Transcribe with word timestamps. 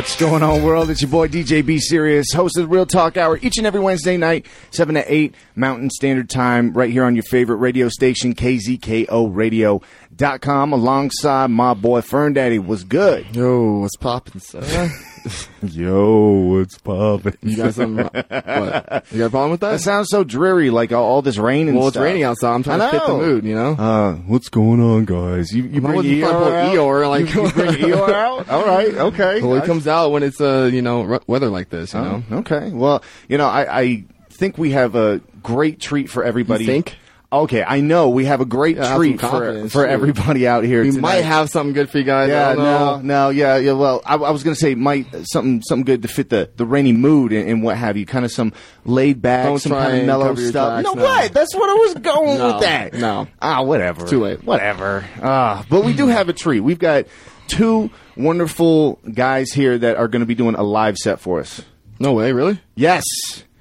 What's 0.00 0.16
going 0.16 0.42
on, 0.42 0.62
world? 0.62 0.88
It's 0.88 1.02
your 1.02 1.10
boy 1.10 1.28
DJ 1.28 1.62
B 1.64 1.78
Serious, 1.78 2.32
host 2.32 2.56
of 2.56 2.62
the 2.62 2.68
Real 2.68 2.86
Talk 2.86 3.18
Hour, 3.18 3.38
each 3.42 3.58
and 3.58 3.66
every 3.66 3.80
Wednesday 3.80 4.16
night, 4.16 4.46
7 4.70 4.94
to 4.94 5.12
8 5.12 5.34
Mountain 5.56 5.90
Standard 5.90 6.30
Time, 6.30 6.72
right 6.72 6.88
here 6.88 7.04
on 7.04 7.14
your 7.14 7.24
favorite 7.24 7.56
radio 7.56 7.90
station, 7.90 8.34
KZKORadio.com, 8.34 10.72
alongside 10.72 11.50
my 11.50 11.74
boy 11.74 12.00
Fern 12.00 12.32
Daddy. 12.32 12.58
Was 12.58 12.82
good. 12.82 13.36
Yo, 13.36 13.80
what's 13.80 13.96
poppin', 13.96 14.40
son? 14.40 14.90
Yo, 15.62 16.30
what's 16.30 16.78
poppin'? 16.78 17.36
You 17.42 17.56
got 17.56 17.74
something? 17.74 18.04
what? 18.04 19.04
You 19.12 19.18
got 19.18 19.26
a 19.26 19.30
problem 19.30 19.50
with 19.50 19.60
that? 19.60 19.72
That 19.72 19.78
sounds 19.80 20.08
so 20.10 20.24
dreary, 20.24 20.70
like 20.70 20.92
all, 20.92 21.04
all 21.04 21.22
this 21.22 21.36
rain 21.38 21.68
and 21.68 21.76
well, 21.76 21.88
it's 21.88 21.94
stuff. 21.94 22.04
raining 22.04 22.22
outside. 22.22 22.54
I'm 22.54 22.62
trying 22.62 22.80
I 22.80 22.86
to 22.86 22.90
fit 22.98 23.06
the 23.06 23.08
know. 23.12 23.18
mood, 23.18 23.44
you 23.44 23.54
know? 23.54 23.72
Uh, 23.72 24.14
what's 24.26 24.48
going 24.48 24.80
on, 24.80 25.04
guys? 25.04 25.52
You, 25.52 25.64
you 25.64 25.76
I'm 25.76 25.82
not 25.82 25.88
bring 25.88 25.96
looking 25.98 26.20
for 26.22 26.26
Eeyore 26.28 26.52
out? 26.52 26.74
Eeyore, 26.74 27.08
like- 27.10 27.34
you, 27.34 27.42
you 27.42 27.50
bring 27.52 27.70
Eeyore 27.72 28.12
out? 28.12 28.48
All 28.48 28.64
right, 28.66 28.94
okay. 28.94 29.42
well, 29.42 29.56
it 29.56 29.64
comes 29.64 29.86
out 29.86 30.10
when 30.12 30.22
it's, 30.22 30.40
uh, 30.40 30.70
you 30.72 30.82
know, 30.82 31.02
r- 31.10 31.20
weather 31.26 31.48
like 31.48 31.68
this, 31.70 31.92
you 31.94 32.00
know? 32.00 32.22
Oh, 32.30 32.36
okay. 32.38 32.70
Well, 32.72 33.02
you 33.28 33.36
know, 33.38 33.46
I, 33.48 33.80
I 33.80 34.04
think 34.30 34.56
we 34.58 34.70
have 34.70 34.94
a 34.94 35.20
great 35.42 35.80
treat 35.80 36.08
for 36.08 36.24
everybody. 36.24 36.64
You 36.64 36.70
think? 36.70 36.96
Okay, 37.32 37.62
I 37.62 37.80
know 37.80 38.08
we 38.08 38.24
have 38.24 38.40
a 38.40 38.44
great 38.44 38.76
Yeah, 38.76 38.96
treat 38.96 39.20
for 39.20 39.68
for 39.68 39.86
everybody 39.86 40.48
out 40.48 40.64
here. 40.64 40.82
We 40.82 40.88
tonight. 40.90 41.00
might 41.00 41.24
have 41.24 41.48
something 41.48 41.72
good 41.74 41.88
for 41.88 41.98
you 41.98 42.04
guys. 42.04 42.28
Yeah, 42.28 42.54
no, 42.54 43.00
no, 43.00 43.30
yeah, 43.30 43.56
yeah. 43.56 43.72
Well, 43.72 44.02
I, 44.04 44.16
I 44.16 44.30
was 44.32 44.42
gonna 44.42 44.56
say 44.56 44.74
might 44.74 45.06
something 45.30 45.62
something 45.62 45.84
good 45.84 46.02
to 46.02 46.08
fit 46.08 46.28
the, 46.28 46.50
the 46.56 46.66
rainy 46.66 46.92
mood 46.92 47.32
and, 47.32 47.48
and 47.48 47.62
what 47.62 47.76
have 47.76 47.96
you. 47.96 48.04
Kind 48.04 48.24
of 48.24 48.32
some 48.32 48.52
laid 48.84 49.22
back, 49.22 49.44
Don't 49.46 49.60
some 49.60 49.70
kind 49.72 50.00
of 50.00 50.06
mellow 50.06 50.34
stuff. 50.34 50.82
tracks, 50.82 50.84
no, 50.84 51.00
no. 51.00 51.04
what? 51.04 51.32
That's 51.32 51.54
what 51.54 51.70
I 51.70 51.74
was 51.74 51.94
going 51.94 52.38
No, 52.38 52.52
with 52.54 52.62
that. 52.62 52.94
no. 52.94 53.28
ah, 53.40 53.62
whatever. 53.62 54.06
Too 54.08 54.20
late. 54.20 54.42
Whatever. 54.42 55.04
Ah, 55.22 55.64
but 55.70 55.84
we 55.84 55.92
do 55.92 56.08
have 56.08 56.28
a 56.28 56.32
treat. 56.32 56.60
We've 56.60 56.80
got 56.80 57.04
two 57.46 57.90
wonderful 58.16 58.98
guys 59.14 59.52
here 59.52 59.78
that 59.78 59.96
are 59.98 60.08
going 60.08 60.20
to 60.20 60.26
be 60.26 60.34
doing 60.34 60.56
a 60.56 60.64
live 60.64 60.96
set 60.98 61.20
for 61.20 61.38
us. 61.38 61.62
No 62.00 62.12
way, 62.12 62.32
really? 62.32 62.58
Yes. 62.74 63.04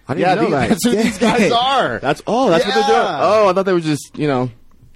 I 0.09 0.15
didn't 0.15 0.27
yeah, 0.27 0.35
know 0.35 0.41
these- 0.41 0.51
that. 0.51 0.69
That's 0.69 0.83
who 0.85 0.91
these 0.91 1.17
guys 1.17 1.51
are. 1.51 1.99
That's, 1.99 2.21
oh, 2.27 2.49
that's 2.49 2.65
what 2.65 2.73
they're 2.73 2.83
doing. 2.83 2.97
Oh, 2.97 3.47
I 3.49 3.53
thought 3.53 3.63
they 3.65 3.73
were 3.73 3.79
just, 3.79 4.17
you 4.17 4.27
know, 4.27 4.49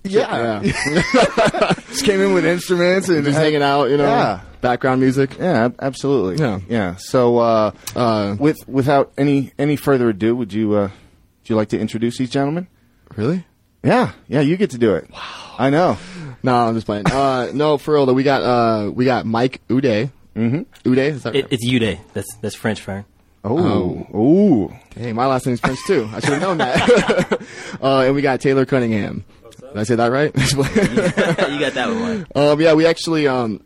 yeah. 0.04 0.62
yeah. 0.62 1.74
Just 1.88 2.04
came 2.06 2.20
in 2.20 2.34
with 2.34 2.46
instruments 2.46 3.08
and 3.08 3.24
just 3.24 3.38
hanging 3.38 3.62
out, 3.62 3.90
you 3.90 3.98
know? 3.98 4.06
Yeah. 4.06 4.42
Background 4.62 5.00
music. 5.00 5.38
Yeah, 5.40 5.70
absolutely. 5.80 6.44
Yeah. 6.44 6.60
yeah. 6.68 6.96
So, 6.98 7.38
uh, 7.38 7.72
Uh, 7.96 8.36
with 8.40 8.58
without 8.68 9.14
any 9.18 9.52
any 9.60 9.76
further 9.76 10.10
ado, 10.10 10.36
would 10.36 10.52
you 10.52 10.74
uh, 10.74 10.82
would 10.90 11.50
you 11.50 11.56
like 11.56 11.70
to 11.70 11.80
introduce 11.80 12.18
these 12.18 12.30
gentlemen? 12.30 12.68
really? 13.16 13.46
Yeah, 13.84 14.14
yeah, 14.28 14.40
you 14.42 14.58
get 14.58 14.72
to 14.72 14.78
do 14.78 14.96
it. 14.96 15.10
Wow, 15.12 15.56
I 15.60 15.70
know. 15.70 15.98
No, 16.46 16.54
I'm 16.56 16.74
just 16.76 16.86
playing. 16.86 17.06
Uh, 17.10 17.52
no, 17.54 17.78
for 17.78 17.94
real 17.94 18.06
though, 18.06 18.14
we 18.14 18.24
got, 18.24 18.42
uh, 18.44 18.92
we 18.92 19.06
got 19.06 19.26
Mike 19.26 19.62
Ude. 19.70 20.12
Mm-hmm. 20.36 20.62
Ude, 20.90 20.98
is 20.98 21.24
that 21.24 21.34
It, 21.36 21.44
right? 21.46 21.54
it's 21.54 21.64
Ude. 21.64 22.00
That's 22.14 22.28
that's 22.42 22.56
French 22.56 22.82
fern. 22.82 23.06
Oh, 23.46 24.08
oh, 24.14 24.72
Hey, 24.96 25.12
my 25.12 25.26
last 25.26 25.46
name's 25.46 25.60
French 25.60 25.80
too. 25.86 26.10
I 26.14 26.20
should 26.20 26.34
have 26.34 26.42
known 26.42 26.60
that. 26.60 27.42
uh, 27.82 28.02
and 28.02 28.16
we 28.16 28.22
got 28.22 28.40
Taylor 28.40 28.66
Cunningham. 28.66 29.26
Did 29.60 29.78
I 29.78 29.84
say 29.84 29.96
that 29.96 30.12
right? 30.12 30.32
you 30.36 31.60
got 31.60 31.74
that 31.74 31.90
one. 31.90 32.28
um, 32.36 32.62
yeah, 32.62 32.74
we 32.74 32.86
actually 32.86 33.28
um, 33.28 33.62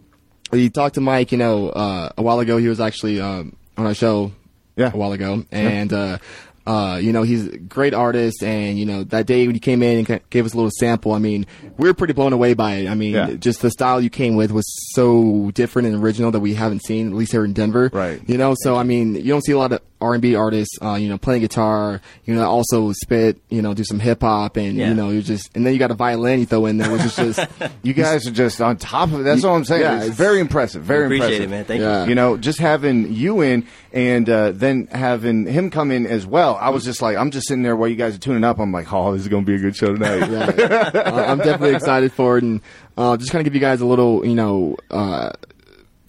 we 0.52 0.70
talked 0.70 0.95
to 0.95 1.02
Mike. 1.02 1.31
You 1.31 1.38
know, 1.38 1.70
uh, 1.70 2.09
a 2.17 2.22
while 2.22 2.39
ago 2.39 2.58
he 2.58 2.70
was 2.70 2.80
actually 2.80 3.20
um, 3.22 3.55
on 3.78 3.86
our 3.86 3.94
show. 3.94 4.31
Yeah. 4.78 4.92
a 4.94 4.98
while 4.98 5.11
ago, 5.11 5.44
and 5.52 5.92
uh, 5.92 6.20
uh, 6.68 6.98
you 6.98 7.14
know 7.14 7.23
he's 7.23 7.48
a 7.48 7.58
great 7.58 7.94
artist. 7.94 8.44
And 8.44 8.78
you 8.78 8.86
know 8.86 9.04
that 9.06 9.26
day 9.26 9.48
when 9.48 9.56
you 9.56 9.60
came 9.62 9.82
in 9.82 10.06
and 10.06 10.22
gave 10.30 10.46
us 10.46 10.54
a 10.54 10.58
little 10.58 10.72
sample, 10.80 11.14
I 11.14 11.20
mean, 11.20 11.46
we 11.78 11.88
were 11.88 11.94
pretty 11.94 12.14
blown 12.14 12.34
away 12.34 12.54
by 12.54 12.76
it. 12.76 12.88
I 12.89 12.95
mean, 12.95 13.14
Yeah. 13.14 13.33
just 13.33 13.61
the 13.61 13.72
style 13.72 14.02
you 14.02 14.10
came 14.10 14.36
with 14.36 14.52
was 14.52 14.66
so 14.94 15.52
different 15.54 15.88
and 15.88 16.04
original 16.04 16.32
that 16.32 16.39
we 16.42 16.54
haven't 16.54 16.83
seen, 16.83 17.08
at 17.08 17.14
least 17.16 17.32
here 17.32 17.45
in 17.45 17.54
Denver. 17.54 17.89
Right. 17.94 18.22
You 18.28 18.38
know, 18.38 18.55
so 18.60 18.76
I 18.76 18.83
mean, 18.83 19.16
you 19.16 19.23
don't 19.32 19.44
see 19.45 19.54
a 19.54 19.58
lot 19.58 19.72
of 19.72 19.82
R 20.00 20.14
and 20.14 20.22
B 20.22 20.36
artists, 20.36 20.78
uh, 20.82 20.94
you 20.94 21.10
know, 21.10 21.18
playing 21.18 21.42
guitar, 21.42 22.02
you 22.26 22.36
know, 22.36 22.48
also 22.48 22.92
spit, 22.92 23.40
you 23.50 23.62
know, 23.64 23.74
do 23.74 23.84
some 23.84 24.00
hip 24.00 24.22
hop, 24.22 24.56
and 24.58 24.76
Yeah. 24.78 24.90
you 24.90 24.94
know, 24.94 25.10
you 25.10 25.22
just, 25.24 25.50
and 25.56 25.66
then 25.66 25.74
you 25.74 25.80
got 25.80 25.90
a 25.90 25.96
violin 25.96 26.40
you 26.42 26.46
throw 26.46 26.68
in 26.68 26.78
there, 26.78 26.92
which 26.92 27.04
is 27.04 27.16
just, 27.16 27.40
you 27.84 27.94
guys 27.94 28.28
are 28.28 28.32
just 28.32 28.62
on 28.62 28.78
top 28.78 29.12
of 29.12 29.22
it. 29.22 29.24
That's 29.24 29.44
all 29.44 29.56
I'm 29.56 29.66
saying. 29.66 29.82
Yeah, 29.82 29.96
it's, 29.98 30.04
it's- 30.06 30.18
very 30.18 30.40
impressive. 30.40 30.84
Very 30.84 31.06
Appreciate 31.06 31.42
impressive. 31.42 31.44
it, 31.46 31.50
man. 31.50 31.66
Thank 31.66 31.82
Yeah. 31.82 32.06
You 32.06 32.16
know, 32.16 32.38
just 32.38 32.60
having 32.60 33.12
you 33.14 33.42
in 33.42 33.66
and 33.92 34.30
uh, 34.30 34.52
then 34.52 34.88
having 34.92 35.46
him 35.48 35.72
come 35.72 35.90
in 35.92 36.06
as 36.06 36.26
well. 36.28 36.58
I 36.62 36.70
was 36.70 36.84
just 36.84 37.02
like, 37.02 37.18
I'm 37.18 37.32
just 37.32 37.48
sitting 37.48 37.64
there 37.64 37.76
while 37.76 37.90
you 37.90 37.96
guys 37.96 38.16
are 38.16 38.20
tuning 38.20 38.44
up. 38.44 38.60
I'm 38.60 38.72
like, 38.72 38.92
oh, 38.94 39.14
this 39.14 39.24
is 39.24 39.28
going 39.30 39.46
to 39.46 39.48
be 39.52 39.56
a 39.56 39.60
good 39.60 39.76
show 39.76 39.94
tonight. 39.94 40.30
yeah, 40.30 40.92
uh, 40.94 41.26
I'm 41.28 41.40
definitely 41.40 41.74
excited 41.76 42.12
for 42.14 42.38
it, 42.38 42.44
and 42.44 42.62
uh, 42.98 43.18
just 43.18 43.32
kind 43.32 43.40
of 43.42 43.46
give 43.46 43.56
you 43.56 43.62
guys 43.62 43.82
a 43.82 43.86
little, 43.88 44.24
you 44.26 44.36
know, 44.36 44.78
uh, 44.92 45.32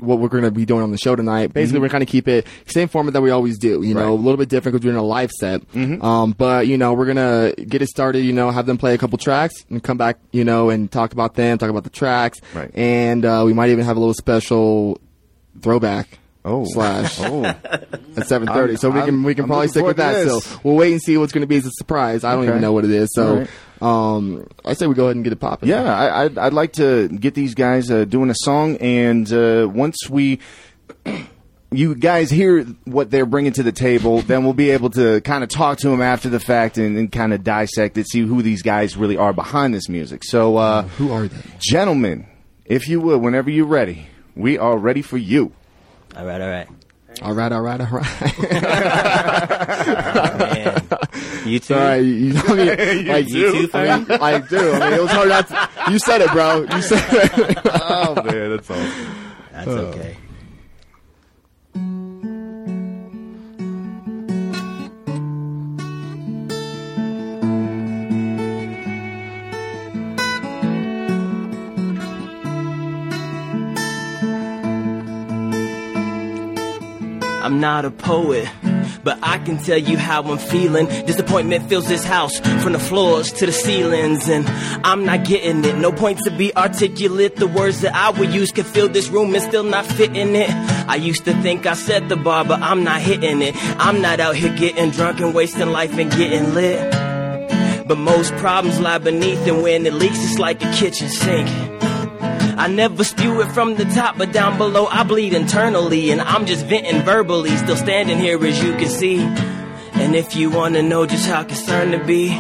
what 0.00 0.18
we're 0.18 0.28
going 0.28 0.44
to 0.44 0.50
be 0.50 0.64
doing 0.64 0.82
on 0.82 0.90
the 0.90 0.98
show 0.98 1.16
tonight. 1.16 1.52
Basically, 1.52 1.80
we're 1.80 1.88
kind 1.88 2.02
of 2.02 2.08
keep 2.08 2.28
it 2.28 2.46
same 2.66 2.88
format 2.88 3.12
that 3.14 3.20
we 3.20 3.30
always 3.30 3.58
do. 3.58 3.82
You 3.82 3.94
know, 3.94 3.98
Mm-hmm. 3.98 3.98
Right. 3.98 4.04
Mm-hmm. 4.04 4.10
a 4.22 4.24
little 4.24 4.36
bit 4.36 4.48
different 4.48 4.74
because 4.74 4.84
we're 4.86 4.92
doing 4.92 5.02
a 5.02 5.06
live 5.06 5.30
set. 5.32 5.62
Um, 5.74 6.32
but 6.38 6.66
you 6.66 6.78
know, 6.78 6.92
we're 6.94 7.06
gonna 7.06 7.52
get 7.66 7.82
it 7.82 7.88
started. 7.88 8.20
You 8.20 8.32
know, 8.32 8.50
have 8.50 8.66
them 8.66 8.78
play 8.78 8.94
a 8.94 8.98
couple 8.98 9.18
tracks 9.18 9.54
and 9.70 9.82
come 9.82 9.96
back. 9.98 10.18
You 10.32 10.44
know, 10.44 10.70
and 10.70 10.90
talk 10.90 11.12
about 11.12 11.34
them, 11.34 11.58
talk 11.58 11.70
about 11.70 11.84
the 11.84 11.90
tracks, 11.90 12.38
Right. 12.54 12.70
and 12.74 13.24
uh, 13.24 13.42
we 13.44 13.52
might 13.52 13.70
even 13.70 13.84
have 13.84 13.96
a 13.96 14.00
little 14.00 14.14
special 14.14 15.00
throwback. 15.60 16.18
Oh. 16.48 16.64
Slash 16.66 17.18
Oh, 17.22 17.44
at 17.44 18.26
seven 18.26 18.48
thirty, 18.48 18.76
so 18.76 18.88
we 18.90 19.00
can 19.00 19.08
I'm- 19.10 19.22
we 19.24 19.34
can 19.34 19.44
I'm 19.44 19.48
probably 19.48 19.68
stick 19.68 19.84
with 19.84 19.98
that. 19.98 20.24
to 20.24 20.40
So 20.40 20.60
we'll 20.64 20.76
wait 20.76 20.92
and 20.92 21.02
see 21.02 21.16
what's 21.16 21.32
going 21.32 21.42
to 21.42 21.46
be 21.46 21.56
as 21.56 21.66
a 21.66 21.70
surprise. 21.72 22.24
I 22.24 22.32
don't 22.32 22.40
Okay. 22.42 22.48
even 22.50 22.60
know 22.62 22.72
what 22.72 22.84
it 22.84 22.90
is. 22.90 23.10
So 23.12 23.46
All 23.80 24.16
um, 24.16 24.48
I 24.64 24.72
say 24.72 24.86
we 24.86 24.94
go 24.94 25.04
ahead 25.04 25.16
and 25.16 25.24
get 25.24 25.32
it 25.32 25.40
popping. 25.40 25.68
Yeah, 25.68 25.82
I, 25.84 26.24
I'd, 26.24 26.38
I'd 26.38 26.52
like 26.52 26.72
to 26.74 27.08
get 27.08 27.34
these 27.34 27.54
guys 27.54 27.90
uh, 27.90 28.04
doing 28.04 28.30
a 28.30 28.34
song, 28.34 28.76
and 28.78 29.30
uh, 29.32 29.68
once 29.72 29.96
we, 30.10 30.40
you 31.70 31.94
guys 31.94 32.30
hear 32.30 32.64
what 32.86 33.10
they're 33.10 33.26
bringing 33.26 33.52
to 33.52 33.62
the 33.62 33.70
table, 33.72 34.22
then 34.22 34.42
we'll 34.44 34.54
be 34.54 34.70
able 34.70 34.90
to 34.90 35.20
kind 35.20 35.44
of 35.44 35.50
talk 35.50 35.78
to 35.78 35.88
them 35.90 36.00
after 36.02 36.28
the 36.28 36.40
fact 36.40 36.78
and, 36.78 36.96
and 36.96 37.12
kind 37.12 37.32
of 37.34 37.44
dissect 37.44 37.96
it, 37.98 38.08
see 38.08 38.20
who 38.22 38.42
these 38.42 38.62
guys 38.62 38.96
really 38.96 39.16
are 39.16 39.32
behind 39.32 39.74
this 39.74 39.88
music. 39.88 40.24
So, 40.24 40.56
uh, 40.56 40.82
Who 40.82 41.12
are 41.12 41.28
they? 41.28 41.36
gentlemen, 41.60 42.26
if 42.64 42.88
you 42.88 43.00
would, 43.02 43.20
whenever 43.20 43.50
you're 43.50 43.66
ready, 43.66 44.06
we 44.34 44.56
are 44.58 44.76
ready 44.78 45.02
for 45.02 45.18
you. 45.18 45.52
All 46.18 46.24
right, 46.26 46.40
all 46.40 46.48
right. 46.48 46.66
All 47.22 47.32
right, 47.34 47.50
all 47.52 47.62
right, 47.62 47.80
all 47.80 47.86
right. 47.86 48.38
Man, 50.38 50.82
you 51.46 51.58
too. 51.58 51.74
all 51.74 51.80
right, 51.80 51.96
you 51.96 52.32
know 52.32 52.42
me, 52.54 53.02
like 53.04 53.28
You 53.28 53.66
too, 53.66 53.70
I, 53.72 53.98
mean, 53.98 54.10
I 54.10 54.38
do. 54.40 54.72
I 54.72 54.90
mean, 54.90 54.98
it 54.98 55.02
was 55.02 55.10
hard 55.10 55.28
not 55.28 55.48
to. 55.48 55.68
You 55.92 55.98
said 55.98 56.20
it, 56.20 56.30
bro. 56.32 56.62
You 56.62 56.82
said 56.82 57.04
it. 57.10 57.58
Oh 57.90 58.14
man, 58.22 58.50
that's 58.50 58.70
awesome. 58.70 59.14
That's 59.52 59.68
okay. 59.68 60.16
I'm 77.48 77.60
not 77.60 77.86
a 77.86 77.90
poet, 77.90 78.46
but 79.02 79.18
I 79.22 79.38
can 79.38 79.56
tell 79.56 79.78
you 79.78 79.96
how 79.96 80.22
I'm 80.22 80.36
feeling. 80.36 80.84
Disappointment 81.06 81.66
fills 81.66 81.88
this 81.88 82.04
house 82.04 82.38
from 82.62 82.74
the 82.74 82.78
floors 82.78 83.32
to 83.32 83.46
the 83.46 83.52
ceilings, 83.52 84.28
and 84.28 84.46
I'm 84.84 85.06
not 85.06 85.24
getting 85.24 85.64
it. 85.64 85.76
No 85.76 85.90
point 85.90 86.18
to 86.24 86.30
be 86.30 86.54
articulate. 86.54 87.36
The 87.36 87.46
words 87.46 87.80
that 87.80 87.94
I 87.94 88.10
would 88.10 88.34
use 88.34 88.52
could 88.52 88.66
fill 88.66 88.90
this 88.90 89.08
room 89.08 89.34
and 89.34 89.42
still 89.42 89.62
not 89.62 89.86
fit 89.86 90.14
in 90.14 90.36
it. 90.36 90.50
I 90.50 90.96
used 90.96 91.24
to 91.24 91.32
think 91.40 91.64
I 91.64 91.72
set 91.72 92.10
the 92.10 92.16
bar, 92.16 92.44
but 92.44 92.60
I'm 92.60 92.84
not 92.84 93.00
hitting 93.00 93.40
it. 93.40 93.54
I'm 93.80 94.02
not 94.02 94.20
out 94.20 94.36
here 94.36 94.54
getting 94.54 94.90
drunk 94.90 95.20
and 95.20 95.34
wasting 95.34 95.70
life 95.70 95.96
and 95.96 96.10
getting 96.10 96.52
lit. 96.52 97.88
But 97.88 97.96
most 97.96 98.34
problems 98.34 98.78
lie 98.78 98.98
beneath, 98.98 99.46
and 99.46 99.62
when 99.62 99.86
it 99.86 99.94
leaks, 99.94 100.22
it's 100.22 100.38
like 100.38 100.62
a 100.62 100.70
kitchen 100.74 101.08
sink. 101.08 101.48
I 102.58 102.66
never 102.66 103.04
spew 103.04 103.40
it 103.40 103.52
from 103.52 103.76
the 103.76 103.84
top, 103.84 104.18
but 104.18 104.32
down 104.32 104.58
below 104.58 104.86
I 104.86 105.04
bleed 105.04 105.32
internally, 105.32 106.10
and 106.10 106.20
I'm 106.20 106.44
just 106.44 106.66
venting 106.66 107.02
verbally, 107.02 107.56
still 107.56 107.76
standing 107.76 108.18
here 108.18 108.44
as 108.44 108.60
you 108.64 108.72
can 108.74 108.88
see. 108.88 109.20
And 109.20 110.16
if 110.16 110.34
you 110.34 110.50
wanna 110.50 110.82
know 110.82 111.06
just 111.06 111.28
how 111.28 111.44
concerned 111.44 111.92
to 111.92 112.04
be, 112.04 112.30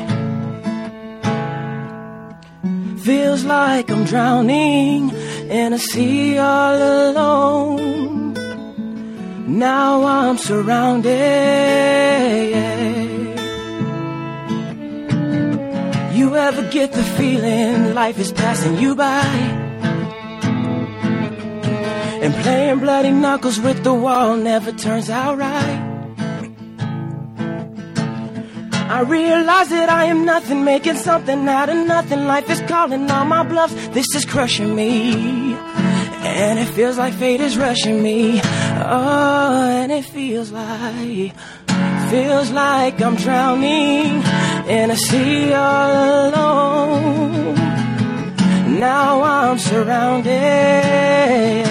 feels 2.98 3.44
like 3.44 3.90
I'm 3.92 4.04
drowning 4.04 5.10
in 5.48 5.72
a 5.72 5.78
sea 5.78 6.36
all 6.36 6.76
alone. 7.10 8.34
Now 9.46 10.02
I'm 10.04 10.36
surrounded. 10.36 11.12
You 16.12 16.34
ever 16.34 16.68
get 16.70 16.90
the 16.92 17.04
feeling 17.04 17.94
life 17.94 18.18
is 18.18 18.32
passing 18.32 18.78
you 18.78 18.96
by? 18.96 19.67
And 22.20 22.34
playing 22.42 22.80
bloody 22.80 23.10
knuckles 23.10 23.60
with 23.60 23.84
the 23.84 23.94
wall 23.94 24.36
never 24.36 24.72
turns 24.72 25.08
out 25.08 25.38
right. 25.38 25.88
I 28.90 29.02
realize 29.02 29.68
that 29.68 29.90
I 29.90 30.06
am 30.06 30.24
nothing, 30.24 30.64
making 30.64 30.96
something 30.96 31.46
out 31.46 31.68
of 31.68 31.76
nothing. 31.86 32.26
Life 32.26 32.48
is 32.48 32.62
calling 32.62 33.10
all 33.10 33.26
my 33.26 33.42
bluffs, 33.42 33.74
this 33.88 34.14
is 34.14 34.24
crushing 34.24 34.74
me. 34.74 35.54
And 36.24 36.58
it 36.58 36.64
feels 36.72 36.96
like 36.96 37.12
fate 37.12 37.40
is 37.40 37.58
rushing 37.58 38.02
me. 38.02 38.40
Oh, 38.42 39.68
and 39.70 39.92
it 39.92 40.06
feels 40.06 40.50
like, 40.50 41.34
feels 42.10 42.50
like 42.50 43.00
I'm 43.00 43.16
drowning 43.16 44.22
in 44.66 44.90
a 44.90 44.96
sea 44.96 45.52
all 45.52 46.30
alone. 46.30 47.54
Now 48.80 49.22
I'm 49.22 49.58
surrounded. 49.58 51.67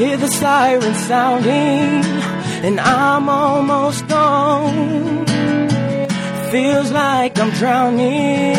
Hear 0.00 0.16
the 0.16 0.28
siren 0.28 0.94
sounding, 0.94 2.04
and 2.64 2.80
I'm 2.80 3.28
almost 3.28 4.08
gone. 4.08 5.26
Feels 6.50 6.90
like 6.90 7.38
I'm 7.38 7.50
drowning. 7.50 8.56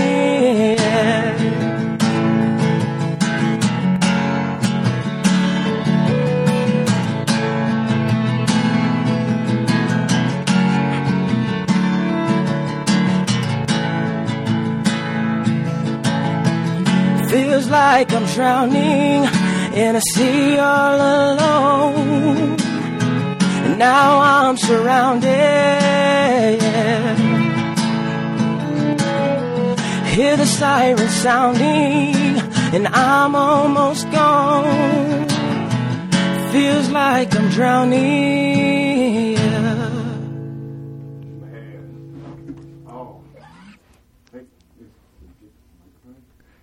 Feels 17.30 17.68
like 17.68 18.14
I'm 18.14 18.26
drowning 18.28 19.41
in 19.74 19.96
a 19.96 20.02
sea 20.14 20.58
all 20.58 20.96
alone. 20.96 22.58
And 23.66 23.80
now 23.80 24.20
I'm 24.20 24.58
surrounded. 24.58 25.30
Hear 30.16 30.36
the 30.36 30.46
siren 30.46 31.10
sounding, 31.10 32.38
and 32.76 32.88
I'm 32.88 33.34
almost 33.34 34.12
gone. 34.12 35.28
Feels 36.52 36.90
like 36.90 37.34
I'm 37.34 37.50
drowning. 37.50 38.71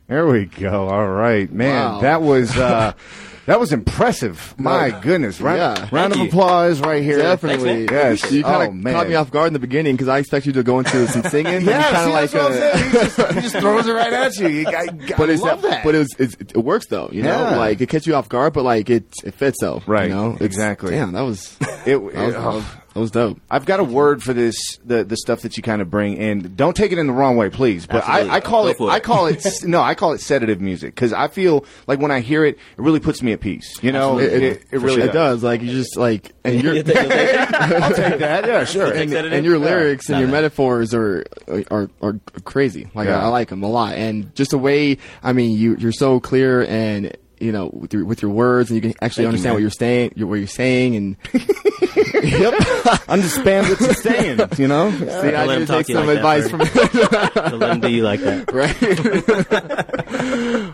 There 0.08 0.26
we 0.26 0.46
go. 0.46 0.88
All 0.88 1.06
right, 1.06 1.50
man. 1.52 1.75
Wow. 1.93 2.00
That 2.00 2.22
was 2.22 2.56
uh, 2.56 2.93
that 3.46 3.60
was 3.60 3.72
impressive. 3.75 4.55
My 4.58 4.88
goodness. 5.02 5.38
Round, 5.38 5.58
Yeah. 5.58 5.88
round 5.93 6.12
Thank 6.14 6.14
of 6.14 6.19
you. 6.20 6.25
applause 6.28 6.81
right 6.81 7.02
here. 7.02 7.19
Definitely. 7.19 7.84
Yes. 7.90 8.32
You 8.32 8.43
kind 8.43 8.56
Oh, 8.62 8.69
of 8.69 8.75
man. 8.75 8.94
caught 8.94 9.08
me 9.08 9.14
off 9.16 9.31
guard 9.31 9.49
in 9.49 9.52
the 9.52 9.58
beginning 9.58 9.94
because 9.96 10.08
I 10.08 10.19
expect 10.19 10.46
you 10.46 10.52
to 10.55 10.62
go 10.62 10.78
into 10.78 11.06
some 11.08 11.22
singing. 11.31 11.60
Yeah, 11.62 11.90
kind 11.93 12.08
of 12.08 12.14
like 12.14 12.32
what 12.32 12.52
I'm 12.52 12.52
a, 12.52 12.78
he, 12.78 12.93
just, 12.93 13.32
he 13.34 13.40
just 13.43 13.56
throws 13.60 13.87
it 13.87 13.93
right 13.93 14.12
at 14.12 14.37
you. 14.38 14.49
you 14.49 14.66
I, 14.69 14.72
I 14.82 14.87
but 15.19 15.28
it's 15.28 15.43
love 15.43 15.60
that. 15.62 15.84
but 15.84 15.94
it, 15.94 15.99
was, 15.99 16.14
it's, 16.19 16.34
it 16.40 16.56
works 16.64 16.87
though. 16.87 17.10
You 17.12 17.22
know, 17.25 17.50
Yeah. 17.50 17.56
like 17.58 17.81
it 17.82 17.88
catches 17.90 18.06
you 18.06 18.14
off 18.14 18.31
guard, 18.31 18.55
but 18.55 18.64
like 18.64 18.88
it 18.88 19.12
it 19.25 19.34
fits 19.34 19.58
though. 19.60 19.82
Right. 19.87 20.08
You 20.08 20.14
know, 20.14 20.26
It's- 20.37 20.43
Exactly. 20.46 20.93
Damn, 20.93 21.12
that 21.12 21.20
was 21.22 21.55
It- 21.60 21.84
that 21.84 22.00
was, 22.00 22.14
it- 22.14 22.32
that 22.32 22.43
was, 22.44 22.64
that 22.99 23.03
was 23.03 23.11
dope. 23.12 23.41
I've 23.49 23.65
got 23.65 23.79
a 23.79 23.85
word 23.85 24.23
for 24.25 24.33
this, 24.33 24.56
the 24.85 25.05
the 25.05 25.17
stuff 25.17 25.43
that 25.43 25.56
you 25.56 25.62
kind 25.62 25.81
of 25.81 25.89
bring, 25.89 26.19
and 26.19 26.56
don't 26.56 26.75
take 26.77 26.91
it 26.91 26.99
in 26.99 27.06
the 27.06 27.12
wrong 27.12 27.37
way, 27.37 27.49
please. 27.49 27.87
But 27.87 28.09
I, 28.09 28.29
I 28.29 28.41
call 28.41 28.67
it, 28.67 28.77
it. 28.81 28.85
I 28.89 28.99
call 28.99 29.27
it, 29.29 29.47
no, 29.65 29.81
I 29.81 29.95
call 29.95 30.12
it 30.15 30.21
sedative 30.21 30.61
music 30.61 30.95
because 30.97 31.12
I 31.12 31.29
feel 31.29 31.65
like 31.87 32.00
when 32.00 32.11
I 32.11 32.19
hear 32.21 32.45
it, 32.45 32.56
it 32.56 32.61
really 32.77 32.99
puts 32.99 33.23
me 33.23 33.33
at 33.33 33.41
peace. 33.41 33.81
You 33.83 33.93
know, 33.93 34.19
Absolutely. 34.19 34.47
it, 34.49 34.53
it, 34.56 34.65
it 34.73 34.79
really 34.81 35.03
it 35.03 35.12
does. 35.12 35.45
Like 35.45 35.62
you 35.62 35.71
just 35.71 35.97
like 35.97 36.33
and 36.45 36.61
you're. 36.62 36.75
You'll 36.75 36.85
take- 36.85 36.97
you'll 36.97 37.09
take 37.09 37.31
it? 37.31 37.55
I'll 37.55 37.95
take 37.95 38.19
that. 38.19 38.47
Yeah, 38.47 38.65
sure. 38.65 38.93
And, 38.93 39.12
and 39.12 39.44
your 39.47 39.56
Yeah. 39.59 39.65
lyrics 39.65 40.09
and 40.09 40.15
Not 40.15 40.19
your 40.21 40.29
bad. 40.29 40.33
metaphors 40.33 40.93
are 40.93 41.25
are 41.71 41.89
are 42.03 42.15
crazy. 42.44 42.89
Like 42.94 43.06
Yeah. 43.06 43.21
I, 43.21 43.27
I 43.27 43.29
like 43.29 43.49
them 43.49 43.62
a 43.62 43.69
lot, 43.69 43.94
and 43.94 44.35
just 44.35 44.51
the 44.51 44.59
way 44.59 44.99
I 45.23 45.33
mean, 45.33 45.56
you 45.56 45.77
you're 45.77 45.93
so 45.93 46.19
clear 46.19 46.62
and 46.65 47.17
you 47.40 47.52
know 47.52 47.70
with 47.73 47.93
your 47.94 48.05
with 48.05 48.23
your 48.23 48.31
words, 48.31 48.70
and 48.70 48.76
you 48.76 48.81
can 48.82 48.94
actually 49.02 49.25
Thank 49.25 49.29
understand 49.35 49.44
man. 49.50 49.55
what 49.55 49.61
you're 49.62 49.70
saying, 49.70 50.12
what 50.17 50.35
you're 50.37 50.46
saying, 50.46 50.96
and 50.96 51.17
yep. 52.25 52.55
Understand 53.08 53.69
what 53.69 53.81
you're 53.81 53.94
saying. 53.94 54.40
You 54.56 54.69
know. 54.69 54.90
see, 54.99 55.05
Don't 55.05 55.35
I 55.37 55.44
let 55.46 55.58
need 55.61 55.67
to 55.67 55.73
take 55.73 55.87
some 55.87 56.06
like 56.06 56.17
advice 56.17 56.49
from 56.50 56.61
To 56.61 57.56
let 57.56 57.70
him 57.73 57.81
do 57.81 57.88
you 57.90 58.02
like 58.02 58.20
that. 58.20 58.52
right. 58.52 58.76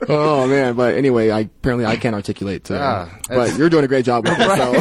oh 0.09 0.47
man, 0.47 0.75
but 0.75 0.95
anyway, 0.95 1.31
I 1.31 1.41
apparently 1.41 1.87
I 1.87 1.97
can't 1.97 2.15
articulate, 2.15 2.71
uh, 2.71 2.79
Ah, 2.81 3.19
but 3.29 3.57
you're 3.57 3.69
doing 3.71 3.85
a 3.85 3.89
great 3.89 4.05
job 4.05 4.25
with 4.25 4.35
it. 4.39 4.45
So 4.57 4.73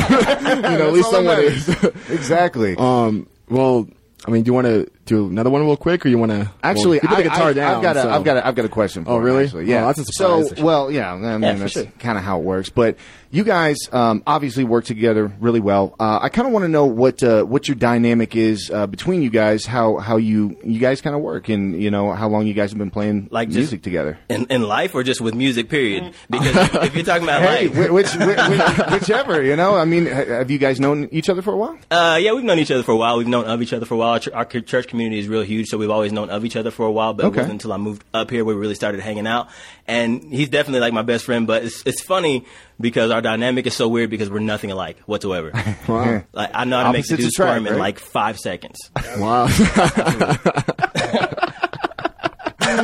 you 0.56 0.62
know, 0.78 0.88
at 0.88 0.94
least 0.94 1.06
all 1.08 1.12
someone 1.14 1.40
is. 1.40 1.70
exactly. 2.10 2.76
um. 2.78 3.28
Well, 3.50 3.88
I 4.26 4.32
mean, 4.32 4.44
do 4.44 4.50
you 4.50 4.54
want 4.54 4.68
to 4.68 4.90
do 5.06 5.28
another 5.28 5.50
one 5.50 5.66
real 5.66 5.76
quick, 5.78 6.06
or 6.06 6.10
you 6.10 6.18
want 6.18 6.32
to 6.32 6.50
Actually, 6.64 7.00
well, 7.00 7.04
you 7.04 7.10
put 7.10 7.18
the 7.18 7.24
guitar 7.24 7.50
I, 7.50 7.54
down? 7.54 7.76
I've 7.76 7.82
got 7.84 7.98
a, 7.98 8.02
so- 8.04 8.10
have 8.10 8.24
got 8.24 8.38
a, 8.38 8.48
I've 8.48 8.56
got 8.56 8.66
a 8.66 8.70
question. 8.70 9.06
For 9.06 9.12
Oh, 9.12 9.18
really? 9.18 9.46
actually. 9.46 9.66
Yeah, 9.66 9.84
Oh, 9.84 9.88
that's 9.88 10.00
a 10.00 10.06
So, 10.14 10.48
well, 10.64 10.90
yeah, 10.92 11.14
I 11.14 11.18
mean, 11.18 11.42
Yeah, 11.44 11.54
that's 11.56 11.74
sure. 11.74 11.86
kind 12.00 12.18
of 12.18 12.24
how 12.24 12.40
it 12.40 12.44
works. 12.44 12.70
But 12.70 12.98
you 13.32 13.44
guys 13.44 13.78
um, 13.92 14.22
obviously 14.28 14.64
work 14.64 14.86
together 14.86 15.32
really 15.40 15.60
well. 15.60 15.96
Uh, 16.00 16.20
I 16.22 16.30
kind 16.30 16.48
of 16.48 16.54
want 16.54 16.64
to 16.64 16.70
know 16.70 16.86
what 16.86 17.24
uh, 17.24 17.44
what 17.44 17.68
your 17.68 17.74
dynamic 17.76 18.36
is 18.36 18.70
uh, 18.72 18.86
between 18.88 19.24
you 19.24 19.30
guys. 19.32 19.66
How 19.66 19.98
how 19.98 20.18
you 20.18 20.56
you 20.64 20.80
guys 20.80 21.02
kind 21.02 21.16
of 21.16 21.22
work, 21.24 21.50
and 21.50 21.82
you 21.82 21.90
know 21.90 22.12
how 22.14 22.30
long 22.30 22.46
you 22.46 22.54
guys 22.54 22.70
have 22.70 22.78
been 22.78 22.92
playing 22.92 23.30
Like 23.32 23.48
just- 23.48 23.58
music 23.58 23.82
together. 23.82 24.20
In, 24.30 24.46
in 24.52 24.62
life 24.64 24.94
or 24.94 25.02
just 25.04 25.20
with 25.20 25.34
music, 25.34 25.68
period? 25.68 26.14
Because 26.30 26.56
if 26.84 26.96
you're 26.96 27.04
talking 27.04 27.24
about 27.24 27.42
Hey, 27.42 27.68
life, 27.70 27.78
which, 27.92 28.14
which, 28.16 28.16
which 28.16 28.92
whichever 28.92 29.42
you 29.42 29.56
know. 29.56 29.76
I 29.76 29.86
mean, 29.86 30.06
have 30.06 30.52
you 30.52 30.60
guys 30.60 30.80
known 30.80 31.10
each 31.12 31.28
other 31.28 31.42
for 31.42 31.54
a 31.54 31.58
while? 31.58 31.78
Uh, 31.90 32.18
yeah, 32.22 32.34
we've 32.34 32.44
known 32.44 32.60
each 32.60 32.72
other 32.72 32.84
for 32.84 32.92
a 32.92 32.98
while. 32.98 33.18
We've 33.18 33.28
known 33.28 33.46
of 33.46 33.62
each 33.62 33.74
other 33.74 33.86
for 33.88 33.96
a 33.96 33.98
while. 33.98 34.12
Our, 34.12 34.22
our 34.36 34.46
church 34.46 34.88
community 34.94 35.20
is 35.20 35.28
real 35.28 35.42
huge, 35.42 35.68
so 35.68 35.78
we've 35.78 35.90
always 35.90 36.12
known 36.12 36.30
of 36.30 36.46
each 36.46 36.56
other 36.56 36.70
for 36.72 36.86
a 36.86 36.92
while. 36.92 37.14
But 37.14 37.26
Okay. 37.26 37.38
it 37.38 37.42
wasn't 37.42 37.54
until 37.54 37.74
I 37.74 37.78
moved 37.78 38.04
up 38.14 38.30
here 38.30 38.46
where 38.46 38.56
we 38.56 38.62
really 38.62 38.76
started 38.76 39.02
hanging 39.02 39.26
out. 39.28 39.48
And 39.88 40.24
he's 40.32 40.50
definitely 40.50 40.82
like 40.82 40.94
my 40.94 41.02
best 41.02 41.26
friend. 41.26 41.48
But 41.48 41.64
it's 41.66 41.84
it's 41.86 42.02
funny 42.04 42.46
because 42.80 43.10
our 43.12 43.22
dynamic 43.22 43.66
is 43.68 43.74
so 43.74 43.88
weird 43.88 44.10
because 44.12 44.30
we're 44.30 44.40
nothing 44.40 44.72
alike 44.72 44.98
whatsoever. 45.06 45.52
Wow. 45.88 46.24
like 46.32 46.52
I 46.54 46.64
know 46.66 46.78
how 46.78 46.84
to 46.92 46.94
make 46.94 47.06
the 47.06 47.14
Opposites 47.16 47.36
dude 47.38 47.46
attract, 47.46 47.62
squirm 47.64 47.68
in 47.74 47.80
like 47.80 48.00
five 48.00 48.38
seconds. 48.40 48.78
Wow. 49.18 49.48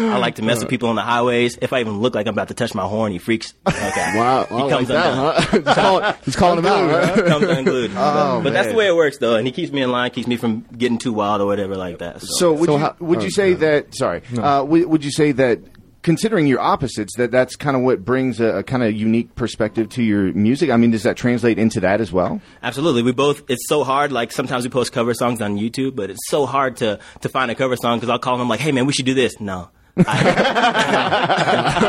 I 0.10 0.18
like 0.18 0.36
to 0.36 0.42
mess 0.42 0.60
with 0.60 0.70
people 0.70 0.90
on 0.90 0.96
the 0.96 1.02
highways. 1.02 1.58
If 1.62 1.74
I 1.74 1.80
even 1.82 2.00
look 2.00 2.16
like 2.16 2.28
I'm 2.28 2.34
about 2.34 2.48
to 2.50 2.54
touch 2.54 2.74
my 2.76 2.86
horn, 2.86 3.12
he 3.14 3.18
freaks. 3.20 3.54
Okay. 3.68 4.12
wow. 4.16 4.46
He 4.46 4.54
Wow, 4.56 4.62
like 4.62 4.70
comes 4.70 4.88
that, 4.90 5.06
undone. 5.14 5.36
huh? 5.44 5.60
just, 5.62 5.76
call, 5.80 6.14
just 6.26 6.38
calling 6.38 6.60
him 6.60 6.66
out, 6.66 6.90
huh? 7.16 7.24
comes 7.28 7.46
unglued. 7.46 7.92
Oh, 7.96 8.42
but 8.44 8.54
that's 8.54 8.70
the 8.70 8.76
way 8.76 8.88
it 8.88 8.96
works, 8.96 9.18
though, 9.20 9.36
and 9.36 9.46
he 9.48 9.52
keeps 9.52 9.72
me 9.72 9.82
in 9.82 9.92
line, 9.92 10.12
keeps 10.12 10.28
me 10.28 10.38
from 10.38 10.66
getting 10.78 10.98
too 10.98 11.14
wild 11.14 11.42
or 11.42 11.46
whatever 11.46 11.76
like 11.76 12.00
that. 12.00 12.22
So, 12.22 12.28
So 12.28 12.54
would 12.54 12.66
So 12.68 12.74
you 12.74 12.78
how- 12.80 12.96
would 13.00 13.20
oh, 13.20 13.22
you 13.24 13.32
say 13.32 13.52
no. 13.52 13.58
that? 13.58 13.96
Sorry, 13.96 14.22
uh, 14.38 14.64
would, 14.66 14.86
would 14.86 15.04
you 15.06 15.12
say 15.12 15.32
that? 15.34 15.60
Considering 16.02 16.48
your 16.48 16.62
opposites, 16.62 17.18
that 17.18 17.30
that's 17.30 17.58
kind 17.58 17.76
of 17.76 17.84
what 17.84 18.06
brings 18.06 18.40
a, 18.40 18.60
a 18.60 18.64
kind 18.64 18.84
of 18.84 18.94
unique 18.94 19.36
perspective 19.36 19.90
to 19.90 20.02
your 20.02 20.32
music. 20.32 20.70
I 20.70 20.78
mean, 20.78 20.92
does 20.92 21.04
that 21.04 21.18
translate 21.18 21.60
into 21.60 21.82
that 21.82 22.00
as 22.00 22.10
well? 22.10 22.40
absolutely, 22.64 23.04
we 23.04 23.12
both. 23.12 23.44
It's 23.50 23.68
so 23.68 23.84
hard. 23.84 24.14
Like 24.14 24.32
sometimes 24.32 24.64
we 24.64 24.70
post 24.70 24.94
cover 24.94 25.14
songs 25.14 25.42
on 25.42 25.58
YouTube, 25.58 25.98
but 25.98 26.10
it's 26.10 26.26
so 26.30 26.46
hard 26.46 26.78
to 26.78 27.00
to 27.20 27.28
find 27.28 27.52
a 27.52 27.56
cover 27.56 27.76
song 27.76 27.98
because 27.98 28.10
I'll 28.10 28.18
call 28.18 28.42
him 28.42 28.48
like, 28.48 28.62
"Hey 28.62 28.72
man, 28.72 28.86
we 28.86 28.94
should 28.94 29.06
do 29.08 29.14
this." 29.14 29.42
No. 29.42 29.72
I, 29.98 30.04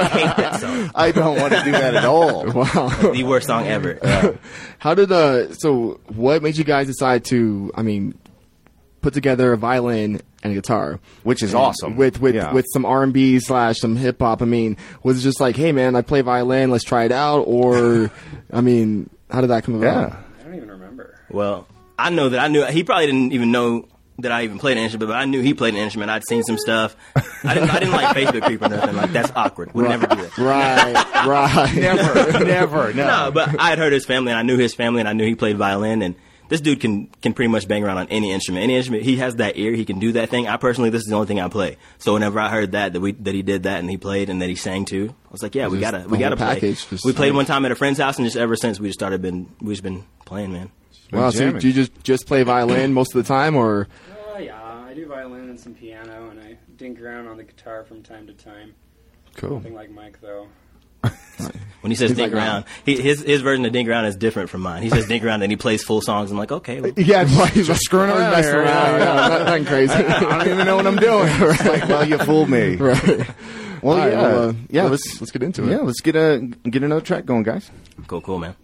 I 0.01 0.05
hate 0.09 0.37
that 0.37 0.61
song. 0.61 0.91
I 0.95 1.11
don't 1.13 1.39
want 1.41 1.53
to 1.53 1.63
do 1.65 1.73
that 1.73 1.95
at 1.95 2.05
all. 2.05 2.47
Wow. 2.61 2.89
The 3.13 3.23
worst 3.25 3.47
song 3.47 3.67
ever. 3.67 4.39
How 4.79 4.95
did 4.95 5.11
uh 5.13 5.53
so 5.55 6.01
what 6.09 6.43
made 6.43 6.57
you 6.57 6.65
guys 6.65 6.87
decide 6.87 7.25
to 7.27 7.71
I 7.75 7.83
mean 7.83 8.19
put 9.01 9.15
together 9.15 9.53
a 9.53 9.57
violin 9.57 10.21
and 10.43 10.53
a 10.53 10.55
guitar? 10.55 11.01
Which 11.23 11.43
is 11.43 11.55
awesome. 11.55 11.97
With 11.97 12.21
with 12.21 12.35
Yeah. 12.35 12.53
with 12.53 12.67
some 12.73 12.85
R 12.85 13.03
and 13.03 13.13
B 13.13 13.39
slash 13.41 13.79
some 13.79 13.97
hip 13.97 14.21
hop. 14.21 14.43
I 14.43 14.45
mean, 14.47 14.77
was 15.03 15.19
it 15.19 15.23
just 15.23 15.41
like, 15.41 15.57
hey 15.57 15.73
man, 15.73 15.95
I 15.97 16.03
play 16.03 16.21
violin, 16.23 16.71
let's 16.71 16.85
try 16.85 17.05
it 17.05 17.13
out 17.13 17.43
or 17.43 18.11
I 18.53 18.61
mean, 18.61 19.09
how 19.31 19.41
did 19.41 19.49
that 19.49 19.65
come 19.65 19.77
about? 19.77 20.11
Yeah. 20.11 20.17
I 20.41 20.43
don't 20.45 20.55
even 20.57 20.71
remember. 20.71 21.19
Well, 21.31 21.67
I 21.99 22.11
know 22.11 22.29
that 22.31 22.41
I 22.41 22.49
knew 22.49 22.65
he 22.67 22.83
probably 22.85 23.07
didn't 23.07 23.33
even 23.33 23.53
know 23.53 23.87
that 24.23 24.33
I 24.33 24.45
even 24.45 24.59
played 24.59 24.77
an 24.77 24.85
instrument, 24.85 25.09
but 25.11 25.17
I 25.17 25.25
knew 25.25 25.41
he 25.41 25.55
played 25.55 25.75
an 25.75 25.81
instrument. 25.81 26.11
I'd 26.11 26.25
seen 26.27 26.43
some 26.43 26.59
stuff. 26.59 26.97
I 27.45 27.55
didn't. 27.55 27.71
I 27.71 27.79
didn't 27.79 27.93
like 27.95 28.17
Facebook 28.17 28.43
creep 28.43 28.63
or 28.63 28.69
nothing. 28.69 28.97
Like 28.97 29.13
that's 29.13 29.33
awkward. 29.35 29.73
Would 29.75 29.89
never 29.89 30.07
do 30.07 30.17
that. 30.17 30.39
Right, 30.39 31.27
right. 31.27 31.75
Never, 31.75 32.45
never, 32.45 32.93
no. 32.95 33.07
No, 33.07 33.31
but 33.33 33.59
I 33.61 33.71
had 33.71 33.79
heard 33.79 33.93
his 33.93 34.05
family, 34.05 34.31
and 34.33 34.39
I 34.39 34.43
knew 34.43 34.57
his 34.59 34.75
family, 34.75 35.01
and 35.01 35.09
I 35.09 35.13
knew 35.13 35.25
he 35.25 35.35
played 35.35 35.57
violin. 35.57 36.03
And 36.03 36.15
this 36.49 36.61
dude 36.61 36.81
can 36.81 37.07
can 37.23 37.33
pretty 37.33 37.49
much 37.49 37.67
bang 37.69 37.85
around 37.85 37.99
on 37.99 38.09
any 38.09 38.31
instrument. 38.33 38.65
Any 38.65 38.77
instrument, 38.77 39.05
he 39.05 39.17
has 39.17 39.37
that 39.37 39.57
ear. 39.57 39.73
He 39.73 39.85
can 39.85 39.99
do 39.99 40.13
that 40.13 40.29
thing. 40.31 40.49
I 40.49 40.57
personally, 40.57 40.91
this 40.91 41.03
is 41.03 41.09
the 41.09 41.15
only 41.15 41.27
thing 41.27 41.41
I 41.41 41.49
play. 41.49 41.77
So 41.99 42.15
whenever 42.15 42.39
I 42.41 42.49
heard 42.51 42.73
that 42.73 42.93
that 42.93 43.01
we 43.01 43.13
that 43.13 43.35
he 43.35 43.43
did 43.43 43.63
that 43.65 43.79
and 43.81 43.89
he 43.89 43.97
played 43.97 44.29
and 44.31 44.43
that 44.43 44.49
he 44.49 44.57
sang 44.57 44.85
too, 44.85 45.15
I 45.29 45.33
was 45.33 45.43
like, 45.43 45.55
yeah, 45.55 45.69
we 45.69 45.79
gotta 45.81 46.07
we 46.09 46.19
gotta 46.19 46.37
play. 46.37 46.55
package, 46.55 46.89
just- 46.89 47.05
we 47.05 47.13
played 47.13 47.35
one 47.35 47.47
time 47.47 47.65
at 47.65 47.73
a 47.73 47.77
friend's 47.77 47.99
house, 48.01 48.19
and 48.19 48.27
just 48.27 48.37
ever 48.37 48.57
since 48.57 48.81
we 48.81 48.89
just 48.89 48.99
started 48.99 49.23
been 49.23 49.49
we 49.61 49.73
just 49.73 49.83
been 49.83 50.05
playing, 50.25 50.53
man. 50.53 50.71
Wow, 51.13 51.31
so 51.31 51.41
jamming. 51.41 51.61
do 51.61 51.67
you 51.69 51.75
just 51.75 52.05
just 52.05 52.27
play 52.27 52.43
violin 52.45 52.93
most 52.95 53.15
of 53.17 53.23
the 53.25 53.27
time 53.27 53.57
or 53.57 53.89
yeah, 54.09 54.10
I 54.91 54.95
do 54.95 55.07
violin 55.07 55.49
and 55.49 55.59
some 55.61 55.73
piano, 55.75 56.31
and 56.31 56.41
I 56.41 56.57
dink 56.77 57.01
around 57.01 57.29
on 57.29 57.37
the 57.37 57.45
guitar 57.45 57.85
from 57.85 58.03
time 58.03 58.27
to 58.27 58.33
time. 58.33 58.75
Cool. 59.37 59.57
Nothing 59.59 59.75
like 59.75 59.91
Mike, 59.91 60.21
though. 60.21 60.49
When 61.81 61.91
he 61.91 61.97
says 61.97 62.11
He's 62.11 62.19
dink 62.19 62.35
like, 62.35 62.43
around, 62.43 62.65
he, 62.85 63.01
his 63.01 63.23
his 63.23 63.41
version 63.41 63.65
of 63.65 63.73
dink 63.73 63.89
around 63.89 64.05
is 64.05 64.15
different 64.15 64.51
from 64.51 64.61
mine. 64.61 64.83
He 64.83 64.91
says 64.91 65.07
dink 65.09 65.25
around 65.25 65.41
and 65.41 65.51
he 65.51 65.57
plays 65.57 65.83
full 65.83 66.03
songs. 66.03 66.31
I'm 66.31 66.37
like, 66.37 66.53
okay, 66.53 66.83
well, 66.83 66.93
Yeah, 66.95 67.25
he's 67.47 67.67
just 67.69 67.81
screwing 67.81 68.11
around. 68.11 68.33
messing 68.33 68.53
here. 68.53 68.63
around, 68.65 68.99
yeah, 69.01 69.05
not- 69.29 69.45
nothing 69.47 69.65
crazy. 69.65 69.95
I 69.95 70.45
don't 70.45 70.49
even 70.55 70.67
know 70.67 70.77
what 70.77 70.87
I'm 70.87 70.97
doing. 70.97 71.27
It's 71.31 71.65
like, 71.65 71.89
well, 71.89 72.07
you 72.07 72.19
fooled 72.19 72.51
me. 72.51 72.77
right. 72.77 73.03
Well, 73.83 73.95
All 73.95 73.97
right, 73.97 74.13
yeah, 74.13 74.21
well, 74.23 74.49
uh, 74.51 74.53
yeah. 74.69 74.83
let's- 74.85 75.07
Let's 75.07 75.21
let's 75.23 75.31
get 75.31 75.43
into 75.43 75.65
it. 75.67 75.71
Yeah, 75.71 75.79
let's 75.79 76.03
get 76.03 76.17
a 76.17 76.41
get 76.65 76.83
another 76.83 77.01
track 77.01 77.25
going, 77.25 77.45
guys. 77.45 77.71
Cool, 78.07 78.21
cool, 78.21 78.39
man. 78.39 78.55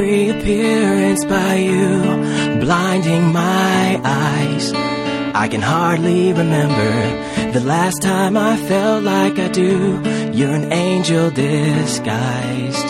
With 0.00 0.08
every 0.08 0.30
appearance 0.30 1.24
by 1.26 1.56
you 1.56 2.58
blinding 2.58 3.34
my 3.34 4.00
eyes, 4.02 4.72
I 5.34 5.46
can 5.46 5.60
hardly 5.60 6.32
remember 6.32 7.52
the 7.52 7.60
last 7.60 8.00
time 8.00 8.34
I 8.34 8.56
felt 8.56 9.04
like 9.04 9.38
I 9.38 9.48
do. 9.48 10.00
You're 10.32 10.54
an 10.54 10.72
angel 10.72 11.30
disguised. 11.30 12.86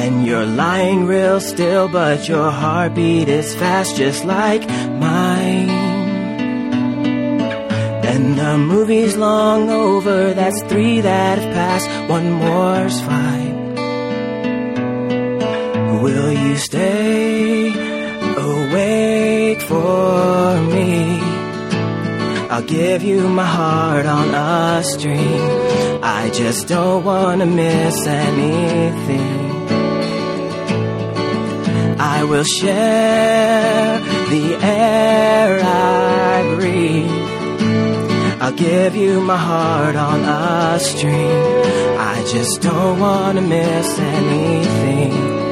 And 0.00 0.26
you're 0.26 0.44
lying 0.44 1.06
real 1.06 1.40
still, 1.40 1.88
but 1.88 2.28
your 2.28 2.50
heartbeat 2.50 3.28
is 3.28 3.54
fast 3.54 3.96
just 3.96 4.26
like 4.26 4.68
mine. 4.68 5.70
And 8.12 8.36
the 8.36 8.58
movie's 8.58 9.16
long 9.16 9.70
over, 9.70 10.34
that's 10.34 10.62
three 10.64 11.00
that 11.00 11.38
have 11.38 11.54
passed, 11.54 12.10
one 12.10 12.32
more's 12.32 13.00
fine. 13.00 13.63
Will 16.04 16.32
you 16.34 16.56
stay 16.56 17.68
awake 18.36 19.60
for 19.62 20.60
me? 20.60 21.18
I'll 22.50 22.68
give 22.80 23.02
you 23.02 23.26
my 23.26 23.46
heart 23.46 24.04
on 24.04 24.34
a 24.34 24.82
string. 24.84 25.40
I 26.02 26.28
just 26.28 26.68
don't 26.68 27.04
wanna 27.06 27.46
miss 27.46 28.06
anything. 28.06 29.50
I 31.98 32.24
will 32.24 32.44
share 32.44 33.98
the 34.28 34.58
air 34.60 35.58
I 35.62 36.54
breathe. 36.54 38.42
I'll 38.42 38.58
give 38.68 38.94
you 38.94 39.22
my 39.22 39.38
heart 39.38 39.96
on 39.96 40.20
a 40.20 40.78
string. 40.80 41.40
I 42.12 42.22
just 42.30 42.60
don't 42.60 43.00
wanna 43.00 43.40
miss 43.40 43.98
anything. 43.98 45.43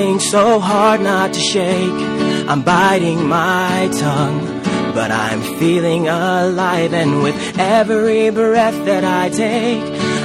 Trying 0.00 0.20
so 0.20 0.60
hard 0.60 1.00
not 1.02 1.32
to 1.34 1.40
shake. 1.40 2.00
I'm 2.48 2.62
biting 2.62 3.28
my 3.28 3.90
tongue. 3.98 4.58
But 4.94 5.10
I'm 5.12 5.40
feeling 5.58 6.08
alive, 6.08 6.92
and 6.92 7.22
with 7.22 7.36
every 7.58 8.30
breath 8.30 8.84
that 8.86 9.04
I 9.04 9.28
take, 9.28 9.82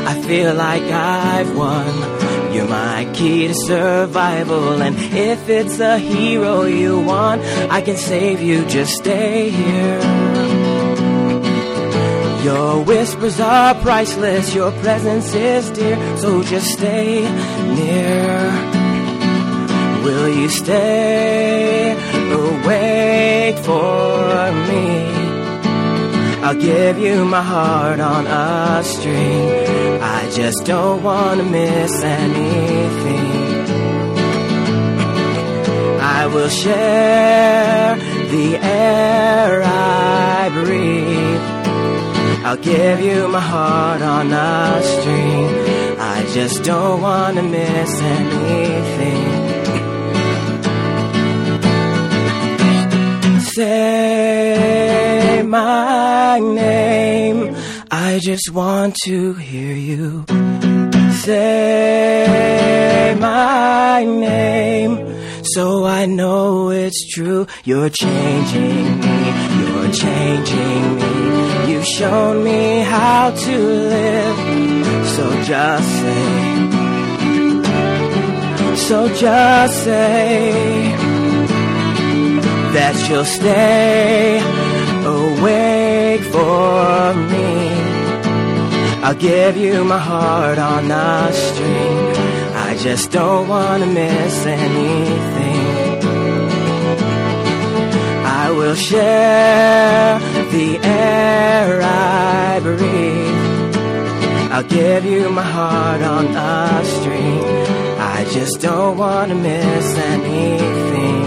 I 0.08 0.20
feel 0.24 0.55
like 0.55 0.84
I've 0.84 1.55
won. 1.55 1.94
You're 2.51 2.67
my 2.67 3.08
key 3.13 3.48
to 3.48 3.53
survival, 3.53 4.82
and 4.82 4.96
if 4.98 5.50
it's 5.50 5.79
a 5.79 6.00
hero 6.00 6.63
you 6.63 7.00
want, 7.00 7.41
I 7.70 7.82
can 7.82 7.98
save 7.98 8.41
you. 8.41 8.65
Just 8.65 8.94
stay 8.94 9.51
here. 9.51 10.00
Your 12.44 12.84
whispers 12.84 13.39
are 13.39 13.75
priceless, 13.75 14.55
your 14.55 14.72
presence 14.84 15.36
is 15.36 15.70
dear, 15.70 16.17
so 16.17 16.44
just 16.44 16.72
stay 16.72 17.22
near. 17.75 18.75
Will 20.06 20.30
you 20.30 20.50
stay 20.50 21.94
awake 22.32 23.58
for 23.58 24.52
me? 24.70 24.88
I'll 26.46 26.62
give 26.72 27.00
you 27.00 27.26
my 27.26 27.42
heart 27.42 28.00
on 28.00 28.28
a 28.28 28.84
string. 28.84 30.00
I 30.04 30.30
just 30.30 30.64
don't 30.64 31.02
want 31.02 31.40
to 31.40 31.46
miss 31.46 32.04
anything. 32.04 33.66
I 36.18 36.28
will 36.28 36.50
share 36.50 37.96
the 38.36 38.58
air 38.58 39.64
I 39.64 40.50
breathe. 40.54 41.46
I'll 42.46 42.58
give 42.58 43.00
you 43.02 43.28
my 43.28 43.40
heart 43.40 44.04
on 44.04 44.32
a 44.32 44.84
string. 44.84 45.50
I 46.00 46.28
just 46.32 46.64
don't 46.64 47.02
want 47.02 47.38
to 47.38 47.42
miss 47.42 48.02
anything. 48.02 49.14
Say 53.56 55.42
my 55.46 56.40
name. 56.40 57.56
I 57.90 58.20
just 58.22 58.52
want 58.52 58.98
to 59.06 59.34
hear 59.36 59.74
you. 59.74 60.26
Say 61.24 63.16
my 63.18 64.04
name. 64.04 64.98
So 65.54 65.86
I 65.86 66.06
know 66.06 66.70
it's 66.70 67.08
true. 67.14 67.48
You're 67.64 67.90
changing 67.90 69.00
me. 69.00 69.32
You're 69.62 69.92
changing 69.94 70.96
me. 71.00 71.72
You've 71.72 71.88
shown 71.88 72.44
me 72.44 72.82
how 72.82 73.32
to 73.32 73.58
live. 73.96 75.08
So 75.16 75.44
just 75.44 75.90
say. 76.02 76.26
So 78.76 79.08
just 79.16 79.84
say 79.86 81.05
that 82.75 82.96
you'll 83.10 83.24
stay 83.24 84.39
awake 85.20 86.24
for 86.36 87.13
me. 87.32 87.53
I'll 89.05 89.15
give 89.15 89.55
you 89.55 89.86
my 89.86 89.98
heart 89.98 90.58
on 90.58 90.91
a 90.91 91.32
string. 91.32 92.15
I 92.67 92.75
just 92.77 93.12
don't 93.12 93.48
want 93.48 93.82
to 93.84 93.89
miss 93.89 94.46
anything. 94.46 95.65
I 98.41 98.51
will 98.51 98.75
share 98.75 100.20
the 100.55 100.70
air 100.84 101.82
I 101.82 102.60
breathe. 102.62 103.75
I'll 104.53 104.70
give 104.79 105.05
you 105.05 105.29
my 105.29 105.48
heart 105.58 106.01
on 106.01 106.25
a 106.25 106.84
string. 106.96 107.39
I 108.15 108.25
just 108.34 108.60
don't 108.60 108.98
want 108.98 109.29
to 109.29 109.36
miss 109.36 109.88
anything. 110.13 111.25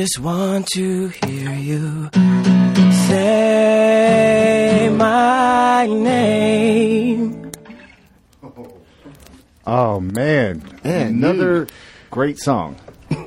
Just 0.00 0.18
want 0.20 0.66
to 0.66 1.08
hear 1.08 1.52
you 1.52 2.08
say 3.06 4.88
my 4.96 5.86
name. 5.86 7.52
Oh 9.66 10.00
man, 10.00 10.62
Man, 10.84 11.08
another 11.08 11.66
great 12.10 12.38
song. 12.38 12.76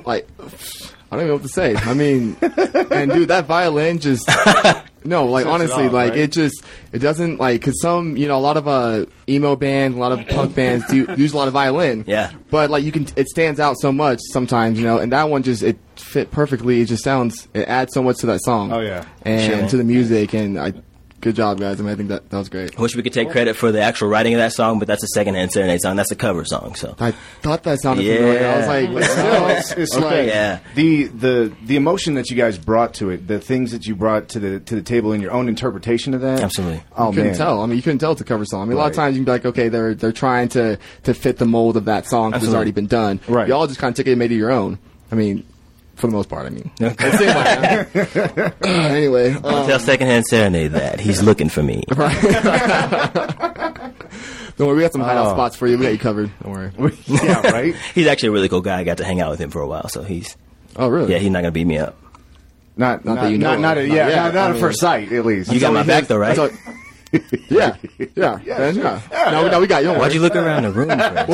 like 0.04 0.28
I 0.40 1.16
don't 1.16 1.20
even 1.20 1.26
know 1.28 1.34
what 1.34 1.42
to 1.42 1.48
say. 1.48 1.76
I 1.76 1.94
mean, 1.94 2.36
and 2.42 3.12
dude, 3.12 3.28
that 3.28 3.44
violin 3.46 4.00
just 4.00 4.28
no, 5.04 5.26
like 5.26 5.46
honestly, 5.46 5.86
off, 5.86 5.92
like 5.92 6.10
right? 6.10 6.18
it 6.20 6.32
just 6.32 6.64
it 6.92 6.98
doesn't 6.98 7.38
like 7.38 7.60
because 7.60 7.80
some 7.80 8.16
you 8.16 8.26
know 8.28 8.36
a 8.36 8.40
lot 8.40 8.56
of 8.56 8.66
uh 8.66 9.06
emo 9.28 9.54
bands, 9.56 9.96
a 9.96 10.00
lot 10.00 10.12
of 10.12 10.26
punk 10.28 10.54
bands 10.54 10.84
do 10.88 11.06
use 11.16 11.32
a 11.32 11.36
lot 11.36 11.46
of 11.48 11.54
violin. 11.54 12.04
Yeah. 12.06 12.32
but 12.50 12.70
like 12.70 12.84
you 12.84 12.92
can, 12.92 13.06
it 13.16 13.28
stands 13.28 13.60
out 13.60 13.76
so 13.78 13.92
much 13.92 14.20
sometimes, 14.32 14.78
you 14.78 14.84
know, 14.86 14.98
and 14.98 15.12
that 15.12 15.28
one 15.30 15.42
just 15.42 15.62
it 15.62 15.78
fit 15.96 16.30
perfectly. 16.30 16.80
It 16.80 16.86
just 16.86 17.04
sounds 17.04 17.48
it 17.54 17.68
adds 17.68 17.92
so 17.94 18.02
much 18.02 18.18
to 18.18 18.26
that 18.26 18.40
song. 18.42 18.72
Oh, 18.72 18.80
yeah. 18.80 19.04
and 19.22 19.60
Sure. 19.60 19.68
to 19.70 19.76
the 19.76 19.84
music, 19.84 20.32
and 20.34 20.58
I 20.58 20.72
good 21.24 21.34
job, 21.34 21.58
guys. 21.58 21.80
I 21.80 21.82
mean, 21.82 21.92
I 21.92 21.96
think 21.96 22.10
that 22.10 22.28
that 22.30 22.38
was 22.38 22.48
great. 22.50 22.78
I 22.78 22.82
wish 22.82 22.94
we 22.94 23.02
could 23.02 23.14
take 23.14 23.30
credit 23.30 23.56
for 23.56 23.72
the 23.72 23.80
actual 23.80 24.08
writing 24.08 24.34
of 24.34 24.38
that 24.38 24.52
song, 24.52 24.78
but 24.78 24.86
that's 24.86 25.02
a 25.02 25.08
secondhand 25.08 25.50
serenade 25.52 25.80
song. 25.80 25.96
That's 25.96 26.12
a 26.12 26.16
cover 26.16 26.44
song. 26.44 26.74
So 26.74 26.94
I 27.00 27.10
thought 27.10 27.62
that 27.64 27.80
sounded 27.80 28.04
familiar. 28.04 28.46
I 28.46 28.58
was 28.58 28.66
like, 28.68 28.92
But 28.92 29.04
still, 29.04 29.48
it's, 29.48 29.72
it's 29.72 29.96
like 29.98 30.26
Yeah. 30.28 30.60
the 30.74 31.04
the 31.04 31.52
the 31.64 31.76
emotion 31.76 32.14
that 32.14 32.30
you 32.30 32.36
guys 32.36 32.58
brought 32.58 32.94
to 32.94 33.10
it, 33.10 33.26
the 33.26 33.40
things 33.40 33.72
that 33.72 33.86
you 33.86 33.96
brought 33.96 34.28
to 34.30 34.38
the 34.38 34.60
to 34.60 34.74
the 34.74 34.82
table, 34.82 35.12
and 35.12 35.22
your 35.22 35.32
own 35.32 35.48
interpretation 35.48 36.12
of 36.14 36.20
that. 36.20 36.40
Absolutely. 36.40 36.82
Oh 36.96 37.08
you 37.08 37.14
couldn't 37.16 37.26
oh, 37.26 37.30
man, 37.30 37.36
tell. 37.38 37.62
I 37.62 37.66
mean, 37.66 37.76
you 37.76 37.82
couldn't 37.82 37.98
tell 37.98 38.12
it's 38.12 38.20
a 38.20 38.24
cover 38.24 38.44
song. 38.44 38.62
I 38.62 38.64
mean, 38.66 38.74
a 38.74 38.80
lot 38.80 38.90
of 38.90 38.94
times 38.96 39.16
you 39.16 39.20
can 39.20 39.24
be 39.24 39.30
like, 39.32 39.46
okay, 39.46 39.68
they're 39.68 39.94
they're 39.94 40.12
trying 40.12 40.48
to 40.50 40.78
to 41.04 41.14
fit 41.14 41.38
the 41.38 41.46
mold 41.46 41.76
of 41.78 41.86
that 41.86 42.06
song 42.06 42.30
because 42.30 42.44
it's 42.44 42.54
already 42.54 42.72
been 42.72 42.86
done. 42.86 43.18
Right. 43.26 43.48
Y'all 43.48 43.66
just 43.66 43.80
kind 43.80 43.92
of 43.92 43.96
took 43.96 44.06
it 44.06 44.12
and 44.12 44.18
made 44.18 44.30
it 44.30 44.36
your 44.36 44.52
own. 44.52 44.78
I 45.10 45.14
mean, 45.16 45.46
for 45.96 46.06
the 46.08 46.12
most 46.12 46.28
part. 46.28 46.46
I 46.46 46.50
mean, 46.50 46.70
it 46.80 46.98
seemed 47.00 47.34
like 47.34 47.92
that. 47.92 48.54
anyway, 48.64 49.32
um, 49.34 49.66
tell 49.66 49.78
secondhand 49.78 50.26
serenade 50.26 50.72
that 50.72 51.00
he's 51.00 51.22
looking 51.22 51.48
for 51.48 51.62
me. 51.62 51.82
don't 54.56 54.66
worry, 54.68 54.76
we 54.76 54.82
got 54.82 54.92
some 54.92 55.00
hideout 55.00 55.26
Oh. 55.28 55.34
spots 55.34 55.56
for 55.56 55.66
you. 55.66 55.78
We 55.78 55.84
got 55.84 55.92
you 55.92 55.98
covered. 55.98 56.30
Don't 56.42 56.52
worry. 56.52 56.72
yeah, 57.06 57.50
right. 57.50 57.74
He's 57.94 58.06
actually 58.06 58.30
a 58.30 58.32
really 58.32 58.48
cool 58.48 58.60
guy. 58.60 58.78
I 58.80 58.84
got 58.84 58.98
to 58.98 59.04
hang 59.04 59.20
out 59.20 59.30
with 59.30 59.40
him 59.40 59.50
for 59.50 59.60
a 59.62 59.66
while, 59.66 59.88
so 59.88 60.02
he's 60.02 60.36
Oh, 60.76 60.88
really? 60.88 61.12
yeah, 61.12 61.18
he's 61.18 61.30
not 61.30 61.40
gonna 61.42 61.52
beat 61.52 61.66
me 61.66 61.78
up. 61.78 61.96
Not 62.76 63.04
Not 63.04 63.14
not 63.14 63.22
that 63.22 63.30
you 63.32 63.38
know 63.38 63.50
not, 63.50 63.54
of. 63.56 63.60
not 63.60 63.78
a, 63.78 63.86
Not 63.86 63.94
yeah, 63.94 64.08
yet. 64.08 64.16
not, 64.16 64.34
not 64.34 64.50
I 64.50 64.54
at 64.54 64.60
first 64.60 64.80
sight 64.80 65.12
at 65.12 65.24
least. 65.24 65.52
You 65.52 65.60
got 65.60 65.72
my 65.72 65.84
back 65.84 66.06
though, 66.08 66.16
right? 66.16 66.36
That's 66.36 66.56
all- 67.14 67.38
yeah, 67.48 67.76
yeah, 68.16 68.38
yeah. 68.44 68.70
yeah. 68.70 69.30
No, 69.30 69.48
no, 69.48 69.60
we 69.60 69.66
got 69.66 69.82
you. 69.82 69.88
Don't 69.90 69.98
Why'd 69.98 70.12
you 70.14 70.20
look 70.20 70.36
around 70.36 70.64
the 70.64 70.70
room? 70.72 70.88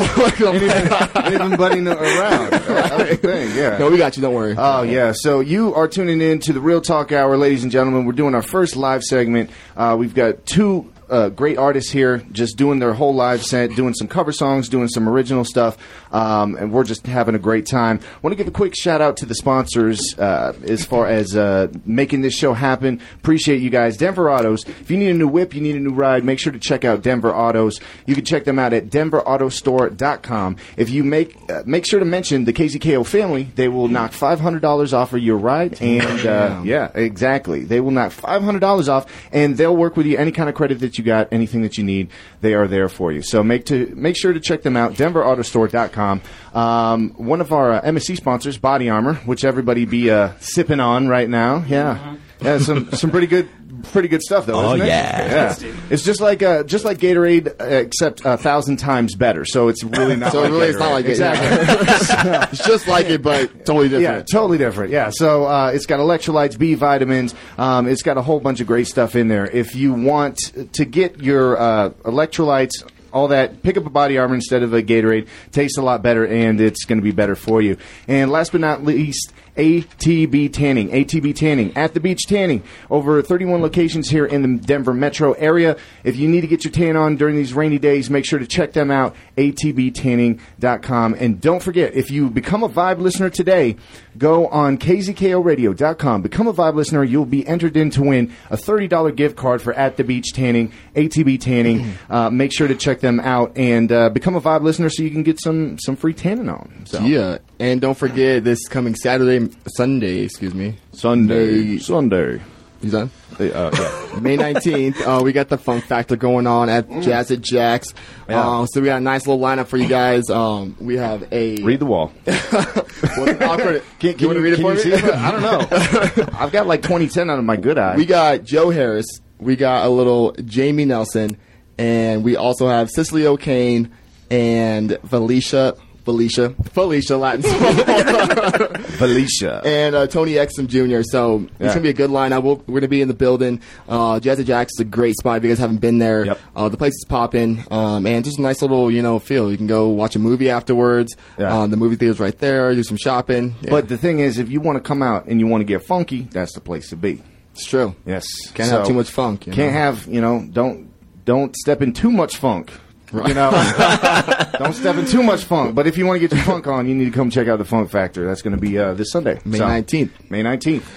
for? 0.89 1.19
Anybody 1.19 1.81
around? 1.89 2.51
That 2.51 2.99
was 2.99 3.09
the 3.11 3.17
thing. 3.17 3.57
Yeah. 3.57 3.79
no, 3.79 3.91
we 3.91 3.99
got 3.99 4.17
you. 4.17 4.23
Don't 4.23 4.35
worry. 4.35 4.55
Oh 4.57 4.83
yeah, 4.83 5.13
so 5.15 5.41
you 5.41 5.75
are 5.75 5.89
tuning 5.89 6.21
in 6.21 6.39
to 6.41 6.53
the 6.53 6.61
Real 6.61 6.81
Talk 6.81 7.13
Hour, 7.13 7.37
ladies 7.37 7.63
and 7.63 7.73
gentlemen. 7.73 8.05
We're 8.05 8.13
doing 8.13 8.35
our 8.35 8.43
first 8.43 8.77
live 8.77 9.03
segment. 9.03 9.51
Uh, 9.77 9.97
we've 9.99 10.15
got 10.15 10.47
two 10.47 10.93
uh, 11.11 11.29
great 11.29 11.59
artists 11.59 11.91
here, 11.91 12.19
just 12.33 12.57
doing 12.57 12.79
their 12.79 12.95
whole 12.95 13.15
live 13.15 13.43
set, 13.43 13.75
doing 13.75 13.95
some 13.95 14.09
cover 14.09 14.33
songs, 14.33 14.69
doing 14.69 14.89
some 14.89 15.09
original 15.09 15.45
stuff, 15.45 15.77
um, 16.13 16.55
and 16.57 16.73
we're 16.73 16.85
just 16.85 17.07
having 17.07 17.35
a 17.35 17.39
great 17.39 17.67
time. 17.67 18.01
Want 18.23 18.33
to 18.33 18.37
give 18.37 18.49
a 18.49 18.53
quick 18.53 18.75
shout 18.77 19.01
out 19.01 19.17
to 19.19 19.27
the 19.27 19.35
sponsors 19.35 20.01
uh, 20.19 20.53
as 20.63 20.85
far 20.85 21.07
as 21.07 21.37
uh, 21.37 21.69
making 21.85 22.23
this 22.23 22.35
show 22.35 22.55
happen. 22.55 23.01
Appreciate 23.17 23.61
you 23.61 23.71
guys, 23.71 23.97
Denver 23.97 24.31
Autos. 24.31 24.67
If 24.67 24.91
you 24.91 24.97
need 24.97 25.11
a 25.11 25.15
new 25.15 25.29
whip, 25.29 25.55
you 25.55 25.61
need 25.61 25.77
a 25.77 25.81
new 25.81 25.93
ride, 25.93 26.25
make 26.25 26.39
sure 26.39 26.53
to 26.53 26.59
check 26.59 26.85
out 26.85 27.03
Denver 27.03 27.35
Autos. 27.35 27.81
You 28.07 28.15
can 28.15 28.25
check 28.25 28.45
them 28.45 28.59
out 28.59 28.73
at 28.73 28.87
DenverAutoStore.com. 28.87 30.57
If 30.77 30.91
you 30.91 31.05
make 31.05 31.37
uh, 31.51 31.63
make 31.67 31.87
sure 31.87 31.99
to 31.99 32.07
mention 32.07 32.45
the 32.45 32.53
KZKO 32.53 33.05
family, 33.07 33.49
they 33.57 33.69
will 33.69 33.89
knock 33.89 34.13
five 34.13 34.41
hundred 34.41 34.63
dollars 34.63 34.95
off 34.95 35.13
of 35.13 35.21
your 35.21 35.37
ride, 35.37 35.81
and 35.83 36.27
uh, 36.27 36.63
yeah, 36.65 36.91
exactly, 36.95 37.65
they 37.65 37.81
will 37.81 37.91
knock 37.91 38.13
five 38.13 38.43
hundred 38.43 38.61
dollars 38.61 38.89
off, 38.89 39.07
and 39.33 39.57
they'll 39.57 39.77
work 39.77 39.97
with 39.97 40.07
you 40.07 40.17
any 40.17 40.33
kind 40.33 40.49
of 40.49 40.55
credit 40.55 40.81
that 40.81 40.99
you 40.99 41.00
got, 41.03 41.29
anything 41.33 41.63
that 41.63 41.79
you 41.79 41.85
need, 41.85 42.11
they 42.41 42.55
are 42.55 42.67
there 42.67 42.89
for 42.89 43.13
you. 43.13 43.23
So 43.23 43.43
make 43.43 43.67
to 43.67 43.93
make 43.95 44.17
sure 44.17 44.33
to 44.33 44.41
check 44.41 44.63
them 44.63 44.77
out, 44.77 44.95
DenverAutoStore.com. 44.95 46.23
Um, 46.55 47.11
one 47.17 47.41
of 47.41 47.53
our 47.53 47.73
uh, 47.73 47.83
MSC 47.83 48.17
sponsors, 48.17 48.59
Body 48.59 48.89
Armor, 48.89 49.15
which 49.15 49.45
everybody 49.45 49.85
be 49.85 50.11
uh, 50.11 50.33
sipping 50.41 50.81
on 50.81 51.09
right 51.09 51.29
now. 51.29 51.65
Yeah, 51.67 52.17
yeah, 52.41 52.59
some 52.59 52.91
some 52.93 53.11
pretty 53.11 53.27
good. 53.27 53.49
Pretty 53.93 54.09
good 54.09 54.23
stuff, 54.23 54.47
though. 54.47 54.55
Oh, 54.55 54.75
isn't 54.75 54.87
it? 54.87 54.89
yeah. 54.89 55.57
yeah. 55.61 55.73
It's 55.91 56.03
just 56.03 56.21
like 56.21 56.43
uh, 56.43 56.65
just 56.65 56.85
like 56.85 56.99
Gatorade, 56.99 57.61
uh, 57.61 57.65
except 57.65 58.23
a 58.25 58.37
thousand 58.37 58.79
times 58.79 59.15
better. 59.15 59.45
So 59.45 59.69
it's 59.69 59.83
really 59.85 60.17
not. 60.17 60.33
so 60.33 60.43
like 60.43 60.51
really, 60.51 60.67
it's 60.69 60.79
not 60.79 60.91
Gatorade. 60.91 60.93
like 60.93 61.05
it. 61.05 61.11
exactly. 61.11 62.49
it's 62.53 62.67
just 62.67 62.89
like 62.89 63.07
it, 63.07 63.23
but 63.23 63.65
totally 63.67 63.89
different. 63.89 64.29
Yeah, 64.29 64.39
totally 64.39 64.59
different. 64.59 64.91
Yeah, 64.93 65.11
so 65.13 65.47
uh, 65.47 65.71
it's 65.75 65.87
got 65.87 66.01
electrolytes, 66.01 66.59
B 66.59 66.75
vitamins. 66.75 67.35
Um, 67.59 67.89
it's 67.89 68.03
got 68.03 68.19
a 68.19 68.23
whole 68.23 68.41
bunch 68.41 68.61
of 68.61 68.67
great 68.67 68.87
stuff 68.87 69.17
in 69.17 69.29
there. 69.29 69.47
If 69.51 69.75
you 69.75 69.93
want 69.93 70.39
to 70.73 70.85
get 70.85 71.21
your 71.21 71.59
uh, 71.59 71.91
electrolytes, 72.05 72.85
all 73.13 73.29
that, 73.29 73.63
pick 73.63 73.77
up 73.77 73.87
a 73.87 73.91
body 73.91 74.19
armor 74.19 74.35
instead 74.35 74.63
of 74.63 74.73
a 74.73 74.83
Gatorade. 74.83 75.27
Tastes 75.53 75.79
a 75.79 75.83
lot 75.83 76.03
better, 76.03 76.27
and 76.27 76.61
it's 76.61 76.85
going 76.85 76.99
to 76.99 77.03
be 77.03 77.13
better 77.13 77.35
for 77.35 77.61
you. 77.61 77.77
And 78.07 78.31
last 78.31 78.53
but 78.53 78.61
not 78.61 78.85
least. 78.85 79.33
ATB 79.57 80.53
Tanning, 80.53 80.91
ATB 80.91 81.35
Tanning 81.35 81.77
at 81.77 81.95
the 81.95 82.01
Beach 82.01 82.23
Tanning. 82.27 82.63
Over 82.91 83.23
31 83.23 83.63
locations 83.63 84.09
here 84.09 84.27
in 84.27 84.43
the 84.43 84.65
Denver 84.65 84.95
metro 84.95 85.33
area. 85.33 85.77
If 86.05 86.17
you 86.17 86.29
need 86.29 86.43
to 86.43 86.47
get 86.47 86.65
your 86.65 86.73
tan 86.73 86.97
on 86.97 87.17
during 87.17 87.37
these 87.37 87.53
rainy 87.53 87.79
days, 87.79 88.11
make 88.11 88.25
sure 88.25 88.39
to 88.39 88.47
check 88.47 88.73
them 88.73 88.91
out, 88.91 89.15
atbtanning.com. 89.37 91.15
And 91.15 91.41
don't 91.41 91.63
forget, 91.63 91.95
if 91.95 92.11
you 92.11 92.31
become 92.31 92.63
a 92.63 92.69
Vibe 92.69 92.99
listener 92.99 93.31
today, 93.31 93.77
go 94.17 94.47
on 94.49 94.79
kzkoradio.com. 94.79 96.23
Become 96.23 96.47
a 96.47 96.55
Vibe 96.55 96.75
listener. 96.75 97.05
You'll 97.05 97.27
be 97.27 97.47
entered 97.47 97.77
in 97.77 97.91
to 97.91 98.03
win 98.03 98.33
a 98.51 98.57
$30 98.57 99.15
gift 99.17 99.37
card 99.37 99.63
for 99.63 99.73
At 99.73 99.97
the 99.97 100.05
Beach 100.05 100.33
Tanning, 100.33 100.73
ATB 100.95 101.41
Tanning. 101.41 101.95
Uh, 102.09 102.31
make 102.31 102.53
sure 102.53 102.69
to 102.69 102.75
check 102.75 103.01
them 103.01 103.21
out 103.21 103.57
and 103.57 103.91
uh, 103.93 104.09
become 104.11 104.35
a 104.35 104.41
Vibe 104.41 104.63
listener 104.63 104.89
so 104.91 105.03
you 105.03 105.11
can 105.11 105.23
get 105.23 105.41
some, 105.41 105.79
some 105.79 105.97
free 105.97 106.15
tanning 106.15 106.49
on. 106.49 106.83
So. 106.85 107.01
Yeah, 107.01 107.39
and 107.61 107.81
don't 107.81 107.97
forget 107.97 108.43
this 108.43 108.67
coming 108.69 108.95
Saturday, 108.95 109.49
Sunday, 109.77 110.21
excuse 110.21 110.55
me. 110.55 110.77
Sunday. 110.93 111.79
Sunday. 111.79 112.41
You 112.83 112.91
done? 112.91 113.11
Uh, 113.39 113.45
yeah. 113.45 114.19
May 114.21 114.39
19th, 114.39 115.01
uh, 115.03 115.23
we 115.23 115.33
got 115.33 115.49
the 115.51 115.59
Funk 115.59 115.85
Factor 115.85 116.17
going 116.17 116.47
on 116.47 116.71
at 116.71 116.89
Jazz 117.03 117.31
at 117.31 117.43
Jack's. 117.43 117.93
Yeah. 118.29 118.41
Uh, 118.41 118.67
so 118.67 118.81
we 118.81 118.87
got 118.87 118.97
a 118.97 119.01
nice 119.01 119.27
little 119.27 119.43
lineup 119.43 119.67
for 119.67 119.77
you 119.77 119.87
guys. 119.87 120.31
Um, 120.31 120.75
we 120.81 120.97
have 120.97 121.31
a. 121.33 121.57
Read 121.63 121.81
the 121.81 121.87
wall. 121.87 122.13
Awkward? 122.27 123.83
Can, 123.99 124.19
you 124.19 124.27
want 124.27 124.39
to 124.39 124.43
read 124.43 124.55
it 124.55 124.57
can 124.57 124.65
for 124.65 124.71
you 124.71 124.77
me? 124.77 124.81
see 124.81 124.93
it? 124.93 125.05
I 125.05 125.31
don't 125.31 125.43
know. 125.43 126.29
I've 126.39 126.53
got 126.53 126.67
like 126.67 126.83
2010 126.83 127.29
out 127.29 127.39
of 127.39 127.45
my 127.45 127.57
good 127.57 127.77
eye. 127.77 127.97
we 127.97 128.07
got 128.07 128.45
Joe 128.45 128.71
Harris. 128.71 129.07
We 129.39 129.57
got 129.57 129.85
a 129.85 129.91
little 129.91 130.33
Jamie 130.45 130.87
Nelson. 130.87 131.37
And 131.79 132.25
we 132.25 132.37
also 132.37 132.69
have 132.69 132.91
Cicely 132.91 133.27
O'Kane 133.27 133.91
and 134.31 134.99
Felicia. 135.09 135.77
Felicia. 136.05 136.51
Felicia 136.73 137.17
Latin. 137.17 137.43
Felicia. 138.99 139.63
and 139.65 139.95
uh, 139.95 140.07
Tony 140.07 140.33
Exum 140.33 140.67
Jr. 140.67 141.03
So 141.03 141.41
it's 141.43 141.53
Yeah. 141.61 141.69
gonna 141.69 141.81
be 141.81 141.89
a 141.91 141.95
good 141.95 142.11
lineup. 142.11 142.43
We'll, 142.43 142.57
we're 142.67 142.81
gonna 142.81 142.89
be 142.89 143.01
in 143.03 143.09
the 143.09 143.15
building. 143.15 143.61
Uh, 143.89 144.21
Jazzy 144.21 144.45
Jack's 144.45 144.73
is 144.75 144.81
a 144.81 144.85
great 144.85 145.17
spot 145.17 145.39
if 145.39 145.45
you 145.45 145.51
guys 145.51 145.59
haven't 145.59 145.79
been 145.79 145.99
there. 145.99 146.25
Yep. 146.27 146.39
Uh, 146.57 146.69
the 146.69 146.77
place 146.77 146.93
is 146.95 147.05
popping, 147.09 147.65
um, 147.71 148.07
and 148.07 148.25
just 148.25 148.39
a 148.39 148.43
nice 148.43 148.63
little 148.63 148.91
you 148.91 149.03
know 149.03 149.19
feel. 149.19 149.51
You 149.51 149.57
can 149.57 149.67
go 149.67 149.89
watch 149.89 150.17
a 150.17 150.19
movie 150.19 150.51
afterwards. 150.51 151.15
Yeah. 151.39 151.61
Um, 151.63 151.71
the 151.71 151.77
movie 151.77 151.97
theater's 151.97 152.21
right 152.21 152.37
there. 152.39 152.75
Do 152.75 152.83
some 152.83 152.97
shopping. 152.97 153.55
Yeah, 153.63 153.71
But 153.71 153.89
the 153.89 153.97
thing 153.99 154.19
is, 154.21 154.39
if 154.39 154.51
you 154.51 154.61
want 154.61 154.77
to 154.77 154.81
come 154.81 155.03
out 155.03 155.27
and 155.27 155.41
you 155.41 155.47
want 155.47 155.61
to 155.61 155.65
get 155.67 155.85
funky, 155.85 156.23
that's 156.31 156.55
the 156.55 156.61
place 156.61 156.89
to 156.91 156.97
be. 156.97 157.23
it's 157.53 157.65
true. 157.67 157.95
Yes. 158.07 158.25
Can't 158.55 158.69
So, 158.71 158.79
have 158.79 158.87
too 158.87 158.95
much 158.95 159.11
funk. 159.11 159.47
You 159.47 159.53
Can't 159.53 159.73
know? 159.73 159.79
have 159.79 160.07
you 160.07 160.21
know. 160.21 160.47
Don't 160.51 160.91
don't 161.25 161.55
step 161.57 161.83
in 161.83 161.93
too 161.93 162.11
much 162.11 162.37
funk. 162.37 162.73
You 163.13 163.35
know, 163.35 163.51
don't 164.59 164.73
step 164.73 164.97
in 164.97 165.07
too 165.07 165.23
much 165.23 165.45
funk. 165.45 165.75
But 165.75 165.87
if 165.87 165.99
you 165.99 166.07
want 166.07 166.21
to 166.21 166.29
get 166.29 166.33
your 166.37 166.45
funk 166.45 166.67
on, 166.67 166.89
you 166.89 166.95
need 166.95 167.07
to 167.07 167.11
come 167.11 167.29
check 167.31 167.49
out 167.49 167.59
the 167.59 167.65
Funk 167.65 167.91
Factor. 167.91 168.25
That's 168.27 168.43
going 168.43 168.55
to 168.55 168.61
be 168.61 168.79
uh, 168.79 168.95
this 168.95 169.11
Sunday, 169.11 169.41
May 169.45 169.59
So, 169.59 169.65
19th. 169.65 170.11
May 170.31 170.43
nineteenth. 170.43 170.89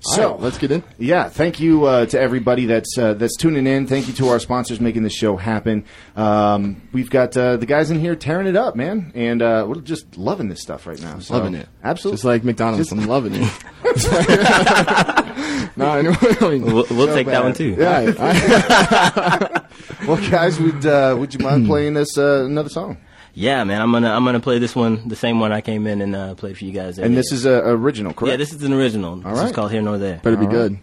So 0.00 0.32
right, 0.32 0.40
let's 0.40 0.58
get 0.58 0.70
in. 0.70 0.84
Yeah, 0.98 1.28
thank 1.30 1.58
you 1.58 1.86
uh, 1.86 2.06
to 2.06 2.20
everybody 2.20 2.66
that's 2.66 2.96
uh, 2.96 3.14
that's 3.14 3.34
tuning 3.36 3.66
in. 3.66 3.88
Thank 3.88 4.06
you 4.06 4.14
to 4.14 4.28
our 4.28 4.38
sponsors 4.38 4.78
making 4.78 5.02
this 5.02 5.14
show 5.14 5.36
happen. 5.36 5.84
Um, 6.14 6.82
we've 6.92 7.10
got 7.10 7.36
uh, 7.36 7.56
the 7.56 7.66
guys 7.66 7.90
in 7.90 7.98
here 7.98 8.14
tearing 8.14 8.46
it 8.46 8.54
up, 8.54 8.76
man, 8.76 9.10
and 9.16 9.42
uh, 9.42 9.64
we're 9.66 9.80
just 9.80 10.16
loving 10.16 10.48
this 10.48 10.60
stuff 10.62 10.86
right 10.86 11.00
now. 11.00 11.18
So, 11.18 11.34
Loving 11.34 11.54
it. 11.54 11.68
absolutely. 11.82 12.16
Just 12.16 12.24
like 12.24 12.44
McDonald's. 12.44 12.92
I'm 12.92 13.06
loving 13.06 13.32
it. 13.34 13.50
no, 15.76 15.92
anyway, 15.94 16.16
I 16.20 16.48
mean, 16.50 16.62
We'll, 16.62 16.86
we'll 16.90 17.06
so 17.08 17.14
take 17.14 17.26
that 17.26 17.42
one 17.42 17.54
too. 17.54 17.74
Yeah, 17.76 18.14
I- 18.18 19.62
well, 20.06 20.30
guys, 20.30 20.60
would 20.60 20.86
uh, 20.86 21.16
would 21.18 21.34
you 21.34 21.40
mind 21.40 21.66
playing 21.66 21.96
us 21.96 22.16
uh, 22.16 22.44
another 22.44 22.68
song? 22.68 22.98
Yeah, 23.38 23.64
man, 23.64 23.82
I'm 23.82 23.92
gonna 23.92 24.10
I'm 24.10 24.24
gonna 24.24 24.40
play 24.40 24.58
this 24.58 24.74
one, 24.74 25.08
the 25.08 25.16
same 25.16 25.40
one 25.40 25.52
I 25.52 25.60
came 25.60 25.86
in 25.86 26.00
and 26.00 26.16
uh, 26.16 26.34
played 26.36 26.56
for 26.56 26.64
you 26.64 26.72
guys. 26.72 26.98
And 26.98 27.14
this 27.14 27.32
is 27.32 27.44
uh, 27.44 27.62
original, 27.64 28.14
correct? 28.14 28.30
yeah, 28.30 28.36
this 28.38 28.54
is 28.54 28.62
an 28.62 28.72
original. 28.72 29.16
This 29.16 29.26
right. 29.26 29.46
is 29.46 29.52
called 29.52 29.72
Here 29.72 29.82
Nor 29.82 29.98
There. 29.98 30.20
better 30.22 30.38
be 30.38 30.46
good. 30.46 30.78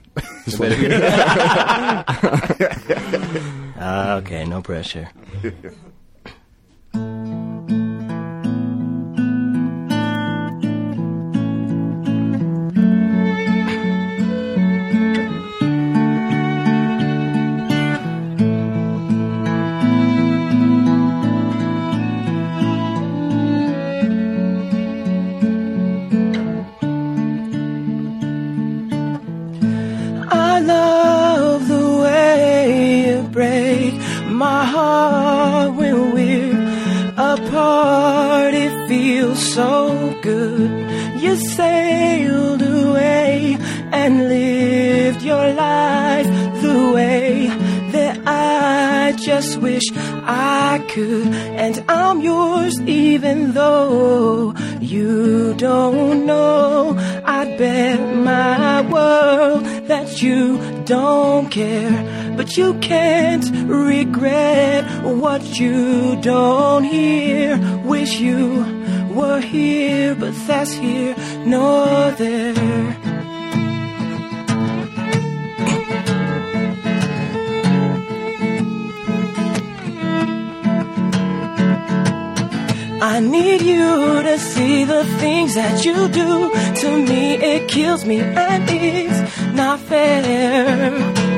Ah, 3.75 4.17
okay, 4.17 4.45
no 4.45 4.62
pressure. 4.62 5.09
My 34.27 34.65
heart 34.65 35.73
when 35.73 36.13
we're 36.13 36.63
apart. 37.17 38.53
It 38.53 38.88
feels 38.88 39.39
so 39.53 40.17
good. 40.21 40.69
You 41.21 41.36
sailed 41.36 42.62
away 42.62 43.57
and 43.91 44.27
lived 44.27 45.21
your 45.21 45.53
life 45.53 46.27
the 46.62 46.91
way 46.95 47.47
that 47.91 48.19
I 48.25 49.13
just 49.17 49.57
wish 49.57 49.83
I 49.93 50.83
could. 50.89 51.27
And 51.63 51.83
I'm 51.88 52.21
yours 52.21 52.79
even 52.81 53.53
though 53.53 54.53
you 54.81 55.53
don't 55.55 56.25
know. 56.25 56.95
I'd 57.25 57.57
bet 57.57 57.99
my 58.17 58.81
world 58.89 59.63
that 59.88 60.21
you 60.21 60.57
don't 60.86 61.49
care. 61.49 62.12
You 62.55 62.75
can't 62.75 63.49
regret 63.67 64.85
what 65.03 65.59
you 65.59 66.15
don't 66.21 66.83
hear. 66.83 67.57
Wish 67.83 68.19
you 68.19 68.63
were 69.09 69.39
here, 69.39 70.13
but 70.13 70.35
that's 70.45 70.71
here 70.73 71.15
nor 71.47 72.11
there. 72.11 72.97
I 83.01 83.19
need 83.19 83.61
you 83.63 84.21
to 84.21 84.37
see 84.37 84.83
the 84.83 85.03
things 85.19 85.55
that 85.55 85.83
you 85.83 86.07
do. 86.07 86.51
To 86.81 86.97
me, 86.97 87.33
it 87.33 87.67
kills 87.67 88.05
me, 88.05 88.19
and 88.21 88.63
it's 88.69 89.53
not 89.55 89.79
fair. 89.79 91.32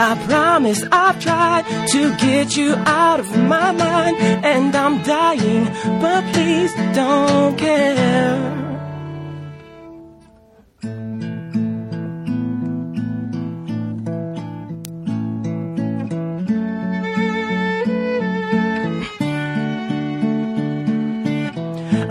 I 0.00 0.14
promise 0.26 0.84
I've 0.92 1.20
tried 1.20 1.64
to 1.88 2.16
get 2.18 2.56
you 2.56 2.74
out 2.74 3.18
of 3.18 3.36
my 3.36 3.72
mind, 3.72 4.16
and 4.44 4.74
I'm 4.76 5.02
dying, 5.02 5.64
but 6.00 6.32
please 6.32 6.72
don't 6.94 7.58
care. 7.58 8.58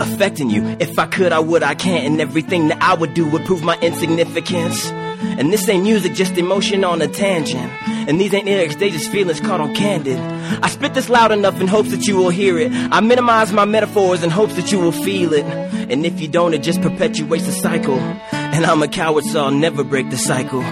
affecting 0.00 0.50
you. 0.50 0.76
If 0.80 0.98
I 0.98 1.06
could, 1.06 1.32
I 1.32 1.38
would, 1.38 1.62
I 1.62 1.74
can't, 1.74 2.04
and 2.04 2.20
everything 2.20 2.68
that 2.68 2.82
I 2.82 2.94
would 2.94 3.14
do 3.14 3.30
would 3.30 3.44
prove 3.44 3.62
my 3.62 3.78
insignificance. 3.80 4.92
And 5.20 5.52
this 5.52 5.68
ain't 5.68 5.82
music, 5.82 6.14
just 6.14 6.36
emotion 6.36 6.84
on 6.84 7.02
a 7.02 7.08
tangent. 7.08 7.70
And 8.08 8.20
these 8.20 8.32
ain't 8.32 8.46
lyrics, 8.46 8.76
they 8.76 8.90
just 8.90 9.10
feelings 9.10 9.40
caught 9.40 9.60
on 9.60 9.74
candid. 9.74 10.18
I 10.18 10.68
spit 10.68 10.94
this 10.94 11.08
loud 11.08 11.32
enough 11.32 11.60
in 11.60 11.66
hopes 11.66 11.90
that 11.90 12.06
you 12.06 12.16
will 12.16 12.30
hear 12.30 12.58
it. 12.58 12.72
I 12.72 13.00
minimize 13.00 13.52
my 13.52 13.64
metaphors 13.64 14.22
in 14.22 14.30
hopes 14.30 14.54
that 14.56 14.72
you 14.72 14.78
will 14.78 14.92
feel 14.92 15.32
it. 15.32 15.44
And 15.44 16.04
if 16.06 16.20
you 16.20 16.28
don't, 16.28 16.54
it 16.54 16.62
just 16.62 16.80
perpetuates 16.80 17.46
the 17.46 17.52
cycle. 17.52 17.98
And 17.98 18.64
I'm 18.64 18.82
a 18.82 18.88
coward, 18.88 19.24
so 19.24 19.44
I'll 19.44 19.50
never 19.50 19.84
break 19.84 20.10
the 20.10 20.18
cycle. 20.18 20.62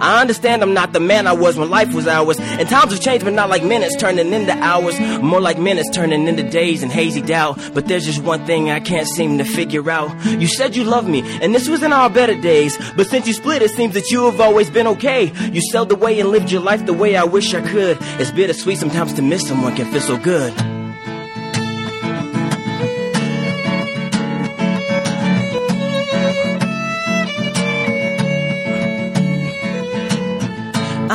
I 0.00 0.20
understand 0.20 0.62
I'm 0.62 0.74
not 0.74 0.92
the 0.92 1.00
man 1.00 1.26
I 1.26 1.32
was 1.32 1.56
when 1.56 1.70
life 1.70 1.94
was 1.94 2.06
ours. 2.06 2.38
And 2.40 2.68
times 2.68 2.92
have 2.92 3.00
changed, 3.00 3.24
but 3.24 3.34
not 3.34 3.48
like 3.48 3.64
minutes 3.64 3.96
turning 3.96 4.32
into 4.32 4.52
hours. 4.52 4.98
More 5.20 5.40
like 5.40 5.58
minutes 5.58 5.90
turning 5.90 6.26
into 6.28 6.42
days 6.48 6.82
and 6.82 6.92
hazy 6.92 7.22
doubt. 7.22 7.58
But 7.74 7.88
there's 7.88 8.04
just 8.04 8.22
one 8.22 8.44
thing 8.46 8.70
I 8.70 8.80
can't 8.80 9.08
seem 9.08 9.38
to 9.38 9.44
figure 9.44 9.90
out. 9.90 10.10
You 10.26 10.46
said 10.46 10.76
you 10.76 10.84
loved 10.84 11.08
me, 11.08 11.22
and 11.42 11.54
this 11.54 11.68
was 11.68 11.82
in 11.82 11.92
our 11.92 12.10
better 12.10 12.40
days. 12.40 12.76
But 12.96 13.06
since 13.08 13.26
you 13.26 13.32
split, 13.32 13.62
it 13.62 13.70
seems 13.70 13.94
that 13.94 14.10
you 14.10 14.24
have 14.30 14.40
always 14.40 14.70
been 14.70 14.86
okay. 14.88 15.32
You 15.50 15.60
sailed 15.60 15.92
away 15.92 16.20
and 16.20 16.30
lived 16.30 16.50
your 16.50 16.62
life 16.62 16.86
the 16.86 16.92
way 16.92 17.16
I 17.16 17.24
wish 17.24 17.54
I 17.54 17.60
could. 17.60 17.98
It's 18.20 18.30
bittersweet 18.30 18.78
sometimes 18.78 19.12
to 19.14 19.22
miss 19.22 19.46
someone 19.46 19.74
can 19.76 19.90
feel 19.90 20.00
so 20.00 20.16
good. 20.16 20.71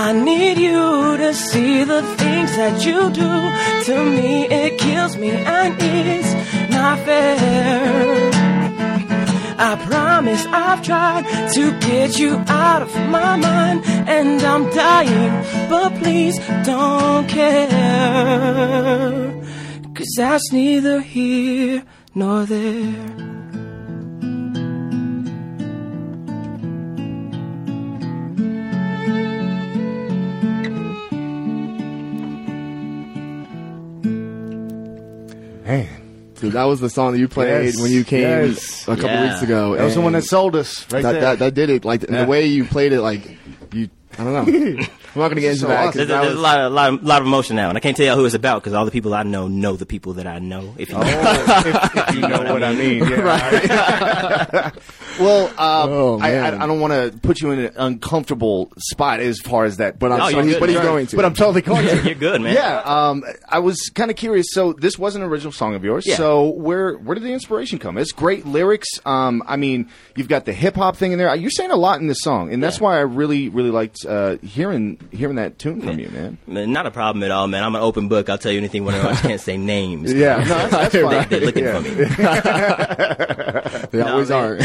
I 0.07 0.13
need 0.13 0.57
you 0.57 1.17
to 1.17 1.33
see 1.33 1.83
the 1.83 2.01
things 2.15 2.55
that 2.55 2.85
you 2.85 3.09
do. 3.09 3.33
To 3.87 4.05
me, 4.05 4.47
it 4.47 4.77
kills 4.77 5.17
me, 5.17 5.31
and 5.31 5.75
it's 5.77 6.31
not 6.71 6.99
fair. 6.99 8.31
I 9.59 9.75
promise 9.85 10.45
I've 10.45 10.81
tried 10.81 11.25
to 11.55 11.77
get 11.79 12.17
you 12.17 12.41
out 12.47 12.83
of 12.83 12.95
my 13.09 13.35
mind, 13.35 13.83
and 14.07 14.41
I'm 14.43 14.69
dying, 14.69 15.69
but 15.69 15.93
please 15.95 16.37
don't 16.65 17.27
care. 17.27 17.67
Cause 19.93 20.13
that's 20.15 20.53
neither 20.53 21.01
here 21.01 21.83
nor 22.15 22.45
there. 22.45 23.36
Dude, 36.39 36.53
that 36.53 36.63
was 36.65 36.79
the 36.79 36.89
song 36.89 37.13
that 37.13 37.19
you 37.19 37.27
played 37.27 37.65
Yes, 37.65 37.81
when 37.81 37.91
you 37.91 38.03
came 38.03 38.21
yes. 38.21 38.83
a 38.87 38.95
couple 38.95 39.09
Yeah. 39.09 39.29
weeks 39.31 39.41
ago. 39.41 39.75
That 39.75 39.85
was 39.85 39.95
the 39.95 40.01
one 40.01 40.13
that 40.13 40.23
sold 40.23 40.55
us 40.55 40.85
right 40.91 41.01
that, 41.01 41.11
there. 41.13 41.21
that, 41.21 41.39
that 41.39 41.53
did 41.55 41.69
it. 41.69 41.83
Like 41.85 42.03
Yeah. 42.09 42.23
the 42.23 42.27
way 42.29 42.45
you 42.45 42.65
played 42.65 42.93
it, 42.93 43.01
like 43.01 43.37
you. 43.73 43.89
I 44.19 44.23
don't 44.23 44.33
know. 44.77 44.83
I'm 45.17 45.23
not 45.23 45.29
gonna 45.29 45.41
get 45.41 45.49
into 45.51 45.61
So 45.61 45.67
that. 45.67 45.77
'cause 45.77 45.87
awesome. 45.89 45.97
There's, 45.99 46.07
that 46.09 46.21
there's 46.23 46.35
a 46.35 46.39
lot, 46.39 46.59
of, 46.61 46.71
lot, 46.73 46.93
of, 46.93 47.03
lot 47.03 47.21
of 47.21 47.27
emotion 47.27 47.55
now, 47.55 47.69
and 47.69 47.77
I 47.77 47.81
can't 47.81 47.95
tell 47.97 48.05
you 48.05 48.13
who 48.13 48.25
it's 48.25 48.35
about 48.35 48.61
because 48.61 48.73
all 48.73 48.85
the 48.85 48.91
people 48.91 49.13
I 49.13 49.23
know 49.23 49.47
know 49.47 49.75
the 49.75 49.85
people 49.85 50.13
that 50.13 50.27
I 50.27 50.39
know. 50.39 50.73
If 50.77 50.89
you 50.89 50.95
Oh, 50.97 51.01
if, 51.01 51.95
if 52.09 52.15
you 52.15 52.21
know 52.21 52.53
what 52.53 52.63
I 52.63 52.73
mean. 52.73 52.99
Yeah. 53.07 54.71
well, 55.19 55.47
um, 55.47 55.89
Oh, 55.91 56.19
I. 56.19 56.33
I, 56.35 56.63
I 56.63 56.67
don't 56.67 56.79
want 56.79 56.93
to 56.93 57.17
put 57.19 57.41
you 57.41 57.51
in 57.51 57.59
an 57.59 57.71
uncomfortable 57.75 58.71
spot 58.77 59.19
as 59.19 59.39
far 59.39 59.65
as 59.65 59.77
that. 59.77 59.99
But 59.99 60.11
I'm 60.11 60.19
No, 60.19 60.29
so 60.29 60.37
you're 60.39 60.43
good. 60.53 60.59
but 60.59 60.69
he's 60.69 60.75
You're 60.75 60.83
going 60.83 61.07
to. 61.07 61.15
But 61.15 61.25
I'm 61.25 61.33
totally 61.33 61.61
going 61.61 61.85
to. 61.87 62.03
You're 62.03 62.15
good, 62.15 62.41
man. 62.41 62.53
Yeah, 62.53 62.81
um, 62.85 63.23
I 63.47 63.59
was 63.59 63.89
kind 63.93 64.11
of 64.11 64.17
curious. 64.17 64.47
So 64.51 64.73
this 64.73 64.97
was 64.97 65.15
an 65.15 65.23
original 65.23 65.51
song 65.51 65.75
of 65.75 65.83
yours. 65.83 66.05
Yeah. 66.05 66.15
So 66.15 66.49
where 66.49 66.93
where 66.95 67.15
did 67.15 67.23
the 67.23 67.33
inspiration 67.33 67.79
come? 67.79 67.97
It's 67.97 68.11
great 68.11 68.45
lyrics. 68.45 68.87
Um, 69.05 69.43
I 69.47 69.55
mean, 69.57 69.89
you've 70.15 70.27
got 70.29 70.45
the 70.45 70.53
hip 70.53 70.75
hop 70.75 70.97
thing 70.97 71.11
in 71.11 71.17
there. 71.17 71.33
You're 71.35 71.49
saying 71.51 71.71
a 71.71 71.75
lot 71.75 71.99
in 71.99 72.07
this 72.07 72.19
song, 72.21 72.53
and 72.53 72.61
that's 72.63 72.77
Yeah. 72.77 72.83
why 72.83 72.97
I 72.97 73.01
really 73.01 73.49
really 73.49 73.71
liked 73.71 74.05
uh, 74.07 74.37
hearing 74.37 74.99
hearing 75.11 75.35
that 75.37 75.59
tune 75.59 75.81
from 75.81 75.99
you, 75.99 76.09
man. 76.09 76.37
Man, 76.47 76.71
not 76.71 76.85
a 76.85 76.91
problem 76.91 77.23
at 77.23 77.31
all, 77.31 77.47
man. 77.47 77.63
I'm 77.63 77.75
an 77.75 77.81
open 77.81 78.07
book. 78.07 78.29
I'll 78.29 78.37
tell 78.37 78.51
you 78.51 78.57
anything 78.57 78.85
when 78.85 78.95
I 78.95 79.01
just 79.11 79.21
can't 79.23 79.41
say 79.41 79.57
names. 79.57 80.13
Yeah, 80.13 80.37
no, 80.37 80.67
that's, 80.67 80.93
that's 80.93 81.29
They, 81.29 81.39
they're 81.39 81.45
looking 81.45 81.63
Yeah. 81.63 81.81
for 81.81 83.81
me. 83.81 83.87
they 83.99 84.01
always 84.01 84.31
are. 84.31 84.57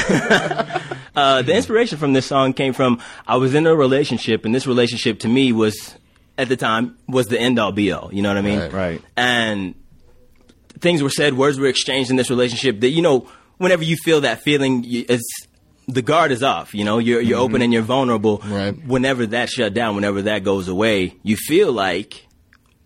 Uh, 1.15 1.43
the 1.43 1.55
inspiration 1.55 1.99
from 1.99 2.13
this 2.13 2.27
song 2.27 2.53
came 2.53 2.73
from 2.73 3.01
I 3.27 3.37
was 3.37 3.55
in 3.55 3.67
a 3.67 3.75
relationship, 3.75 4.45
and 4.45 4.55
this 4.55 4.67
relationship 4.67 5.21
to 5.21 5.29
me 5.29 5.53
was, 5.53 5.95
at 6.39 6.49
the 6.49 6.57
time, 6.57 6.97
was 7.07 7.27
the 7.27 7.39
end 7.41 7.59
all 7.59 7.73
be 7.73 7.93
all. 7.93 8.13
You 8.13 8.23
know 8.23 8.31
what 8.31 8.39
I 8.39 8.43
mean? 8.43 8.59
Right. 8.59 8.73
Right. 8.73 9.03
And 9.17 9.75
things 10.81 11.03
were 11.03 11.11
said, 11.11 11.35
words 11.35 11.59
were 11.59 11.67
exchanged 11.69 12.11
in 12.11 12.17
this 12.17 12.31
relationship 12.31 12.81
that, 12.81 12.89
you 12.91 13.03
know, 13.03 13.29
whenever 13.59 13.85
you 13.85 13.97
feel 13.97 14.23
that 14.23 14.43
feeling, 14.43 14.85
it's, 14.87 15.47
the 15.89 16.03
guard 16.03 16.33
is 16.33 16.43
off. 16.43 16.75
You 16.75 16.85
know, 16.85 16.99
you're, 16.99 17.21
you're 17.21 17.39
open 17.39 17.63
and 17.63 17.73
you're 17.73 17.83
vulnerable. 17.83 18.41
Right. 18.45 18.73
Whenever 18.87 19.27
that 19.27 19.49
shut 19.51 19.75
down, 19.75 19.95
whenever 19.95 20.23
that 20.23 20.45
goes 20.45 20.69
away, 20.69 21.17
you 21.23 21.37
feel 21.37 21.73
like, 21.73 22.27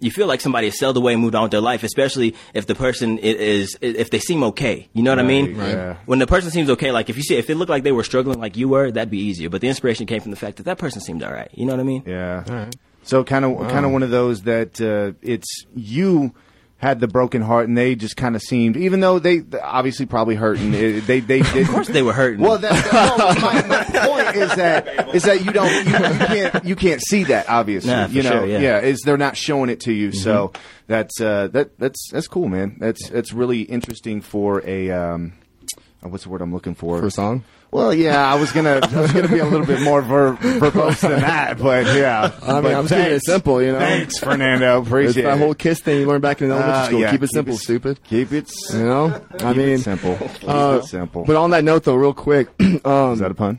you 0.01 0.11
feel 0.11 0.27
like 0.27 0.41
somebody 0.41 0.67
has 0.69 0.79
sailed 0.79 0.97
away 0.97 1.15
and 1.15 1.23
moved 1.23 1.35
on 1.35 1.43
with 1.45 1.53
their 1.53 1.61
life, 1.61 1.83
especially 1.83 2.35
if 2.53 2.67
the 2.67 2.75
person 2.75 3.19
i- 3.19 3.23
is, 3.23 3.77
if 3.81 4.11
they 4.11 4.19
seem 4.19 4.43
okay. 4.45 4.89
You 4.93 5.03
know 5.03 5.11
what 5.11 5.19
I 5.19 5.23
mean? 5.23 5.57
Right, 5.57 5.71
yeah. 5.71 5.97
When 6.07 6.19
the 6.19 6.27
person 6.27 6.51
seems 6.51 6.69
okay, 6.71 6.91
like 6.91 7.09
if 7.09 7.17
you 7.17 7.23
see, 7.23 7.37
if 7.37 7.49
it 7.49 7.55
looked 7.55 7.71
like 7.71 7.83
they 7.83 7.93
were 7.93 8.05
struggling 8.05 8.39
like 8.41 8.57
you 8.57 8.69
were, 8.69 8.91
that'd 8.91 9.11
be 9.11 9.21
easier. 9.21 9.49
But 9.49 9.61
the 9.63 9.69
inspiration 9.69 10.07
came 10.07 10.21
from 10.21 10.31
the 10.33 10.37
fact 10.37 10.59
that 10.59 10.65
that 10.65 10.79
person 10.79 11.01
seemed 11.01 11.23
all 11.23 11.33
right. 11.33 11.51
You 11.55 11.65
know 11.67 11.73
what 11.73 11.81
I 11.81 11.85
mean? 11.85 12.03
Yeah. 12.07 12.69
So 13.05 13.25
kind 13.25 13.45
of 13.45 13.69
kind 13.71 13.87
of 13.87 13.93
one 13.93 14.03
of 14.03 14.11
those 14.11 14.43
that 14.43 14.81
uh, 14.81 15.13
it's 15.23 15.65
you 15.75 16.35
had 16.79 17.01
the 17.01 17.09
broken 17.09 17.41
heart 17.41 17.67
and 17.69 17.77
they 17.77 17.95
just 17.95 18.17
kind 18.19 18.37
of 18.37 18.43
seemed 18.43 18.77
even 18.77 19.01
though 19.01 19.19
they 19.19 19.43
obviously 19.63 20.05
probably 20.05 20.35
hurting 20.35 20.75
it, 20.75 21.07
they 21.07 21.21
they 21.21 21.41
did 21.41 21.63
Of 21.63 21.69
course 21.69 21.89
they 21.89 22.03
were 22.03 22.13
hurting. 22.13 22.41
Well, 22.41 22.59
that, 22.59 22.73
that- 22.93 23.19
no, 23.19 23.41
my, 23.41 23.67
my 23.67 24.07
point 24.07 24.37
is 24.37 24.55
that 24.57 25.15
is 25.15 25.23
that 25.23 25.45
you 25.45 25.53
don't 25.53 25.73
you, 25.87 25.93
you 25.93 26.27
can't 26.27 26.65
you 26.67 26.77
can't 26.77 27.01
see 27.01 27.25
that 27.25 27.49
obviously. 27.49 27.91
Nah, 27.91 28.07
for 28.09 28.13
you 28.13 28.23
know, 28.23 28.31
sure, 28.31 28.47
yeah. 28.47 28.81
is 28.81 29.01
they're 29.03 29.17
not 29.17 29.37
showing 29.37 29.71
it 29.71 29.81
to 29.81 29.93
you. 29.93 30.13
So 30.13 30.53
that's 30.87 31.21
uh, 31.21 31.49
that 31.49 31.79
that's 31.79 32.11
that's 32.13 32.29
cool, 32.29 32.49
man. 32.49 32.77
That's 32.79 33.09
that's 33.09 33.33
really 33.33 33.63
interesting 33.63 34.21
for 34.21 34.63
a 34.67 34.91
um, 34.91 35.33
uh, 36.05 36.09
what's 36.09 36.25
the 36.25 36.31
word 36.31 36.43
I'm 36.43 36.53
looking 36.53 36.75
for? 36.75 37.01
For 37.01 37.07
a 37.07 37.11
song? 37.11 37.45
Well, 37.73 37.93
yeah, 37.93 38.25
I 38.33 38.37
was 38.41 38.53
gonna 38.53 38.81
I 38.83 39.01
was 39.01 39.13
gonna 39.13 39.29
be 39.29 39.39
a 39.39 39.45
little 39.45 39.67
bit 39.67 39.83
more 39.83 40.01
ver- 40.01 40.37
verbose 40.37 41.01
than 41.01 41.21
that, 41.21 41.59
but 41.59 41.85
yeah. 41.95 42.31
I 42.43 42.53
mean, 42.55 42.63
But 42.63 42.75
I'm 42.75 42.85
keeping 42.87 43.05
it 43.13 43.25
simple, 43.25 43.61
you 43.61 43.73
know. 43.73 43.79
Thanks, 43.81 44.19
Fernando. 44.19 44.79
It's 44.81 44.87
Appreciate 44.89 45.23
that 45.25 45.35
it. 45.37 45.39
whole 45.41 45.55
kiss 45.55 45.81
thing 45.81 46.01
you 46.01 46.07
learned 46.07 46.23
back 46.23 46.41
in 46.41 46.51
elementary 46.51 46.73
Uh, 46.81 46.87
school. 46.87 47.01
yeah, 47.01 47.11
keep 47.11 47.23
it 47.23 47.31
simple, 47.33 47.57
stupid. 47.59 48.01
Keep 48.05 48.33
it. 48.33 48.51
You 48.73 48.85
know, 48.85 49.21
I 49.41 49.53
mean, 49.53 49.69
it 49.71 49.79
simple. 49.81 50.17
Keep 50.17 50.49
uh, 50.49 50.81
it 50.83 50.87
simple. 50.87 51.25
But 51.25 51.37
on 51.37 51.51
that 51.51 51.65
note, 51.65 51.85
though, 51.85 51.97
real 51.97 52.15
quick, 52.15 52.49
um, 52.85 53.13
is 53.13 53.19
that 53.19 53.31
a 53.31 53.35
pun? 53.35 53.59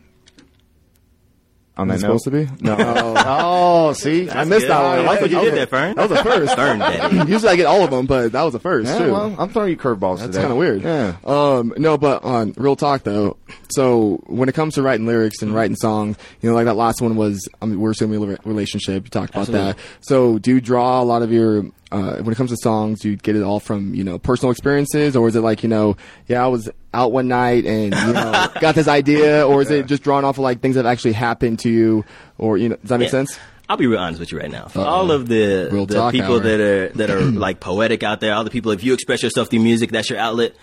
On 1.77 1.87
that 1.89 1.95
Is 1.95 2.03
it 2.03 2.07
note. 2.07 2.19
supposed 2.21 2.47
to 2.47 2.55
be? 2.55 2.63
No. 2.63 3.13
Oh, 3.29 3.93
see, 3.93 4.29
I 4.29 4.43
missed 4.43 4.67
that 4.67 4.81
one. 4.83 4.99
I 4.99 5.01
like 5.03 5.21
what 5.21 5.29
you 5.29 5.37
did 5.39 5.45
was 5.45 5.53
there, 5.53 5.67
Fern. 5.67 5.95
That 5.95 6.09
was 6.09 6.19
a 6.19 6.23
first. 6.23 6.55
Fern 6.55 6.79
daddy. 6.79 7.17
Usually 7.31 7.51
I 7.51 7.55
get 7.55 7.65
all 7.65 7.83
of 7.83 7.91
them, 7.91 8.05
but 8.05 8.31
that 8.33 8.41
was 8.43 8.53
the 8.53 8.59
first 8.59 8.87
Yeah, 8.89 8.97
too. 8.97 9.11
well, 9.11 9.35
I'm 9.37 9.49
throwing 9.49 9.69
you 9.69 9.77
curveballs 9.77 10.17
That's 10.19 10.27
today. 10.31 10.41
kind 10.41 10.51
of 10.51 10.57
weird. 10.57 10.81
Yeah. 10.81 11.15
Um, 11.25 11.73
no, 11.77 11.97
but 11.97 12.23
on 12.23 12.53
real 12.57 12.75
talk 12.75 13.03
though, 13.03 13.37
so 13.69 14.21
when 14.25 14.49
it 14.49 14.55
comes 14.55 14.75
to 14.75 14.81
writing 14.81 15.05
lyrics 15.05 15.41
and 15.41 15.53
writing 15.53 15.75
songs, 15.75 16.17
you 16.41 16.49
know, 16.49 16.55
like 16.55 16.65
that 16.65 16.75
last 16.75 17.01
one 17.01 17.15
was, 17.15 17.47
I 17.61 17.65
mean, 17.65 17.79
we're 17.79 17.91
assuming 17.91 18.21
a 18.31 18.37
relationship. 18.45 19.03
You 19.05 19.09
talked 19.09 19.29
about 19.31 19.41
Absolutely. 19.41 19.73
that. 19.73 19.79
So 20.01 20.39
do 20.39 20.55
you 20.55 20.61
draw 20.61 21.01
a 21.01 21.05
lot 21.05 21.21
of 21.21 21.31
your, 21.31 21.65
uh, 21.91 22.17
when 22.17 22.31
it 22.31 22.35
comes 22.35 22.49
to 22.51 22.57
songs, 22.57 23.01
do 23.01 23.09
you 23.11 23.15
get 23.17 23.35
it 23.35 23.43
all 23.43 23.59
from, 23.59 23.93
you 23.93 24.03
know, 24.03 24.17
personal 24.19 24.51
experiences 24.51 25.15
or 25.15 25.27
is 25.27 25.35
it 25.35 25.41
like, 25.41 25.63
you 25.63 25.69
know, 25.69 25.95
yeah, 26.27 26.43
I 26.43 26.47
was 26.47 26.69
out 26.97 27.11
one 27.11 27.27
night 27.27 27.65
and, 27.65 27.93
you 27.93 28.13
know, 28.13 28.47
got 28.61 28.75
this 28.75 28.87
idea 28.87 29.47
or 29.47 29.61
is 29.61 29.69
it 29.69 29.85
just 29.85 30.01
drawn 30.03 30.25
off 30.25 30.37
of 30.37 30.43
like 30.43 30.61
things 30.61 30.75
that 30.75 30.85
actually 30.85 31.13
happened 31.13 31.59
to 31.59 31.69
you 31.69 32.03
or, 32.37 32.57
you 32.57 32.69
know, 32.69 32.75
does 32.77 32.89
that 32.89 32.97
make 32.99 33.07
Yeah. 33.07 33.11
sense? 33.11 33.39
I'll 33.69 33.77
be 33.77 33.85
real 33.85 33.99
honest 33.99 34.19
with 34.21 34.31
you 34.31 34.39
right 34.39 34.49
now. 34.49 34.67
For 34.69 34.79
all 34.79 35.11
of 35.11 35.27
the 35.27 35.69
Real 35.71 35.85
the 35.85 36.09
people 36.09 36.35
hour. 36.35 36.39
that 36.39 36.59
are 36.61 36.87
that 36.95 37.09
are 37.09 37.19
like 37.45 37.59
poetic 37.59 38.01
out 38.01 38.21
there, 38.21 38.33
all 38.33 38.45
the 38.45 38.49
people 38.49 38.71
if 38.71 38.81
you 38.83 38.93
express 38.93 39.21
yourself 39.21 39.49
through 39.49 39.59
music, 39.59 39.91
that's 39.91 40.09
your 40.09 40.19
outlet. 40.19 40.55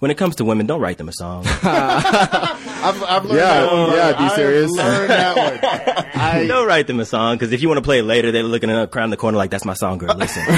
When 0.00 0.10
it 0.10 0.16
comes 0.16 0.36
to 0.36 0.44
women, 0.46 0.66
don't 0.66 0.80
write 0.80 0.96
them 0.98 1.08
a 1.08 1.12
song. 1.12 1.44
I've, 1.62 3.02
I've 3.02 3.24
learned 3.26 3.38
Yeah, 3.38 3.60
that 3.60 3.72
one. 3.72 3.90
yeah, 3.92 4.12
be 4.12 4.18
I've 4.24 4.38
learned 4.38 4.70
learned 4.72 5.10
that 5.10 5.36
one. 5.36 6.10
I, 6.14 6.46
don't 6.46 6.66
write 6.66 6.86
them 6.86 7.00
a 7.00 7.04
song 7.04 7.36
because 7.36 7.52
if 7.52 7.60
you 7.60 7.68
want 7.68 7.78
to 7.78 7.82
play 7.82 7.98
it 7.98 8.04
later, 8.04 8.32
they're 8.32 8.42
looking 8.42 8.70
around 8.70 9.10
the 9.10 9.16
corner 9.18 9.36
like 9.36 9.50
that's 9.50 9.64
my 9.66 9.74
song, 9.74 9.98
girl. 9.98 10.14
Listen, 10.16 10.42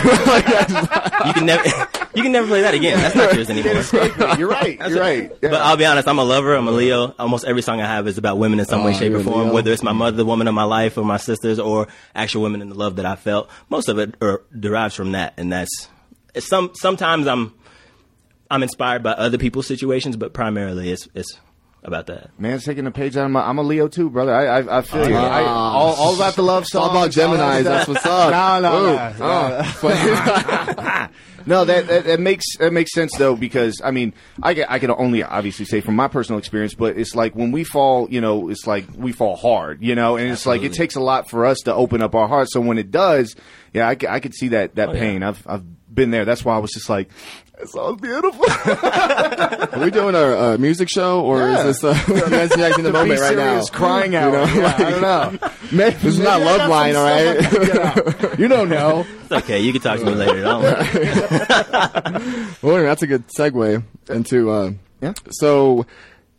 you 1.26 1.32
can 1.32 1.46
never 1.46 1.64
you 2.14 2.22
can 2.22 2.30
never 2.32 2.46
play 2.46 2.60
that 2.62 2.74
again. 2.74 2.98
That's 2.98 3.16
not 3.16 3.34
yours 3.34 3.50
anymore. 3.50 3.82
you're 4.38 4.48
right. 4.48 4.78
You're 4.88 5.00
right. 5.00 5.32
Yeah. 5.42 5.50
But 5.50 5.60
I'll 5.62 5.76
be 5.76 5.86
honest, 5.86 6.06
I'm 6.06 6.18
a 6.18 6.24
lover. 6.24 6.54
I'm 6.54 6.68
a 6.68 6.72
Leo. 6.72 7.12
Almost 7.18 7.44
every 7.44 7.62
song 7.62 7.80
I 7.80 7.86
have 7.86 8.06
is 8.06 8.18
about 8.18 8.38
women 8.38 8.60
in 8.60 8.66
some 8.66 8.84
way, 8.84 8.92
Oh, 8.94 8.98
shape, 8.98 9.12
or 9.12 9.24
form. 9.24 9.46
Leo? 9.46 9.54
Whether 9.54 9.72
it's 9.72 9.82
my 9.82 9.92
mother, 9.92 10.16
the 10.16 10.24
woman 10.24 10.46
of 10.46 10.54
my 10.54 10.64
life, 10.64 10.96
or 10.98 11.04
my 11.04 11.16
sisters, 11.16 11.58
or 11.58 11.88
actual 12.14 12.42
women 12.42 12.62
in 12.62 12.68
the 12.68 12.76
love 12.76 12.96
that 12.96 13.06
I 13.06 13.16
felt. 13.16 13.50
Most 13.70 13.88
of 13.88 13.98
it 13.98 14.14
er, 14.22 14.42
derives 14.56 14.94
from 14.94 15.12
that, 15.12 15.34
and 15.36 15.52
that's 15.52 15.88
some. 16.38 16.70
Sometimes 16.74 17.26
I'm 17.26 17.54
I'm 18.52 18.62
inspired 18.62 19.02
by 19.02 19.12
other 19.12 19.38
people's 19.38 19.66
situations, 19.66 20.16
but 20.16 20.32
primarily 20.32 20.90
it's 20.90 21.08
it's 21.14 21.38
about 21.84 22.06
that. 22.06 22.30
Man's 22.38 22.64
taking 22.64 22.86
a 22.86 22.90
page 22.92 23.16
out 23.16 23.24
of 23.24 23.30
my. 23.32 23.40
I'm 23.48 23.58
a 23.58 23.62
Leo 23.62 23.88
too, 23.88 24.08
brother. 24.10 24.32
I 24.34 24.60
I, 24.60 24.78
I 24.78 24.82
feel 24.82 25.08
you. 25.08 25.16
Ah. 25.16 25.38
I, 25.38 25.42
all, 25.44 25.94
all 25.94 26.14
about 26.14 26.36
the 26.36 26.42
love 26.42 26.62
It's 26.62 26.74
all 26.76 26.90
about 26.90 26.96
all 26.96 27.08
Geminis. 27.08 27.64
That's 27.64 27.88
what's 27.88 28.06
up. 28.06 28.30
No, 28.30 28.60
no, 28.60 28.78
Ooh. 28.78 28.94
no. 29.18 29.62
Oh. 29.82 31.08
No, 31.44 31.64
that, 31.64 31.88
that 31.88 32.04
that 32.04 32.20
makes 32.20 32.44
that 32.58 32.72
makes 32.72 32.92
sense 32.94 33.16
though 33.18 33.34
because 33.34 33.80
I 33.84 33.90
mean 33.90 34.14
I 34.40 34.54
ca- 34.54 34.66
I 34.68 34.78
can 34.78 34.92
only 34.92 35.24
obviously 35.24 35.64
say 35.64 35.80
from 35.80 35.96
my 35.96 36.06
personal 36.06 36.38
experience, 36.38 36.74
but 36.74 36.96
it's 36.96 37.16
like 37.16 37.34
when 37.34 37.50
we 37.50 37.64
fall, 37.64 38.08
you 38.08 38.20
know, 38.20 38.48
it's 38.48 38.64
like 38.64 38.84
we 38.96 39.10
fall 39.10 39.34
hard, 39.34 39.82
you 39.82 39.96
know, 39.96 40.16
and 40.16 40.30
it's 40.30 40.46
like 40.46 40.62
it 40.62 40.72
takes 40.72 40.94
a 40.94 41.00
lot 41.00 41.28
for 41.28 41.44
us 41.44 41.58
to 41.64 41.74
open 41.74 42.00
up 42.00 42.14
our 42.14 42.28
hearts. 42.28 42.52
So 42.52 42.60
when 42.60 42.78
it 42.78 42.92
does, 42.92 43.34
yeah, 43.72 43.88
I, 43.88 43.96
ca- 43.96 44.06
I 44.12 44.20
could 44.20 44.34
see 44.34 44.48
that 44.50 44.76
that 44.76 44.90
Oh, 44.90 44.92
yeah. 44.92 45.00
pain. 45.00 45.22
I've 45.24 45.44
I've 45.48 45.64
been 45.92 46.12
there. 46.12 46.24
That's 46.24 46.44
why 46.44 46.54
I 46.54 46.58
was 46.58 46.70
just 46.70 46.88
like, 46.88 47.08
it 47.62 47.68
sounds 47.70 48.00
beautiful. 48.00 48.44
Are 49.72 49.84
we 49.84 49.90
doing 49.90 50.14
a, 50.14 50.18
uh 50.18 50.56
music 50.58 50.88
show 50.88 51.20
or 51.22 51.38
Yeah. 51.40 51.66
is 51.68 51.80
this 51.80 51.84
uh, 51.84 52.28
Nancy 52.28 52.56
Jackson 52.56 52.80
in 52.80 52.84
the 52.84 52.92
moment 52.92 53.20
right 53.20 53.36
now? 53.36 53.50
serious, 53.50 53.70
crying 53.70 54.14
out. 54.16 54.26
You 54.26 54.32
know, 54.32 54.44
yeah, 54.62 54.74
I 54.76 54.90
don't 54.90 55.00
know. 55.42 55.48
Maybe, 55.72 55.96
This 55.96 56.04
is 56.14 56.18
not 56.18 56.40
maybe 56.40 56.50
I 56.50 56.56
Love 56.56 56.70
Line, 56.70 56.96
all 56.96 57.04
right? 57.04 57.38
stuff 57.44 57.52
I 57.52 57.56
can 57.56 57.66
get 57.66 58.24
out. 58.32 58.38
You 58.38 58.48
don't 58.48 58.68
know. 58.68 59.06
It's 59.22 59.32
okay. 59.32 59.60
You 59.60 59.72
can 59.72 59.80
talk 59.82 59.98
to 60.00 60.04
me 60.06 60.12
later. 60.14 60.42
Don't 60.42 60.62
worry. 60.62 60.84
Well, 62.62 62.76
anyway, 62.76 62.82
that's 62.82 63.02
a 63.02 63.06
good 63.06 63.24
segue 63.28 63.82
into. 64.10 64.50
Uh, 64.50 64.72
Yeah. 65.00 65.14
So, 65.30 65.86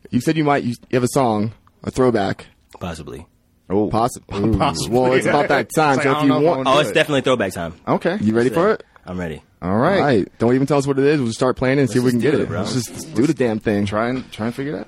you 0.10 0.22
said 0.22 0.38
you 0.38 0.44
might 0.44 0.64
you 0.64 0.74
have 0.92 1.04
a 1.04 1.08
song, 1.08 1.54
a 1.84 1.92
throwback, 1.92 2.48
Possibly. 2.80 3.26
Oh, 3.70 3.90
possibly. 3.90 4.58
Possibly. 4.58 5.00
Well, 5.00 5.14
it's 5.14 5.26
about 5.26 5.48
that 5.48 5.70
time. 5.74 5.96
It's 5.96 6.04
so 6.04 6.10
like, 6.12 6.18
I 6.18 6.20
if 6.20 6.24
you 6.24 6.30
know 6.30 6.38
if 6.42 6.44
I 6.44 6.58
want, 6.58 6.68
Oh, 6.68 6.80
it's 6.80 6.90
it. 6.90 6.94
definitely 6.94 7.22
throwback 7.22 7.54
time. 7.54 7.74
Okay. 7.88 8.18
you 8.22 8.36
ready 8.36 8.50
for 8.50 8.72
it? 8.72 8.84
I'm 9.06 9.20
ready. 9.20 9.42
All 9.62 9.72
All 9.72 9.78
right. 9.78 10.00
right. 10.00 10.38
Don't 10.40 10.54
even 10.56 10.68
tell 10.68 10.78
us 10.78 10.88
what 10.88 10.98
it 10.98 11.06
is. 11.06 11.18
We'll 11.20 11.28
just 11.28 11.38
start 11.40 11.58
playing 11.58 11.78
it 11.78 11.82
and 11.82 11.90
see 11.90 12.00
if 12.00 12.06
we 12.06 12.12
can 12.12 12.20
get 12.20 12.34
it. 12.34 12.42
it. 12.42 12.50
Let's 12.50 12.74
just 12.74 13.14
do 13.16 13.26
the 13.28 13.34
damn 13.34 13.60
thing. 13.60 13.86
Try 13.86 14.10
and 14.10 14.30
try 14.32 14.46
and 14.48 14.56
figure 14.56 14.78
it 14.78 14.80
out. 14.80 14.88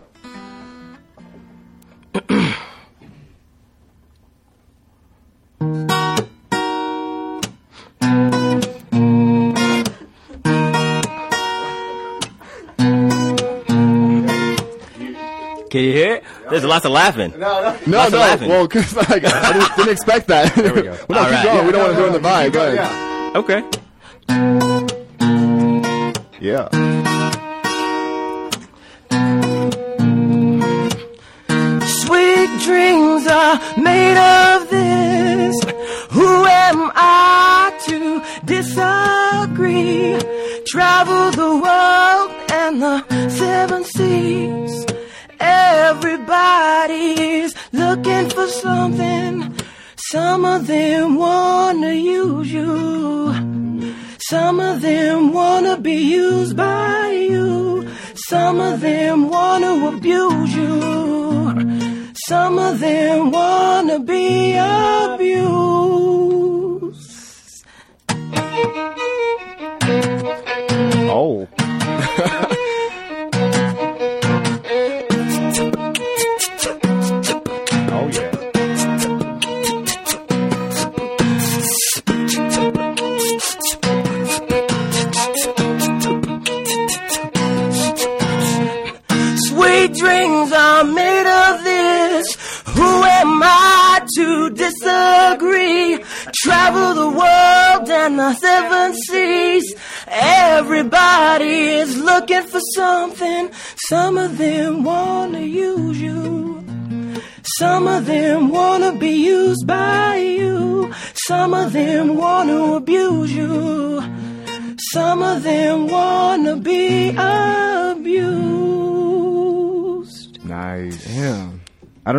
Can 15.69 15.84
you 15.84 15.91
hear 15.91 16.15
it? 16.15 16.23
There's 16.49 16.63
lots 16.63 16.86
of 16.86 16.91
laughing. 16.91 17.34
No, 17.38 17.47
Lots 17.62 17.88
no. 17.88 18.04
of 18.04 18.13
laughing. 18.13 18.49
Well, 18.49 18.67
because 18.67 18.95
like, 18.95 19.25
I 19.25 19.51
didn't, 19.54 19.75
didn't 19.75 19.91
expect 19.91 20.28
that. 20.28 20.54
There 20.56 20.73
we 20.73 20.84
go. 20.84 20.91
well, 21.10 21.10
no, 21.10 21.17
All 21.19 21.25
keep 21.25 21.34
right. 21.34 21.43
going. 21.43 21.58
Yeah, 21.58 21.65
we 21.65 21.71
don't 21.71 21.82
want 21.82 21.93
to 21.93 21.97
no, 21.99 22.08
ruin 22.08 22.13
the 22.13 22.28
vibe. 22.30 22.43
keep 22.45 22.54
Go 22.54 22.65
going, 22.65 22.78
ahead. 22.78 23.36
Okay. 23.36 23.85
Yeah. 26.39 26.67
Sweet 32.02 32.50
dreams 32.65 33.28
are 33.28 33.60
made 33.78 34.17
of 34.17 34.69
this. 34.69 35.56
Who 36.12 36.45
am 36.45 36.91
I 36.93 37.71
to 37.88 38.21
disagree? 38.45 40.19
Travel 40.67 41.32
the 41.32 41.56
world 41.65 42.32
and 42.52 42.82
the 42.82 43.30
seven 43.30 43.86
seas. 43.86 44.86
Everybody's 45.39 46.26
looking 47.71 48.30
for 48.30 48.48
something. 48.48 49.56
Some 50.12 50.43
of 50.43 50.67
them 50.67 51.15
wanna 51.15 51.93
use 51.93 52.52
you. 52.52 53.94
Some 54.30 54.60
of 54.60 54.82
them 54.82 55.34
wanna 55.34 55.78
be 55.78 55.94
used 55.94 56.58
by 56.58 57.12
you. 57.12 57.88
Some 58.28 58.60
of 58.60 58.82
them 58.82 59.30
wanna 59.30 59.88
abuse 59.88 60.56
you. 60.56 62.12
Some 62.28 62.58
of 62.58 62.80
them 62.80 63.30
wanna 63.30 64.00
be 64.00 64.54
abused. 64.58 65.46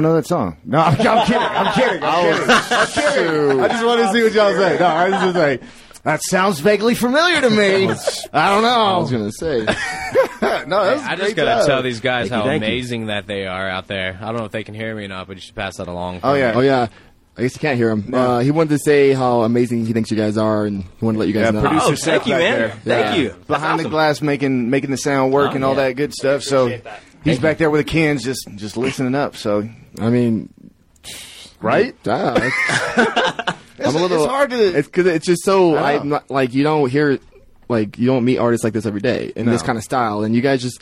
Know 0.06 0.14
that 0.14 0.26
song. 0.26 0.56
No, 0.64 0.78
I'm, 0.78 0.94
I'm 1.00 1.26
kidding. 1.26 1.42
I'm 1.42 1.72
kidding. 1.74 2.02
I'm 2.02 2.24
kidding. 2.38 2.50
I'm 2.50 2.86
kidding. 2.88 3.60
I 3.64 3.68
just 3.68 3.84
want 3.84 4.00
to 4.02 4.12
see 4.12 4.22
what 4.22 4.32
y'all 4.32 4.52
say. 4.54 4.78
No, 4.78 4.86
I 4.86 5.08
was 5.10 5.20
just 5.20 5.36
like, 5.36 5.62
that 6.04 6.20
sounds 6.22 6.60
vaguely 6.60 6.94
familiar 6.94 7.40
to 7.40 7.50
me. 7.50 7.90
I 8.32 8.50
don't 8.54 8.62
know. 8.62 8.68
I 8.68 8.98
was 8.98 9.10
gonna 9.10 9.32
say. 9.32 9.58
no, 9.64 9.66
that 9.66 10.96
was 10.96 11.02
I 11.02 11.12
a 11.14 11.16
just 11.16 11.36
gotta 11.36 11.50
job. 11.60 11.66
tell 11.66 11.82
these 11.82 12.00
guys 12.00 12.28
Thank 12.28 12.44
how 12.44 12.50
you. 12.50 12.56
amazing 12.56 13.06
that 13.06 13.26
they 13.26 13.46
are 13.46 13.68
out 13.68 13.88
there. 13.88 14.16
I 14.20 14.26
don't 14.26 14.36
know 14.36 14.44
if 14.44 14.52
they 14.52 14.62
can 14.64 14.74
hear 14.74 14.94
me 14.94 15.04
or 15.04 15.08
not, 15.08 15.26
but 15.26 15.36
you 15.36 15.42
should 15.42 15.54
pass 15.56 15.76
that 15.78 15.88
along. 15.88 16.20
Oh 16.22 16.34
yeah. 16.34 16.52
Oh 16.54 16.60
yeah. 16.60 16.88
I 17.38 17.42
guess 17.42 17.54
you 17.54 17.60
can't 17.60 17.76
hear 17.76 17.90
him. 17.90 18.14
Uh, 18.14 18.38
he 18.38 18.50
wanted 18.50 18.70
to 18.70 18.78
say 18.78 19.12
how 19.12 19.42
amazing 19.42 19.84
he 19.84 19.92
thinks 19.92 20.10
you 20.10 20.16
guys 20.16 20.38
are, 20.38 20.64
and 20.64 20.84
he 20.84 21.04
wanted 21.04 21.16
to 21.16 21.18
let 21.18 21.28
you 21.28 21.34
guys 21.34 21.44
Yeah, 21.44 21.50
know. 21.50 21.60
producer 21.60 21.86
Oh, 21.88 21.94
Seth 21.94 22.04
thank 22.22 22.26
you, 22.28 22.32
back 22.32 22.40
man. 22.40 22.58
there. 22.58 22.70
Thank 22.70 23.16
Yeah. 23.16 23.22
you. 23.22 23.28
That's 23.30 23.44
behind 23.46 23.78
the 23.80 23.82
awesome. 23.82 23.90
glass 23.90 24.22
making 24.22 24.70
making 24.70 24.90
the 24.90 24.96
sound 24.96 25.32
work 25.34 25.50
Oh, 25.50 25.54
and 25.56 25.64
all 25.64 25.74
yeah. 25.74 25.88
that 25.88 25.92
good 25.96 26.14
stuff. 26.14 26.42
So 26.42 26.68
that. 26.70 27.00
He's 27.26 27.38
back 27.38 27.58
there 27.58 27.70
with 27.70 27.80
the 27.86 27.90
cans, 27.90 28.24
just 28.24 28.48
just 28.56 28.76
listening 28.76 29.14
up. 29.14 29.36
So 29.36 29.68
I 30.00 30.10
mean, 30.10 30.48
right, 31.60 31.94
yeah, 32.04 32.34
it's, 32.36 32.56
it's, 33.78 33.88
I'm 33.88 33.96
a 33.96 33.98
little. 33.98 34.24
it's 34.24 34.32
hard 34.32 34.50
to. 34.50 34.78
It's 34.78 34.88
because 34.88 35.06
it's 35.06 35.26
just 35.26 35.44
so 35.44 35.74
I. 35.76 35.98
I'm 35.98 36.08
not 36.08 36.30
like 36.30 36.54
you 36.54 36.62
don't 36.64 36.88
hear 36.90 37.18
like 37.68 37.98
you 37.98 38.06
don't 38.06 38.24
meet 38.24 38.38
artists 38.38 38.64
like 38.64 38.72
this 38.72 38.86
every 38.86 39.00
day 39.00 39.32
in 39.36 39.46
this 39.46 39.62
No. 39.62 39.66
kind 39.66 39.78
of 39.78 39.84
style, 39.84 40.22
and 40.22 40.34
you 40.34 40.40
guys 40.40 40.62
just 40.62 40.80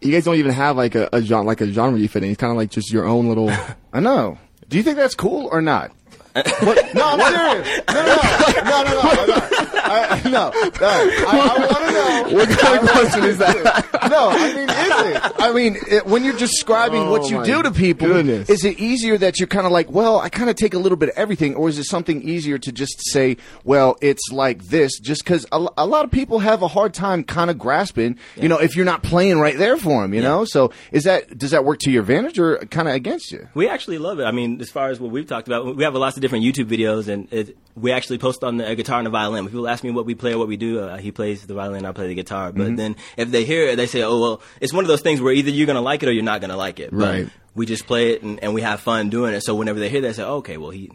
you 0.00 0.12
guys 0.12 0.24
don't 0.24 0.36
even 0.36 0.52
have 0.52 0.76
like 0.76 0.94
a, 0.94 1.08
a 1.12 1.20
genre 1.20 1.46
like 1.46 1.60
a 1.60 1.70
genre 1.70 1.98
you 1.98 2.08
fit 2.08 2.22
in. 2.24 2.30
It's 2.30 2.40
kind 2.40 2.50
of 2.50 2.56
like 2.56 2.70
just 2.70 2.92
your 2.92 3.04
own 3.06 3.28
little. 3.28 3.50
I 3.92 4.00
know. 4.00 4.38
Do 4.68 4.76
you 4.76 4.82
think 4.82 4.96
that's 4.96 5.14
cool 5.16 5.48
or 5.50 5.60
not? 5.60 5.90
What? 6.34 6.94
No, 6.94 7.04
I'm 7.04 7.20
serious. 7.64 7.80
No, 7.88 7.94
no, 7.94 8.16
no, 8.64 8.82
no, 8.82 8.82
no, 8.84 9.02
no. 9.02 9.26
no. 9.26 9.40
I, 9.82 10.20
I- 10.24 10.30
no. 10.30 10.30
no. 10.30 10.50
I, 10.52 11.54
I 11.56 11.58
want 11.58 11.86
to 11.86 11.92
know. 11.92 12.36
What 12.36 12.48
kind 12.58 12.82
of 12.84 12.90
question 12.90 13.24
is 13.24 13.38
that? 13.38 13.88
No, 14.10 14.28
I 14.30 14.54
mean, 14.54 14.68
is 14.68 15.16
it? 15.16 15.32
I 15.40 15.52
mean, 15.52 15.76
it, 15.90 16.06
when 16.06 16.22
you're 16.24 16.36
describing 16.36 17.02
Oh, 17.02 17.10
what 17.10 17.30
you 17.30 17.44
do 17.44 17.62
to 17.62 17.70
people, 17.72 18.06
goodness. 18.08 18.48
is 18.48 18.64
it 18.64 18.78
easier 18.78 19.18
that 19.18 19.38
you're 19.40 19.48
kind 19.48 19.66
of 19.66 19.72
like, 19.72 19.90
well, 19.90 20.20
I 20.20 20.28
kind 20.28 20.48
of 20.50 20.56
take 20.56 20.74
a 20.74 20.78
little 20.78 20.96
bit 20.96 21.08
of 21.10 21.16
everything, 21.16 21.54
or 21.56 21.68
is 21.68 21.78
it 21.78 21.84
something 21.84 22.22
easier 22.22 22.58
to 22.58 22.70
just 22.72 23.00
say, 23.10 23.36
well, 23.64 23.96
it's 24.00 24.30
like 24.30 24.62
this, 24.64 24.98
just 25.00 25.24
because 25.24 25.46
a, 25.50 25.66
a 25.78 25.86
lot 25.86 26.04
of 26.04 26.10
people 26.12 26.38
have 26.40 26.62
a 26.62 26.68
hard 26.68 26.94
time 26.94 27.24
kind 27.24 27.50
of 27.50 27.58
grasping, 27.58 28.18
you 28.36 28.48
know, 28.48 28.58
if 28.58 28.76
you're 28.76 28.84
not 28.84 29.02
playing 29.02 29.38
right 29.40 29.56
there 29.58 29.76
for 29.76 30.02
them, 30.02 30.14
you 30.14 30.22
know? 30.22 30.44
So 30.44 30.72
is 30.92 31.04
that, 31.04 31.36
does 31.36 31.50
that 31.50 31.64
work 31.64 31.78
to 31.80 31.90
your 31.90 32.02
advantage 32.02 32.38
or 32.38 32.58
kind 32.66 32.88
of 32.88 32.94
against 32.94 33.32
you? 33.32 33.48
We 33.54 33.68
actually 33.68 33.98
love 33.98 34.20
it. 34.20 34.24
I 34.24 34.30
mean, 34.32 34.60
as 34.60 34.70
far 34.70 34.90
as 34.90 35.00
what 35.00 35.10
we've 35.10 35.26
talked 35.26 35.48
about, 35.48 35.74
we 35.76 35.82
have 35.84 35.94
lots 35.94 36.16
of 36.20 36.22
different 36.22 36.44
YouTube 36.44 36.66
videos, 36.66 37.08
and 37.08 37.32
it, 37.32 37.56
we 37.74 37.92
actually 37.92 38.18
post 38.18 38.44
on 38.44 38.58
the 38.58 38.70
uh, 38.70 38.74
guitar 38.74 38.98
and 38.98 39.06
the 39.06 39.10
violin. 39.10 39.44
When 39.44 39.50
people 39.52 39.68
ask 39.68 39.82
me 39.82 39.90
what 39.90 40.06
we 40.06 40.14
play 40.14 40.34
or 40.34 40.38
what 40.38 40.48
we 40.48 40.56
do, 40.56 40.80
uh, 40.80 40.98
he 40.98 41.10
plays 41.10 41.46
the 41.46 41.54
violin, 41.54 41.84
I 41.86 41.92
play 41.92 42.08
the 42.08 42.14
guitar. 42.14 42.52
But 42.52 42.76
then 42.76 42.96
if 43.16 43.30
they 43.30 43.44
hear 43.44 43.68
it, 43.68 43.76
they 43.76 43.86
say, 43.86 44.02
"Oh, 44.02 44.20
well, 44.20 44.42
it's 44.60 44.72
one 44.72 44.84
of 44.84 44.88
those 44.88 45.00
things 45.00 45.20
where 45.20 45.32
either 45.32 45.50
you're 45.50 45.66
gonna 45.66 45.80
like 45.80 46.02
it 46.02 46.08
or 46.08 46.12
you're 46.12 46.22
not 46.24 46.40
gonna 46.40 46.56
like 46.56 46.78
it." 46.80 46.90
But 46.90 46.98
Right. 46.98 47.28
we 47.54 47.66
just 47.66 47.86
play 47.86 48.12
it 48.12 48.22
and, 48.22 48.38
and 48.42 48.54
we 48.54 48.62
have 48.62 48.80
fun 48.80 49.08
doing 49.10 49.34
it. 49.34 49.42
So 49.42 49.54
whenever 49.54 49.78
they 49.80 49.88
hear 49.88 50.00
that, 50.02 50.08
they 50.08 50.12
say, 50.14 50.22
oh, 50.22 50.36
"Okay, 50.36 50.56
well, 50.56 50.70
he." 50.70 50.90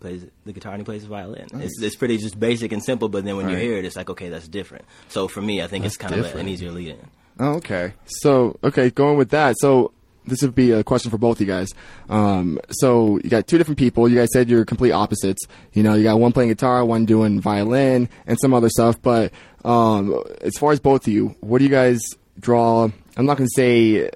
Plays 0.00 0.26
the 0.44 0.52
guitar 0.52 0.72
and 0.72 0.80
he 0.80 0.84
plays 0.84 1.02
the 1.02 1.08
violin. 1.08 1.46
It's, 1.54 1.80
it's 1.80 1.94
pretty 1.94 2.18
just 2.18 2.36
basic 2.40 2.72
and 2.72 2.82
simple, 2.82 3.08
but 3.08 3.24
then 3.24 3.36
when 3.36 3.48
you 3.48 3.56
hear 3.56 3.76
it, 3.76 3.84
it's 3.84 3.94
like 3.94 4.10
okay, 4.10 4.30
that's 4.30 4.48
different. 4.48 4.84
So 5.08 5.28
for 5.28 5.40
me, 5.40 5.62
I 5.62 5.68
think 5.68 5.84
it's 5.84 5.96
kind 5.96 6.12
of 6.12 6.24
different. 6.24 6.48
an 6.48 6.52
easier 6.52 6.72
lead 6.72 6.88
in. 6.88 7.08
Oh, 7.38 7.52
okay. 7.58 7.94
So, 8.06 8.58
okay, 8.64 8.90
going 8.90 9.16
with 9.16 9.30
that. 9.30 9.54
So, 9.60 9.92
this 10.26 10.42
would 10.42 10.54
be 10.54 10.70
a 10.72 10.84
question 10.84 11.10
for 11.10 11.18
both 11.18 11.40
you 11.40 11.46
guys. 11.46 11.68
Um, 12.08 12.60
so, 12.70 13.18
you 13.22 13.30
got 13.30 13.46
two 13.46 13.58
different 13.58 13.78
people. 13.78 14.08
You 14.08 14.16
guys 14.16 14.28
said 14.32 14.48
you're 14.48 14.64
complete 14.64 14.92
opposites. 14.92 15.46
You 15.72 15.82
know, 15.82 15.94
you 15.94 16.04
got 16.04 16.18
one 16.18 16.32
playing 16.32 16.50
guitar, 16.50 16.84
one 16.84 17.04
doing 17.06 17.40
violin, 17.40 18.08
and 18.26 18.38
some 18.40 18.54
other 18.54 18.68
stuff. 18.68 19.00
But 19.02 19.32
um, 19.64 20.22
as 20.40 20.56
far 20.58 20.72
as 20.72 20.80
both 20.80 21.06
of 21.06 21.12
you, 21.12 21.34
what 21.40 21.58
do 21.58 21.64
you 21.64 21.70
guys 21.70 22.00
draw? 22.38 22.88
I'm 23.16 23.26
not 23.26 23.36
going 23.36 23.48
to 23.48 23.54
say. 23.54 24.10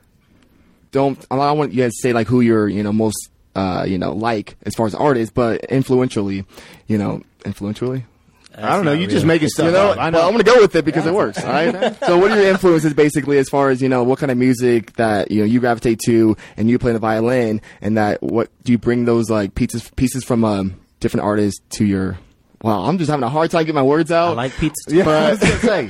Don't. 0.93 1.19
I 1.31 1.37
don't 1.37 1.59
want 1.59 1.73
you 1.73 1.83
guys 1.83 1.93
to 1.93 2.01
say 2.01 2.13
like 2.13 2.27
who 2.27 2.41
you're, 2.41 2.69
you 2.69 2.83
know, 2.83 2.93
most, 2.93 3.29
uh, 3.55 3.85
you 3.87 3.99
know, 3.99 4.13
like 4.13 4.57
as 4.63 4.75
far 4.75 4.87
as 4.87 4.95
artists, 4.95 5.33
but 5.35 5.65
influentially, 5.67 6.45
you 6.87 6.97
know, 6.97 7.23
influentially. 7.45 8.05
I 8.57 8.75
don't 8.77 8.85
know. 8.85 8.93
You 8.93 9.07
just 9.07 9.19
real. 9.19 9.27
making 9.27 9.49
stuff 9.49 9.67
You 9.67 9.73
know, 9.73 9.91
up. 9.91 9.99
I 9.99 10.11
well, 10.11 10.27
I'm 10.27 10.33
gonna 10.33 10.45
go 10.45 10.61
with 10.61 10.75
it 10.75 10.85
because 10.85 11.07
it 11.07 11.13
works. 11.13 11.43
All 11.45 11.51
right. 11.53 11.73
so, 12.07 12.19
what 12.19 12.31
are 12.31 12.37
your 12.41 12.51
influences 12.51 12.95
basically, 12.95 13.39
as 13.39 13.49
far 13.49 13.71
as 13.71 13.83
you 13.83 13.89
know, 13.89 14.03
what 14.03 14.19
kind 14.19 14.31
of 14.33 14.39
music 14.39 14.95
that 14.95 15.31
you 15.31 15.41
know 15.41 15.45
you 15.47 15.61
gravitate 15.61 16.01
to, 16.07 16.37
and 16.57 16.71
you 16.71 16.79
play 16.79 16.93
the 16.93 16.99
violin, 16.99 17.61
and 17.81 17.97
that 17.97 18.23
what 18.23 18.51
do 18.65 18.73
you 18.73 18.79
bring 18.79 19.05
those 19.05 19.29
like 19.31 19.55
pieces 19.55 19.91
pieces 19.97 20.25
from 20.25 20.45
um, 20.45 20.81
different 21.01 21.25
artists 21.27 21.61
to 21.77 21.85
your? 21.85 22.19
Wow, 22.63 22.85
I'm 22.85 22.97
just 22.97 23.11
having 23.11 23.23
a 23.23 23.29
hard 23.29 23.51
time 23.51 23.61
getting 23.61 23.75
my 23.75 23.83
words 23.83 24.11
out. 24.11 24.31
I 24.31 24.33
like 24.33 24.53
pizza. 24.57 24.77
Yeah, 24.95 25.07
I 25.09 25.31
was 25.33 25.41
gonna 25.41 25.59
say 25.61 25.87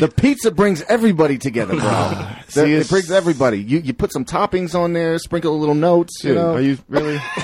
the 0.00 0.08
pizza 0.08 0.50
brings 0.50 0.82
everybody 0.82 1.38
together, 1.38 1.76
bro. 1.76 2.26
See, 2.48 2.72
it 2.72 2.88
brings 2.88 3.10
everybody. 3.12 3.62
You 3.62 3.78
you 3.78 3.92
put 3.94 4.12
some 4.12 4.24
toppings 4.24 4.74
on 4.74 4.92
there, 4.92 5.18
sprinkle 5.18 5.54
a 5.54 5.58
little 5.58 5.76
notes. 5.76 6.24
You 6.24 6.30
Dude, 6.30 6.36
know, 6.38 6.54
are 6.54 6.60
you 6.60 6.78
really? 6.88 7.18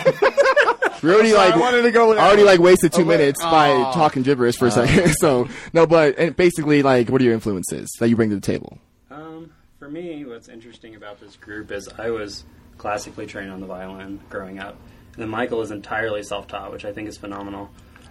We 1.02 1.12
already 1.12 1.30
Sorry, 1.30 1.48
like 1.50 1.54
I 1.54 1.58
wanted 1.60 1.82
to 1.82 1.90
go 1.92 2.08
with 2.08 2.18
I 2.18 2.26
already 2.26 2.42
like 2.42 2.58
wasted 2.60 2.92
two 2.92 3.02
Oh, 3.02 3.04
wait. 3.04 3.18
minutes 3.18 3.40
by 3.42 3.68
talking 3.94 4.22
gibberish 4.22 4.56
for 4.56 4.66
a 4.66 4.70
second. 4.70 5.14
so 5.20 5.48
no, 5.72 5.86
but 5.86 6.18
and 6.18 6.34
basically, 6.36 6.82
like, 6.82 7.08
what 7.08 7.20
are 7.20 7.24
your 7.24 7.34
influences 7.34 7.88
that 8.00 8.08
you 8.08 8.16
bring 8.16 8.30
to 8.30 8.34
the 8.36 8.40
table? 8.40 8.78
Um, 9.10 9.50
for 9.78 9.88
me, 9.88 10.24
what's 10.24 10.48
interesting 10.48 10.96
about 10.96 11.20
this 11.20 11.36
group 11.36 11.70
is 11.70 11.88
I 11.98 12.10
was 12.10 12.44
classically 12.78 13.26
trained 13.26 13.50
on 13.52 13.60
the 13.60 13.66
violin 13.66 14.20
growing 14.28 14.58
up, 14.58 14.76
and 15.12 15.22
then 15.22 15.28
Michael 15.28 15.62
is 15.62 15.70
entirely 15.70 16.22
self-taught, 16.22 16.72
which 16.72 16.84
I 16.84 16.92
think 16.92 17.08
is 17.08 17.16
phenomenal. 17.16 17.70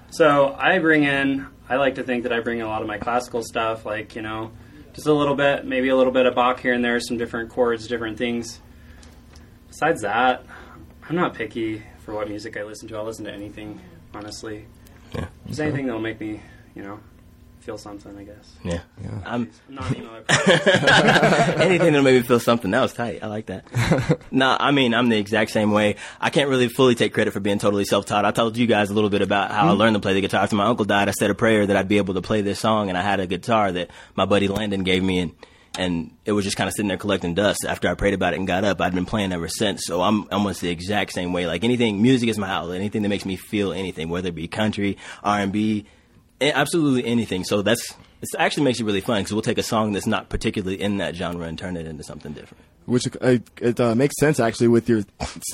So 0.10 0.56
I 0.58 0.80
bring 0.80 1.04
in, 1.04 1.46
I 1.68 1.76
like 1.76 1.96
to 1.96 2.04
think 2.04 2.24
that 2.24 2.32
I 2.32 2.40
bring 2.40 2.60
in 2.60 2.66
a 2.66 2.70
lot 2.70 2.82
of 2.82 2.88
my 2.88 2.98
classical 2.98 3.44
stuff, 3.44 3.86
like 3.86 4.16
you 4.16 4.22
know, 4.22 4.52
just 4.94 5.08
a 5.08 5.14
little 5.14 5.36
bit, 5.36 5.66
maybe 5.66 5.90
a 5.90 5.96
little 5.98 6.14
bit 6.14 6.26
of 6.26 6.36
Bach 6.36 6.62
here 6.62 6.72
and 6.74 6.84
there, 6.86 7.00
some 7.02 7.18
different 7.18 7.50
chords, 7.50 7.86
different 7.88 8.18
things. 8.18 8.62
Besides 9.68 10.02
that, 10.04 10.46
I'm 11.10 11.16
not 11.18 11.34
picky 11.34 11.84
for 12.08 12.14
what 12.14 12.30
music 12.30 12.56
I 12.56 12.64
listen 12.64 12.88
to. 12.88 12.96
I'll 12.96 13.04
listen 13.04 13.26
to 13.26 13.34
anything, 13.34 13.82
honestly. 14.14 14.66
Yeah. 15.14 15.28
Just 15.46 15.60
anything 15.60 15.88
that'll 15.88 16.00
make 16.00 16.22
me, 16.22 16.40
you 16.74 16.82
know, 16.82 17.02
feel 17.60 17.78
something. 17.78 18.18
I 18.18 18.24
guess. 18.24 18.56
Yeah. 18.64 18.80
I'm 19.26 19.52
I'm 19.68 19.76
not, 19.76 19.98
you 19.98 20.06
know, 20.06 20.24
I- 20.30 21.56
anything 21.60 21.92
that'll 21.92 22.04
make 22.04 22.22
me 22.22 22.26
feel 22.26 22.40
something 22.40 22.72
That 22.72 22.80
was 22.80 22.94
tight. 22.94 23.24
I 23.24 23.28
like 23.28 23.48
that. 23.48 24.22
no, 24.32 24.56
I 24.58 24.72
mean 24.72 24.94
I'm 24.94 25.10
the 25.10 25.18
exact 25.18 25.52
same 25.52 25.72
way. 25.72 25.98
I 26.22 26.30
can't 26.30 26.50
really 26.50 26.70
fully 26.70 26.96
take 26.96 27.14
credit 27.14 27.32
for 27.32 27.42
being 27.42 27.60
totally 27.60 27.84
self-taught. 27.84 28.24
I 28.24 28.32
told 28.32 28.56
you 28.56 28.68
guys 28.68 28.90
a 28.90 28.94
little 28.94 29.10
bit 29.10 29.22
about 29.22 29.52
how 29.52 29.66
I 29.66 29.72
mm-hmm. 29.72 29.78
learned 29.78 29.96
to 29.96 30.00
play 30.00 30.14
the 30.14 30.22
guitar. 30.22 30.42
After 30.44 30.56
my 30.56 30.66
uncle 30.66 30.86
died, 30.86 31.10
I 31.10 31.12
said 31.12 31.30
a 31.30 31.36
prayer 31.36 31.66
that 31.66 31.76
I'd 31.76 31.90
be 31.90 31.98
able 31.98 32.14
to 32.14 32.22
play 32.22 32.42
this 32.42 32.58
song, 32.58 32.88
and 32.88 32.98
I 32.98 33.02
had 33.02 33.20
a 33.20 33.28
guitar 33.28 33.70
that 33.74 33.92
my 34.16 34.24
buddy 34.24 34.48
Landon 34.48 34.84
gave 34.84 35.04
me, 35.04 35.20
and 35.20 35.36
and 35.78 36.12
it 36.26 36.32
was 36.32 36.44
just 36.44 36.58
kind 36.58 36.68
of 36.68 36.74
sitting 36.74 36.88
there 36.88 36.98
collecting 36.98 37.34
dust. 37.34 37.66
After 37.68 37.88
I 37.88 37.94
prayed 37.94 38.14
about 38.14 38.34
it 38.34 38.38
and 38.38 38.48
got 38.48 38.64
up, 38.64 38.82
I'd 38.82 38.96
been 38.96 39.06
playing 39.06 39.32
ever 39.32 39.48
since. 39.48 39.86
So 39.86 40.02
I'm 40.02 40.28
almost 40.32 40.62
the 40.62 40.70
exact 40.70 41.14
same 41.14 41.34
way. 41.34 41.48
Like 41.48 41.64
anything, 41.64 42.02
music 42.02 42.30
is 42.30 42.38
my 42.38 42.50
outlet. 42.50 42.80
Anything 42.80 43.04
that 43.04 43.10
makes 43.10 43.26
me 43.26 43.36
feel 43.36 43.72
anything, 43.72 44.10
whether 44.10 44.30
it 44.30 44.36
be 44.36 44.48
country, 44.48 44.98
R 45.24 45.40
and 45.40 45.52
B, 45.52 45.86
absolutely 46.42 47.06
anything. 47.06 47.44
So 47.44 47.62
that's 47.62 47.96
it 48.22 48.30
actually 48.38 48.64
makes 48.64 48.80
it 48.80 48.86
really 48.86 49.02
fun 49.02 49.20
because 49.20 49.34
we'll 49.34 49.42
take 49.44 49.60
a 49.60 49.64
song 49.64 49.94
that's 49.94 50.08
not 50.08 50.30
particularly 50.30 50.82
in 50.82 50.98
that 50.98 51.16
genre 51.16 51.46
and 51.46 51.58
turn 51.58 51.78
it 51.78 51.86
into 51.86 52.04
something 52.04 52.34
different. 52.34 52.64
Which 52.88 53.06
uh, 53.22 53.38
it 53.62 53.80
uh, 53.82 53.96
makes 53.96 54.16
sense 54.18 54.40
actually 54.40 54.70
with 54.70 54.88
your 54.88 55.04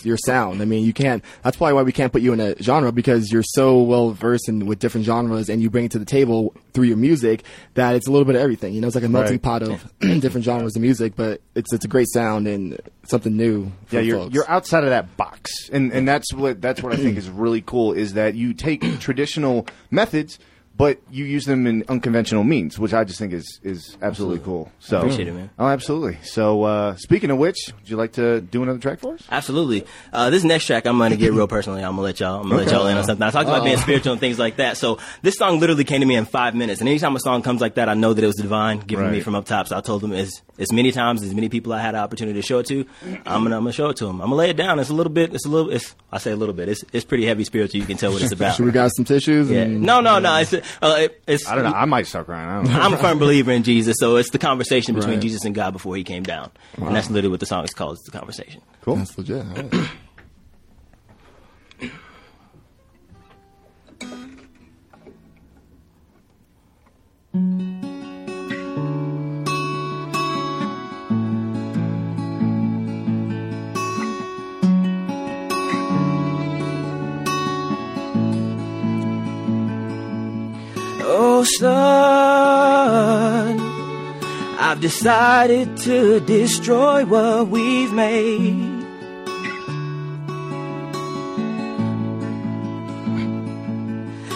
your 0.04 0.18
sound. 0.18 0.62
I 0.62 0.66
mean, 0.66 0.86
you 0.86 0.94
can't. 0.94 1.24
That's 1.44 1.58
probably 1.58 1.74
why 1.74 1.82
we 1.82 1.92
can't 1.92 2.14
put 2.14 2.22
you 2.22 2.32
in 2.32 2.40
a 2.40 2.56
genre 2.62 2.92
because 2.92 3.32
you're 3.32 3.42
so 3.44 3.82
well 3.82 4.12
versed 4.12 4.48
in 4.48 4.68
with 4.68 4.78
different 4.78 5.06
genres, 5.08 5.50
and 5.50 5.60
you 5.60 5.72
bring 5.72 5.86
it 5.86 5.92
to 5.94 6.00
the 6.00 6.06
table 6.06 6.54
through 6.74 6.84
your 6.86 6.98
music 6.98 7.44
that 7.74 7.96
it's 7.96 8.08
a 8.08 8.12
little 8.12 8.26
bit 8.26 8.36
of 8.36 8.42
everything. 8.44 8.74
You 8.76 8.82
know, 8.82 8.88
it's 8.88 8.94
like 8.96 9.04
a 9.04 9.10
melting 9.10 9.34
Right. 9.34 9.42
pot 9.42 9.64
of 9.64 9.92
different 10.00 10.46
genres 10.46 10.76
of 10.76 10.82
music, 10.84 11.16
but 11.16 11.42
it's 11.56 11.74
it's 11.74 11.86
a 11.86 11.88
great 11.88 12.08
sound 12.14 12.48
and 12.48 12.80
something 13.08 13.36
new. 13.36 13.72
Yeah, 13.90 14.02
you're 14.02 14.20
folks. 14.20 14.36
you're 14.36 14.50
outside 14.50 14.84
of 14.84 14.92
that 14.92 15.18
box, 15.18 15.52
and 15.72 15.92
and 15.92 16.08
that's 16.08 16.32
what 16.34 16.62
that's 16.62 16.84
what 16.84 16.94
I 16.94 16.98
think 16.98 17.18
is 17.18 17.32
really 17.32 17.62
cool 17.62 17.94
is 17.94 18.14
that 18.14 18.36
you 18.36 18.54
take 18.54 18.84
traditional 19.00 19.66
methods, 19.90 20.38
but 20.76 21.00
you 21.12 21.26
use 21.26 21.46
them 21.46 21.68
in 21.68 21.84
unconventional 21.88 22.44
means, 22.44 22.80
which 22.80 22.94
I 22.94 23.04
just 23.04 23.20
think 23.20 23.32
is 23.34 23.60
is 23.64 23.98
absolutely 24.02 24.40
cool. 24.40 24.72
So 24.80 25.00
Appreciate 25.00 25.28
it, 25.28 25.34
man. 25.34 25.50
Oh, 25.60 25.68
absolutely. 25.68 26.18
So 26.24 26.64
uh, 26.64 26.96
speaking 26.96 27.30
of 27.30 27.38
which, 27.38 27.58
would 27.80 27.90
you 27.90 27.96
like 27.96 28.14
to 28.14 28.42
do 28.42 28.64
another 28.64 28.80
track 28.80 29.00
for 29.00 29.14
us? 29.14 29.24
Absolutely. 29.30 29.86
Uh, 30.12 30.30
this 30.30 30.44
next 30.44 30.66
track, 30.66 30.86
I'm 30.88 30.98
gonna 30.98 31.16
get 31.16 31.34
real 31.34 31.48
personally. 31.48 31.84
I'm 31.84 31.92
gonna 31.92 32.02
let 32.02 32.20
y'all. 32.20 32.42
I'm 32.42 32.50
gonna 32.50 32.64
let 32.64 32.72
y'all 32.72 32.88
in 32.88 32.98
on 32.98 33.04
something. 33.04 33.22
I 33.26 33.30
talked 33.32 33.48
about 33.48 33.64
being 33.64 33.78
spiritual 33.78 34.14
and 34.14 34.20
things 34.20 34.40
like 34.40 34.58
that. 34.58 34.78
So 34.78 35.00
this 35.22 35.36
song 35.36 35.60
literally 35.60 35.84
came 35.84 36.02
to 36.02 36.06
me 36.08 36.16
in 36.16 36.26
five 36.26 36.56
minutes. 36.56 36.80
And 36.82 36.90
anytime 36.90 37.16
a 37.16 37.20
song 37.20 37.42
comes 37.44 37.62
like 37.62 37.76
that, 37.76 37.88
I 37.90 37.94
know 37.94 38.14
that 38.14 38.24
it 38.24 38.28
was 38.28 38.36
divine 38.36 38.80
given 38.80 39.12
me 39.12 39.20
from 39.22 39.36
up 39.36 39.46
top. 39.46 39.68
So 39.68 39.78
I 39.78 39.82
told 39.82 40.02
them 40.02 40.12
as 40.14 40.42
as 40.58 40.72
many 40.72 40.92
times 40.92 41.24
as 41.24 41.34
many 41.34 41.50
people 41.50 41.74
I 41.74 41.80
had 41.82 41.96
an 41.96 42.02
opportunity 42.02 42.40
to 42.42 42.46
show 42.46 42.60
it 42.60 42.66
to, 42.68 42.86
I'm 43.26 43.44
gonna 43.44 43.58
I'm 43.58 43.64
gonna 43.64 43.72
show 43.74 43.90
it 43.90 43.98
to 43.98 44.06
them. 44.06 44.22
I'm 44.22 44.28
gonna 44.30 44.36
lay 44.36 44.50
it 44.50 44.58
down. 44.58 44.80
It's 44.80 44.90
a 44.90 44.94
little 44.94 45.14
bit. 45.14 45.34
It's 45.34 45.46
a 45.46 45.50
little. 45.50 45.72
It's 45.72 45.96
I 46.12 46.18
say 46.18 46.32
a 46.32 46.36
little 46.36 46.56
bit. 46.56 46.68
It's 46.70 46.84
it's 46.92 47.06
pretty 47.06 47.26
heavy 47.26 47.44
spiritual. 47.44 47.80
You 47.80 47.86
can 47.86 47.98
tell 47.98 48.12
what 48.12 48.22
it's 48.24 48.32
about. 48.40 48.56
Should 48.56 48.66
we 48.66 48.72
got 48.72 48.92
some 48.96 49.06
tissues? 49.06 49.50
yeah. 49.52 49.62
And, 49.62 49.82
No, 49.82 50.02
no, 50.02 50.20
no. 50.20 50.38
It's 50.38 50.54
uh, 50.82 50.96
it, 51.00 51.24
it's. 51.28 51.48
I 51.48 51.56
don't 51.56 51.64
know. 51.64 51.72
I 51.72 51.86
might 51.86 52.08
start 52.08 52.26
crying. 52.26 52.48
I 52.50 52.56
don't 52.64 52.72
know. 52.72 52.80
I'm 52.80 52.94
a 52.94 52.98
firm 52.98 53.20
believer 53.20 53.52
in 53.52 53.64
Jesus, 53.64 53.98
so 54.00 54.16
it's 54.18 54.30
the 54.32 54.40
conversation 54.40 54.96
between 54.96 55.16
Right. 55.16 55.22
Jesus 55.22 55.46
and 55.46 55.54
God 55.54 55.72
before 55.72 55.96
he 55.96 56.04
came 56.04 56.24
down. 56.24 56.52
And 56.78 56.96
that's 56.96 57.10
literally 57.10 57.32
what 57.32 57.40
the 57.40 57.46
song 57.46 57.64
is 57.64 57.74
called. 57.74 57.98
It's 57.98 58.06
the 58.06 58.18
conversation. 58.18 58.62
Cool. 58.82 58.98
That's 58.98 59.18
legit. 59.18 59.46
All 59.46 59.70
right. 59.70 59.90
Oh, 81.16 81.44
son, 81.44 81.70
I've 84.60 84.82
decided 84.82 85.78
to 85.86 86.20
destroy 86.22 87.06
what 87.06 87.50
we've 87.50 87.94
made. 87.94 88.82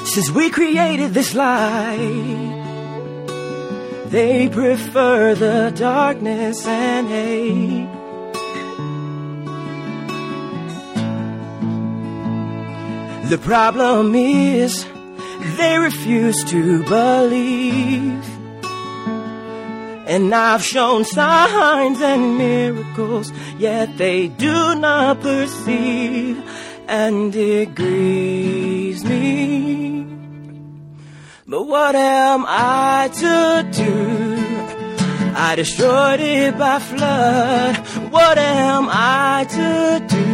Since 0.06 0.30
we 0.30 0.52
created 0.52 1.16
this 1.16 1.34
light, 1.34 2.54
they 4.10 4.48
prefer 4.48 5.34
the 5.34 5.74
darkness 5.76 6.64
and 6.68 7.08
hate. 7.08 7.88
The 13.32 13.40
problem 13.40 14.14
is 14.14 14.86
they 15.58 15.78
refuse 15.80 16.44
to 16.46 16.84
believe. 16.84 18.26
And 20.08 20.34
I've 20.34 20.64
shown 20.64 21.04
signs 21.04 22.00
and 22.02 22.38
miracles, 22.38 23.32
yet 23.58 23.98
they 23.98 24.28
do 24.28 24.76
not 24.76 25.22
perceive. 25.22 26.42
and 26.88 27.36
it 27.36 27.76
grieves 27.76 29.04
me. 29.04 30.06
But 31.46 31.64
what 31.64 31.96
am 31.96 32.46
I 32.48 33.10
to 33.14 33.68
do? 33.72 34.38
I 35.36 35.56
destroyed 35.56 36.20
it 36.20 36.58
by 36.58 36.80
flood. 36.80 37.76
What 38.12 38.38
am 38.38 38.88
I 38.90 39.46
to 39.50 40.06
do? 40.08 40.28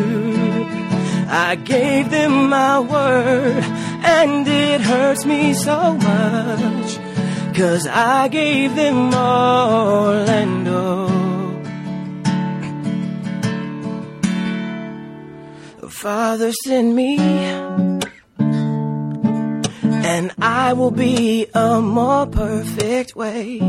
I 1.30 1.56
gave 1.56 2.12
them 2.12 2.50
my 2.50 2.80
word, 2.80 3.64
and 4.04 4.48
it 4.48 4.82
hurts 4.82 5.26
me 5.26 5.54
so 5.54 5.94
much. 5.94 7.00
Cause 7.56 7.88
I 7.88 8.28
gave 8.30 8.76
them 8.76 9.14
all 9.14 10.14
and 10.14 10.68
all. 10.68 11.14
Father, 15.90 16.52
send 16.66 16.96
me, 16.96 17.18
and 20.12 20.32
I 20.42 20.74
will 20.74 20.92
be 20.92 21.48
a 21.54 21.80
more 21.80 22.28
perfect 22.28 23.16
way. 23.16 23.60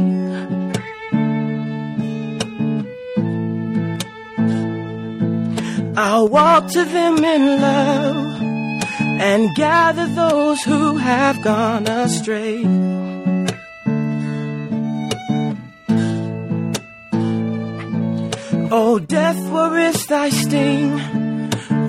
I'll 5.97 6.28
walk 6.28 6.70
to 6.72 6.85
them 6.85 7.24
in 7.24 7.61
love 7.61 8.34
and 9.21 9.55
gather 9.55 10.07
those 10.07 10.62
who 10.62 10.97
have 10.97 11.43
gone 11.43 11.87
astray. 11.87 12.65
Oh, 18.71 18.99
death, 18.99 19.39
where 19.51 19.79
is 19.79 20.07
thy 20.07 20.31
sting? 20.31 21.01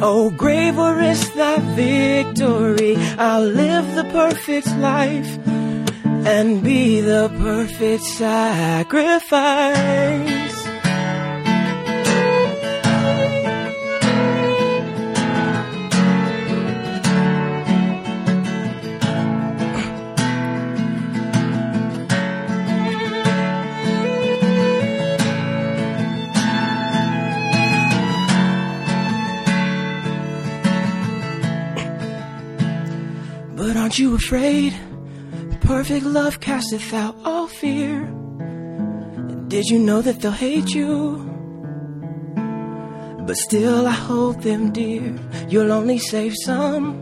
Oh, 0.02 0.30
grave, 0.30 0.78
where 0.78 1.02
is 1.02 1.34
thy 1.34 1.58
victory? 1.76 2.96
I'll 3.18 3.42
live 3.42 3.96
the 3.96 4.04
perfect 4.12 4.68
life 4.78 5.40
and 6.06 6.64
be 6.64 7.02
the 7.02 7.30
perfect 7.40 8.04
sacrifice. 8.04 9.24
Aren't 33.86 34.00
you 34.00 34.16
afraid? 34.16 34.74
Perfect 35.62 36.06
love 36.06 36.40
casteth 36.40 36.92
out 36.92 37.16
all 37.24 37.46
fear. 37.46 38.12
Did 39.48 39.68
you 39.68 39.78
know 39.78 40.02
that 40.02 40.22
they'll 40.22 40.32
hate 40.32 40.74
you? 40.74 41.18
But 43.28 43.38
still 43.38 43.86
I 43.86 43.92
hold 43.92 44.42
them 44.42 44.72
dear. 44.72 45.16
You'll 45.50 45.72
only 45.72 46.00
save 46.00 46.34
some. 46.46 46.96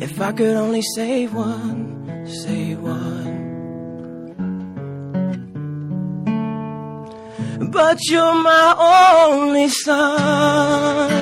If 0.00 0.20
I 0.20 0.32
could 0.32 0.56
only 0.56 0.82
save 0.96 1.34
one, 1.34 2.26
save 2.26 2.80
one. 2.80 3.38
But 7.70 7.98
you're 8.10 8.42
my 8.42 8.74
only 9.38 9.68
son 9.68 11.19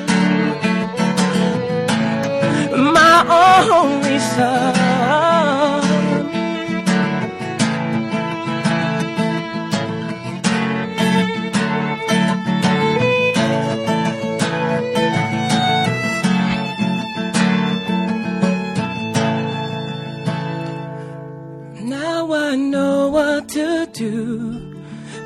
my 3.27 3.69
only 3.71 4.19
son. 4.19 4.75
Now 21.81 22.31
I 22.31 22.55
know 22.55 23.09
what 23.09 23.49
to 23.49 23.87
do 23.87 24.75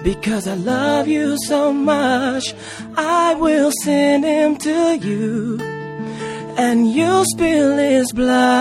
because 0.04 0.48
I 0.48 0.56
love 0.56 1.08
you 1.08 1.38
so 1.46 1.74
much. 1.74 2.54
I 2.96 3.36
will 3.36 3.72
send 3.84 4.24
him 4.24 4.58
to 4.58 4.98
you 4.98 5.73
and 6.58 6.92
you'll 6.92 7.26
spill 7.26 7.78
his 7.78 8.12
blood. 8.12 8.54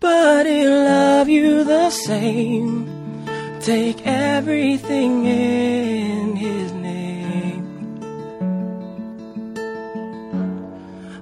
But 0.00 0.46
he'll 0.46 0.84
love 0.84 1.28
you 1.28 1.64
the 1.64 1.90
same. 1.90 2.88
Take 3.60 4.06
everything 4.06 5.26
in 5.26 6.36
his 6.36 6.72
name. 6.72 8.00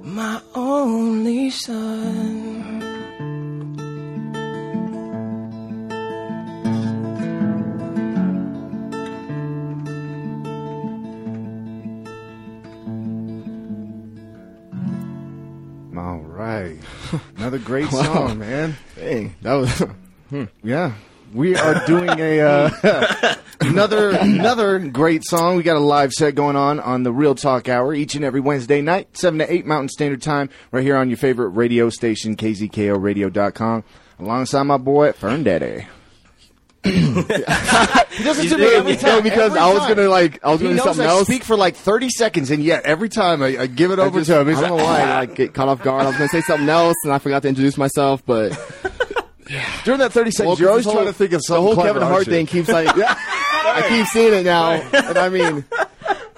My 0.03 0.41
only 0.55 1.51
son. 1.51 2.40
Right. 16.61 17.21
Another 17.37 17.59
great 17.59 17.89
song, 17.91 18.39
man. 18.39 18.77
Dang, 18.97 19.35
that 19.43 19.55
was. 19.55 19.83
Yeah. 20.63 20.93
We 21.35 21.57
are 21.57 21.85
doing 21.87 22.09
a 22.09 22.41
uh, 22.41 23.35
another 23.61 24.11
another 24.11 24.79
great 24.79 25.25
song. 25.25 25.57
We 25.57 25.65
got 25.65 25.77
a 25.77 25.81
live 25.81 26.13
set 26.13 26.37
going 26.37 26.55
on 26.57 26.79
on 26.79 27.03
the 27.03 27.13
Real 27.13 27.35
Talk 27.35 27.69
Hour 27.69 27.95
each 27.95 28.15
and 28.15 28.25
every 28.25 28.41
Wednesday 28.41 28.81
night, 28.81 29.17
seven 29.17 29.41
to 29.41 29.53
eight 29.53 29.67
Mountain 29.67 29.89
Standard 29.89 30.23
Time, 30.23 30.49
right 30.71 30.85
here 30.85 30.97
on 30.97 31.09
your 31.09 31.17
favorite 31.17 31.49
radio 31.49 31.89
station, 31.91 32.37
KZKORadio.com, 32.37 33.85
alongside 34.21 34.63
my 34.65 34.77
boy 34.77 35.13
Fern 35.13 35.43
Daddy. 35.43 35.87
He 36.85 38.25
doesn't 38.25 38.49
do 38.49 38.59
it 38.59 38.73
every 38.75 38.97
time. 38.97 39.17
No, 39.17 39.23
because 39.23 39.51
every 39.51 39.59
I 39.61 39.73
was 39.73 39.79
time. 39.81 39.97
gonna 39.97 40.09
like 40.09 40.43
I 40.45 40.51
was 40.51 40.61
He 40.61 40.67
gonna 40.67 40.77
do 40.79 40.85
knows 40.85 40.85
something 40.97 41.07
I 41.07 41.11
else. 41.11 41.27
speak 41.27 41.45
for 41.45 41.57
like 41.57 41.77
thirty 41.77 42.09
seconds, 42.09 42.51
and 42.51 42.63
yet 42.63 42.85
every 42.85 43.09
time 43.09 43.43
I, 43.43 43.59
I 43.59 43.67
give 43.67 43.91
it 43.91 43.99
I 43.99 44.03
over 44.03 44.21
just- 44.21 44.31
to 44.31 44.41
him, 44.41 44.49
he's 44.49 44.59
I 44.59 44.69
don't 44.69 44.79
know 44.79 44.85
why 44.85 45.01
I 45.03 45.23
ah. 45.23 45.25
get 45.27 45.53
caught 45.55 45.69
off 45.69 45.83
guard. 45.83 46.03
I 46.05 46.07
was 46.09 46.17
gonna 46.17 46.29
say 46.29 46.41
something 46.41 46.69
else 46.69 46.97
and 47.05 47.13
I 47.13 47.19
forgot 47.19 47.43
to 47.43 47.49
introduce 47.49 47.77
myself, 47.77 48.23
but 48.25 48.51
during 49.85 50.01
that 50.01 50.13
thirty 50.13 50.31
seconds, 50.31 50.59
you're 50.61 50.71
always 50.71 50.85
this 50.87 50.95
trying 50.95 51.07
to 51.07 51.13
think 51.13 51.33
of 51.33 51.43
something. 51.45 51.65
the 51.65 51.65
something 51.65 51.65
whole 51.65 51.75
clever, 51.75 51.89
Kevin 51.99 52.03
aren't 52.03 52.15
Hart 52.15 52.27
thing 52.27 52.47
keeps 52.47 52.69
like 52.69 52.89
I 52.97 53.85
keep 53.89 54.07
seeing 54.07 54.33
it 54.33 54.45
now, 54.45 54.71
and 54.73 55.19
I 55.19 55.29
mean, 55.29 55.65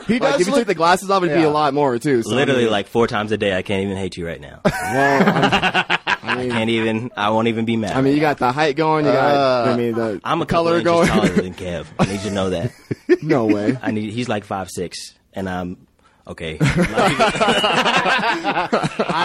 He 0.08 0.18
like 0.18 0.32
does 0.32 0.40
if 0.40 0.46
you 0.48 0.52
look- 0.52 0.60
took 0.62 0.66
the 0.66 0.74
glasses 0.74 1.08
off, 1.10 1.22
it'd 1.22 1.36
be 1.36 1.44
a 1.44 1.48
lot 1.50 1.72
more 1.74 1.96
too. 2.00 2.22
So, 2.24 2.32
I 2.32 2.34
Literally, 2.34 2.62
mean, 2.64 2.72
like 2.72 2.88
four 2.88 3.06
times 3.06 3.30
a 3.30 3.38
day, 3.38 3.56
I 3.56 3.62
can't 3.62 3.84
even 3.84 3.96
hate 3.96 4.16
you 4.16 4.26
right 4.26 4.40
now. 4.40 4.60
well, 4.64 5.28
I'm- 5.28 5.91
I 6.32 6.36
mean, 6.42 6.50
Can't 6.50 6.70
even. 6.70 7.10
I 7.16 7.30
won't 7.30 7.48
even 7.48 7.64
be 7.64 7.76
mad. 7.76 7.92
I 7.96 8.00
mean, 8.00 8.14
you 8.14 8.20
got 8.20 8.38
the 8.38 8.52
height 8.52 8.76
going. 8.76 9.04
You 9.06 9.12
got, 9.12 9.68
I 9.68 9.76
mean, 9.76 9.94
the 9.94 10.20
I'm 10.24 10.42
a 10.42 10.46
color 10.46 10.82
color 10.82 10.84
going. 11.06 11.08
taller 11.08 11.28
than 11.28 11.54
Kev. 11.54 11.86
I 11.98 12.04
need 12.06 12.22
you 12.22 12.30
to 12.30 12.30
know 12.30 12.50
that. 12.50 12.72
no 13.22 13.46
way. 13.46 13.76
I 13.80 13.90
need. 13.90 14.12
He's 14.12 14.28
like 14.28 14.44
five 14.44 14.70
six, 14.70 15.14
and 15.32 15.48
I'm 15.48 15.86
okay. 16.26 16.58
I 16.60 18.68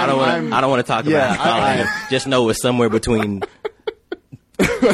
don't 0.07 0.17
want. 0.17 0.53
I 0.53 0.61
don't 0.61 0.69
want 0.69 0.85
to 0.85 0.91
talk 0.91 1.05
yeah, 1.05 1.33
about 1.33 1.37
how 1.37 1.43
tall 1.51 1.61
I, 1.61 1.73
am. 1.75 1.87
Just 2.09 2.27
know 2.27 2.47
it's 2.49 2.61
somewhere 2.61 2.89
between 2.89 3.41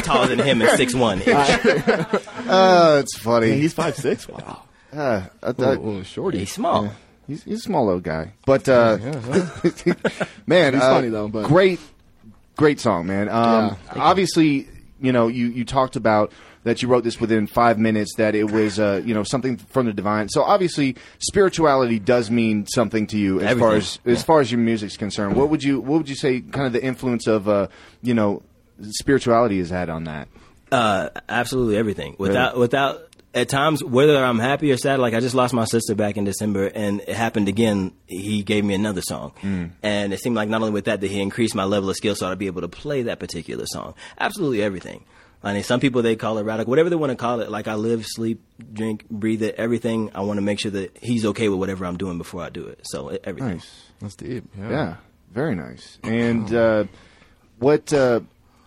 taller 0.02 0.28
than 0.28 0.38
him 0.38 0.62
and 0.62 0.70
six 0.76 0.94
one. 0.94 1.20
Uh, 1.26 3.00
it's 3.02 3.16
funny. 3.18 3.52
He's 3.52 3.72
five 3.72 3.96
six. 3.96 4.28
Wow. 4.28 4.62
uh, 4.92 5.22
I 5.42 5.52
thought- 5.52 5.78
Oh, 5.78 5.96
oh, 5.98 6.02
shorty. 6.02 6.38
He's 6.40 6.52
small. 6.52 6.90
He's, 7.26 7.42
he's 7.44 7.60
a 7.60 7.62
small 7.62 7.86
little 7.86 8.02
guy, 8.02 8.34
but 8.44 8.68
uh, 8.68 8.98
man, 10.46 10.74
He's 10.74 10.82
uh, 10.82 10.94
funny, 10.94 11.08
though, 11.08 11.26
but- 11.28 11.46
great, 11.46 11.80
great 12.56 12.80
song, 12.80 13.06
man. 13.06 13.28
Um, 13.28 13.76
Yeah. 13.94 14.02
obviously, 14.02 14.68
you 15.00 15.12
know, 15.12 15.28
you 15.28 15.46
you 15.48 15.64
talked 15.64 15.96
about 15.96 16.32
that 16.64 16.80
you 16.80 16.88
wrote 16.88 17.04
this 17.04 17.20
within 17.20 17.46
five 17.46 17.78
minutes. 17.78 18.14
That 18.16 18.34
it 18.34 18.50
was, 18.50 18.78
uh, 18.80 19.02
you 19.04 19.12
know, 19.12 19.22
something 19.22 19.56
from 19.58 19.86
the 19.86 19.92
divine. 19.92 20.28
So 20.30 20.42
obviously, 20.42 20.96
spirituality 21.18 21.98
does 21.98 22.30
mean 22.30 22.66
something 22.66 23.06
to 23.08 23.18
you 23.18 23.40
as 23.40 23.58
far 23.58 23.74
as 23.74 23.98
Everything. 24.00 24.12
as 24.12 24.22
far 24.24 24.40
as 24.40 24.50
your 24.50 24.60
music's 24.60 24.96
concerned. 24.96 25.36
What 25.36 25.50
would 25.50 25.62
you 25.62 25.80
What 25.80 25.98
would 25.98 26.08
you 26.08 26.14
say? 26.14 26.40
Kind 26.40 26.66
of 26.66 26.72
the 26.72 26.82
influence 26.82 27.26
of, 27.26 27.48
uh, 27.48 27.66
you 28.02 28.14
know, 28.14 28.42
spirituality 28.90 29.58
has 29.58 29.70
had 29.70 29.90
on 29.90 30.04
that. 30.04 30.28
Uh, 30.72 31.08
absolutely 31.28 31.76
everything. 31.76 32.16
Without 32.18 32.56
without 32.58 33.02
at 33.34 33.48
times 33.48 33.82
whether 33.82 34.16
I'm 34.24 34.38
happy 34.38 34.70
or 34.72 34.76
sad. 34.76 35.00
Like 35.00 35.12
I 35.14 35.20
just 35.20 35.34
lost 35.34 35.52
my 35.52 35.64
sister 35.64 35.94
back 35.94 36.16
in 36.16 36.24
December, 36.24 36.66
and 36.66 37.00
it 37.00 37.10
happened 37.16 37.48
again. 37.48 37.92
He 38.06 38.42
gave 38.42 38.64
me 38.64 38.74
another 38.74 39.02
song, 39.02 39.32
and 39.82 40.12
it 40.12 40.20
seemed 40.20 40.36
like 40.36 40.48
not 40.48 40.60
only 40.60 40.72
with 40.72 40.84
that 40.86 41.00
that 41.00 41.10
he 41.10 41.20
increased 41.20 41.54
my 41.54 41.64
level 41.64 41.90
of 41.90 41.96
skill, 41.96 42.14
so 42.14 42.30
I'd 42.30 42.38
be 42.38 42.46
able 42.46 42.62
to 42.62 42.68
play 42.68 43.02
that 43.02 43.18
particular 43.18 43.64
song. 43.66 43.94
Absolutely 44.18 44.62
everything. 44.62 45.04
I 45.42 45.52
mean, 45.52 45.62
some 45.62 45.78
people 45.78 46.00
they 46.00 46.16
call 46.16 46.38
it 46.38 46.42
radical, 46.44 46.70
whatever 46.70 46.88
they 46.88 46.96
want 46.96 47.10
to 47.10 47.16
call 47.16 47.40
it. 47.40 47.50
Like 47.50 47.68
I 47.68 47.74
live, 47.74 48.06
sleep, 48.06 48.42
drink, 48.72 49.06
breathe 49.10 49.42
it, 49.42 49.56
everything. 49.58 50.10
I 50.14 50.22
want 50.22 50.38
to 50.38 50.42
make 50.42 50.58
sure 50.58 50.70
that 50.70 50.96
he's 51.02 51.26
okay 51.26 51.50
with 51.50 51.58
whatever 51.58 51.84
I'm 51.84 51.98
doing 51.98 52.16
before 52.16 52.42
I 52.42 52.48
do 52.48 52.66
it. 52.66 52.80
So 52.84 53.08
everything. 53.24 53.54
Nice. 53.56 53.82
That's 54.00 54.16
deep. 54.16 54.44
Yeah. 54.58 54.70
Yeah, 54.70 54.96
very 55.32 55.54
nice. 55.54 55.98
And 56.04 56.54
uh, 56.54 56.84
what 57.58 57.92
uh, 57.92 58.20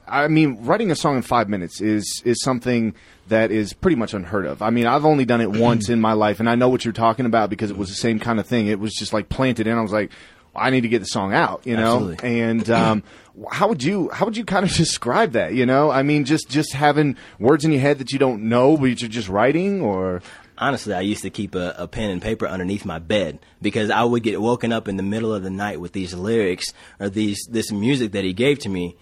I 0.07 0.27
mean, 0.27 0.57
writing 0.65 0.91
a 0.91 0.95
song 0.95 1.17
in 1.17 1.21
five 1.21 1.49
minutes 1.49 1.81
is 1.81 2.21
is 2.25 2.41
something 2.41 2.95
that 3.27 3.51
is 3.51 3.73
pretty 3.73 3.95
much 3.95 4.13
unheard 4.13 4.45
of. 4.45 4.61
I 4.61 4.69
mean, 4.69 4.85
I've 4.85 5.05
only 5.05 5.25
done 5.25 5.41
it 5.41 5.51
once 5.51 5.89
in 5.89 5.99
my 5.99 6.13
life, 6.13 6.39
and 6.39 6.49
I 6.49 6.55
know 6.55 6.69
what 6.69 6.85
you're 6.85 6.93
talking 6.93 7.25
about 7.25 7.49
because 7.49 7.71
it 7.71 7.77
was 7.77 7.89
the 7.89 7.95
same 7.95 8.19
kind 8.19 8.39
of 8.39 8.47
thing. 8.47 8.67
It 8.67 8.79
was 8.79 8.93
just 8.93 9.13
like 9.13 9.29
planted 9.29 9.67
in. 9.67 9.77
I 9.77 9.81
was 9.81 9.91
like, 9.91 10.11
I 10.55 10.69
need 10.69 10.81
to 10.81 10.87
get 10.87 10.99
the 10.99 11.05
song 11.05 11.33
out, 11.33 11.61
you 11.65 11.75
know. 11.75 11.95
Absolutely. 11.95 12.41
And 12.41 12.69
um, 12.69 13.03
how 13.51 13.67
would 13.67 13.83
you 13.83 14.09
how 14.09 14.25
would 14.25 14.37
you 14.37 14.45
kind 14.45 14.65
of 14.65 14.71
describe 14.75 15.33
that? 15.33 15.53
You 15.53 15.65
know, 15.65 15.91
I 15.91 16.03
mean, 16.03 16.25
just 16.25 16.49
just 16.49 16.73
having 16.73 17.17
words 17.39 17.65
in 17.65 17.71
your 17.71 17.81
head 17.81 17.99
that 17.99 18.11
you 18.11 18.19
don't 18.19 18.43
know, 18.49 18.77
but 18.77 19.01
you're 19.01 19.09
just 19.09 19.29
writing, 19.29 19.81
or 19.81 20.21
Honestly, 20.59 20.93
I 20.93 21.01
used 21.01 21.21
to 21.21 21.29
keep 21.29 21.53
a, 21.53 21.75
a 21.77 21.87
pen 21.87 22.09
and 22.09 22.19
paper 22.19 22.47
underneath 22.47 22.83
my 22.83 22.97
bed 22.97 23.37
because 23.61 23.91
I 23.91 24.03
would 24.03 24.23
get 24.23 24.41
woken 24.41 24.71
up 24.71 24.87
in 24.87 24.97
the 24.97 25.03
middle 25.03 25.31
of 25.31 25.43
the 25.43 25.51
night 25.51 25.79
with 25.79 25.91
these 25.91 26.15
lyrics 26.15 26.73
or 26.99 27.09
these 27.09 27.47
this 27.51 27.71
music 27.71 28.13
that 28.13 28.23
he 28.23 28.33
gave 28.33 28.59
to 28.59 28.69
me. 28.69 28.97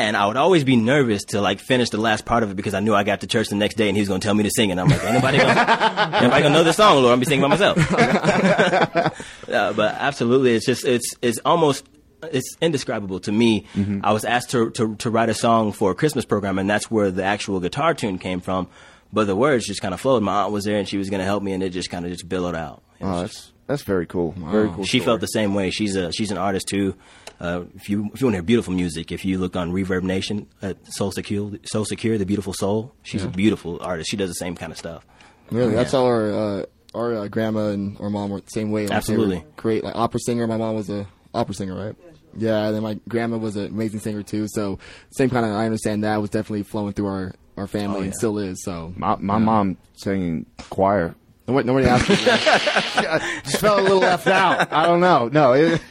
And 0.00 0.16
I 0.16 0.26
would 0.26 0.38
always 0.38 0.64
be 0.64 0.76
nervous 0.76 1.24
to 1.26 1.40
like 1.42 1.60
finish 1.60 1.90
the 1.90 1.98
last 1.98 2.24
part 2.24 2.42
of 2.42 2.50
it 2.50 2.54
because 2.54 2.72
I 2.72 2.80
knew 2.80 2.94
I 2.94 3.04
got 3.04 3.20
to 3.20 3.26
church 3.26 3.48
the 3.48 3.54
next 3.54 3.74
day 3.76 3.88
and 3.88 3.96
he 3.96 4.00
was 4.00 4.08
going 4.08 4.20
to 4.22 4.24
tell 4.26 4.34
me 4.34 4.44
to 4.44 4.50
sing. 4.50 4.70
And 4.70 4.80
I'm 4.80 4.88
like, 4.88 5.04
anybody 5.04 5.36
gonna, 5.38 6.10
anybody 6.14 6.42
gonna 6.42 6.54
know 6.54 6.64
this 6.64 6.76
song, 6.76 7.02
Lord? 7.02 7.12
I'm 7.12 7.20
be 7.20 7.26
singing 7.26 7.42
by 7.42 7.48
myself. 7.48 7.76
uh, 9.48 9.72
but 9.74 9.94
absolutely, 9.94 10.54
it's 10.54 10.64
just 10.66 10.84
it's 10.84 11.14
it's 11.20 11.38
almost 11.44 11.86
it's 12.22 12.56
indescribable 12.60 13.20
to 13.20 13.32
me. 13.32 13.66
I 14.02 14.12
was 14.12 14.24
asked 14.24 14.50
to, 14.50 14.70
to 14.70 14.96
to 14.96 15.10
write 15.10 15.28
a 15.28 15.34
song 15.34 15.72
for 15.72 15.90
a 15.90 15.94
Christmas 15.94 16.24
program, 16.24 16.58
and 16.58 16.68
that's 16.68 16.90
where 16.90 17.10
the 17.10 17.24
actual 17.24 17.60
guitar 17.60 17.94
tune 17.94 18.18
came 18.18 18.40
from. 18.40 18.68
But 19.12 19.26
the 19.26 19.36
words 19.36 19.66
just 19.66 19.82
kind 19.82 19.92
of 19.92 20.00
flowed. 20.00 20.22
My 20.22 20.42
aunt 20.44 20.52
was 20.52 20.64
there, 20.64 20.78
and 20.78 20.88
she 20.88 20.96
was 20.96 21.10
going 21.10 21.18
to 21.18 21.24
help 21.26 21.42
me, 21.42 21.52
and 21.52 21.62
it 21.62 21.70
just 21.70 21.90
kind 21.90 22.04
of 22.06 22.12
just 22.12 22.28
billowed 22.28 22.54
out. 22.54 22.82
Oh, 23.00 23.22
just- 23.22 23.34
that's 23.34 23.52
that's 23.66 23.82
very 23.82 24.06
cool. 24.06 24.32
Very 24.36 24.68
cool. 24.68 24.84
she 24.84 24.98
story. 24.98 25.04
felt 25.06 25.20
the 25.20 25.26
same 25.26 25.54
way. 25.54 25.70
She's 25.70 25.94
a 25.94 26.10
she's 26.12 26.30
an 26.30 26.38
artist 26.38 26.66
too. 26.68 26.96
Uh, 27.40 27.64
if 27.74 27.88
you 27.88 28.10
if 28.12 28.20
you 28.20 28.26
want 28.26 28.34
to 28.34 28.38
hear 28.38 28.42
beautiful 28.42 28.74
music, 28.74 29.10
if 29.10 29.24
you 29.24 29.38
look 29.38 29.56
on 29.56 29.72
Reverb 29.72 30.02
Nation 30.02 30.46
at 30.60 30.76
Soul 30.92 31.10
Secure, 31.10 31.52
Soul 31.64 31.84
Secure, 31.86 32.18
the 32.18 32.26
beautiful 32.26 32.52
soul, 32.52 32.94
she's 33.02 33.24
a 33.24 33.28
beautiful 33.28 33.80
artist. 33.82 34.10
She 34.10 34.16
does 34.16 34.28
the 34.28 34.34
same 34.34 34.54
kind 34.54 34.70
of 34.72 34.78
stuff. 34.78 35.06
Really, 35.50 35.74
that's 35.74 35.92
how 35.92 36.04
our 36.04 36.30
uh, 36.30 36.66
our 36.94 37.14
uh, 37.14 37.28
grandma 37.28 37.68
and 37.68 37.98
our 37.98 38.10
mom 38.10 38.30
were 38.30 38.40
the 38.40 38.50
same 38.50 38.70
way. 38.70 38.82
Like, 38.86 38.96
Absolutely. 38.96 39.44
great, 39.56 39.82
like 39.82 39.96
opera 39.96 40.20
singer. 40.20 40.46
My 40.46 40.58
mom 40.58 40.74
was 40.74 40.90
a 40.90 41.06
opera 41.34 41.54
singer, 41.54 41.74
right? 41.74 41.96
Yeah, 42.36 42.66
and 42.66 42.74
then 42.76 42.82
my 42.82 43.00
grandma 43.08 43.38
was 43.38 43.56
an 43.56 43.66
amazing 43.66 44.00
singer 44.00 44.22
too. 44.22 44.46
So 44.48 44.78
same 45.10 45.30
kind 45.30 45.46
of. 45.46 45.52
I 45.52 45.64
understand 45.64 46.04
that 46.04 46.20
was 46.20 46.30
definitely 46.30 46.62
flowing 46.64 46.92
through 46.92 47.06
our 47.06 47.34
our 47.56 47.66
family 47.66 47.98
Oh, 48.00 48.02
and 48.02 48.14
still 48.14 48.38
is. 48.38 48.62
So 48.62 48.92
My, 48.96 49.16
my 49.16 49.38
mom 49.38 49.76
sang 49.94 50.46
choir 50.70 51.14
nobody, 51.50 51.66
nobody 51.66 51.86
asked 51.86 52.08
me. 52.08 52.14
that. 52.16 53.40
just 53.44 53.58
felt 53.58 53.80
a 53.80 53.82
little 53.82 53.98
left 53.98 54.26
out. 54.26 54.72
I 54.72 54.86
don't 54.86 55.00
know. 55.00 55.28
No, 55.28 55.52
it, 55.52 55.80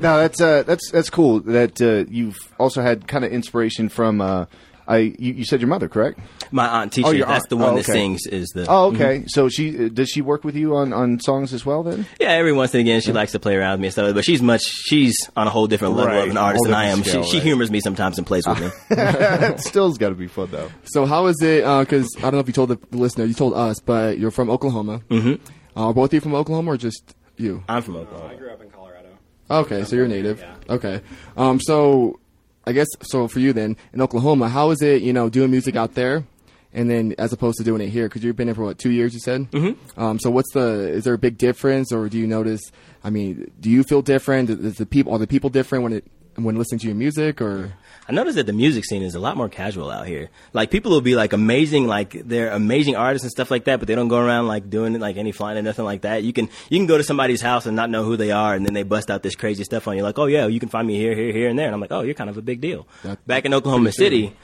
no, 0.00 0.18
that's 0.18 0.40
uh, 0.40 0.62
that's 0.64 0.90
that's 0.90 1.10
cool. 1.10 1.40
That 1.40 1.80
uh, 1.80 2.10
you've 2.10 2.36
also 2.58 2.82
had 2.82 3.06
kind 3.06 3.24
of 3.24 3.32
inspiration 3.32 3.88
from. 3.88 4.20
Uh, 4.20 4.46
I 4.86 4.98
you, 4.98 5.32
you 5.34 5.44
said 5.44 5.60
your 5.60 5.68
mother, 5.68 5.88
correct? 5.88 6.18
My 6.50 6.66
aunt 6.68 6.92
teacher, 6.92 7.08
Oh, 7.08 7.10
your 7.12 7.26
that's 7.26 7.44
aunt. 7.44 7.48
the 7.50 7.56
one 7.56 7.70
Oh, 7.70 7.74
that 7.76 7.88
okay. 7.88 7.92
sings. 7.92 8.26
Is 8.26 8.48
the 8.54 8.66
Oh, 8.68 8.92
okay. 8.94 9.24
So 9.28 9.48
she 9.48 9.86
uh, 9.86 9.88
does 9.88 10.10
she 10.10 10.20
work 10.20 10.44
with 10.44 10.54
you 10.56 10.76
on, 10.76 10.92
on 10.92 11.20
songs 11.20 11.52
as 11.54 11.64
well? 11.64 11.82
Then 11.82 12.06
yeah. 12.20 12.28
Every 12.32 12.52
once 12.52 12.74
and 12.74 12.80
again, 12.82 13.00
she 13.00 13.12
likes 13.12 13.32
to 13.32 13.38
play 13.40 13.56
around 13.56 13.72
with 13.72 13.80
me 13.80 13.86
and 13.88 13.92
stuff. 13.92 14.14
But 14.14 14.24
she's 14.24 14.42
much 14.42 14.62
she's 14.62 15.16
on 15.36 15.46
a 15.46 15.50
whole 15.50 15.66
different 15.66 15.94
level 15.96 16.12
Right. 16.14 16.24
of 16.24 16.30
an 16.30 16.36
artist 16.36 16.64
Whole 16.66 16.72
than 16.72 16.74
I 16.74 16.86
am. 16.88 17.02
scale, 17.02 17.22
she, 17.24 17.38
she 17.38 17.40
humors 17.40 17.70
me 17.70 17.80
sometimes 17.80 18.18
and 18.18 18.26
plays 18.26 18.46
with 18.46 18.60
me. 18.60 18.70
it 18.90 19.60
still's 19.60 19.96
got 19.98 20.10
to 20.10 20.14
be 20.14 20.26
fun 20.28 20.48
though. 20.50 20.70
So 20.84 21.06
how 21.06 21.26
is 21.26 21.40
it? 21.42 21.64
Because 21.80 22.08
I 22.18 22.22
don't 22.22 22.34
know 22.34 22.38
if 22.40 22.46
you 22.46 22.52
told 22.52 22.70
the 22.70 22.78
listener, 22.96 23.24
you 23.24 23.34
told 23.34 23.54
us, 23.54 23.80
but 23.80 24.18
you're 24.18 24.30
from 24.30 24.50
Oklahoma. 24.50 25.00
Mm-hmm. 25.08 25.42
Uh, 25.78 25.92
both 25.92 26.10
of 26.10 26.14
you 26.14 26.20
from 26.20 26.34
Oklahoma 26.34 26.72
or 26.72 26.76
just 26.76 27.14
you? 27.36 27.64
I'm 27.68 27.82
from 27.82 27.96
Oklahoma. 27.96 28.32
I 28.32 28.36
grew 28.36 28.50
up 28.50 28.60
in 28.62 28.70
Colorado. 28.70 29.08
Okay, 29.50 29.84
so 29.84 29.96
you're 29.96 30.08
native. 30.08 30.40
Yeah. 30.40 30.54
Okay. 30.74 31.00
Um, 31.36 31.60
so 31.60 32.20
I 32.66 32.72
guess 32.72 32.88
so 33.02 33.28
for 33.28 33.40
you 33.40 33.52
then 33.52 33.76
in 33.92 34.00
Oklahoma, 34.00 34.48
how 34.48 34.70
is 34.70 34.82
it? 34.82 35.02
You 35.02 35.12
know, 35.12 35.28
doing 35.28 35.50
music 35.50 35.76
out 35.76 35.94
there, 35.94 36.24
and 36.72 36.90
then 36.90 37.14
as 37.18 37.32
opposed 37.32 37.58
to 37.58 37.64
doing 37.64 37.80
it 37.82 37.88
here, 37.88 38.08
because 38.08 38.24
you've 38.24 38.36
been 38.36 38.48
here 38.48 38.54
for 38.54 38.64
what 38.64 38.78
two 38.78 38.90
years? 38.90 39.14
You 39.14 39.20
said. 39.20 39.50
Mm-hmm. 39.50 40.00
Um, 40.00 40.18
so 40.18 40.30
what's 40.30 40.52
the? 40.52 40.90
Is 40.90 41.04
there 41.04 41.14
a 41.14 41.18
big 41.18 41.38
difference, 41.38 41.92
or 41.92 42.08
do 42.08 42.18
you 42.18 42.26
notice? 42.26 42.62
I 43.02 43.10
mean, 43.10 43.50
do 43.60 43.70
you 43.70 43.82
feel 43.84 44.02
different? 44.02 44.50
Is 44.50 44.76
the 44.76 44.86
people 44.86 45.12
are 45.12 45.18
the 45.18 45.26
people 45.26 45.50
different 45.50 45.84
when 45.84 45.92
it 45.92 46.04
when 46.36 46.56
listening 46.56 46.80
to 46.80 46.86
your 46.86 46.96
music, 46.96 47.40
or 47.40 47.74
I 48.06 48.12
noticed 48.12 48.36
that 48.36 48.46
the 48.46 48.52
music 48.52 48.84
scene 48.84 49.02
is 49.02 49.14
a 49.14 49.20
lot 49.20 49.36
more 49.36 49.48
casual 49.48 49.90
out 49.90 50.06
here. 50.06 50.28
Like 50.52 50.70
people 50.70 50.90
will 50.92 51.00
be 51.00 51.14
like 51.16 51.32
amazing, 51.32 51.86
like 51.86 52.12
they're 52.12 52.50
amazing 52.50 52.96
artists 52.96 53.24
and 53.24 53.30
stuff 53.30 53.50
like 53.50 53.64
that, 53.64 53.78
but 53.78 53.88
they 53.88 53.94
don't 53.94 54.08
go 54.08 54.18
around 54.18 54.46
like 54.46 54.68
doing 54.68 54.98
like 55.00 55.16
any 55.16 55.32
flying 55.32 55.56
or 55.56 55.62
nothing 55.62 55.84
like 55.84 56.02
that. 56.02 56.22
You 56.22 56.32
can 56.32 56.48
you 56.68 56.78
can 56.78 56.86
go 56.86 56.98
to 56.98 57.04
somebody's 57.04 57.40
house 57.40 57.66
and 57.66 57.74
not 57.74 57.88
know 57.88 58.04
who 58.04 58.16
they 58.16 58.30
are, 58.30 58.54
and 58.54 58.66
then 58.66 58.74
they 58.74 58.82
bust 58.82 59.10
out 59.10 59.22
this 59.22 59.34
crazy 59.34 59.64
stuff 59.64 59.88
on 59.88 59.96
you, 59.96 60.02
like, 60.02 60.18
oh 60.18 60.26
yeah, 60.26 60.46
you 60.46 60.60
can 60.60 60.68
find 60.68 60.86
me 60.86 60.96
here, 60.96 61.14
here, 61.14 61.32
here, 61.32 61.48
and 61.48 61.58
there, 61.58 61.66
and 61.66 61.74
I'm 61.74 61.80
like, 61.80 61.92
oh, 61.92 62.02
you're 62.02 62.14
kind 62.14 62.28
of 62.30 62.36
a 62.36 62.42
big 62.42 62.60
deal. 62.60 62.86
Back 63.26 63.46
in 63.46 63.54
Oklahoma 63.54 63.92
City. 63.92 64.34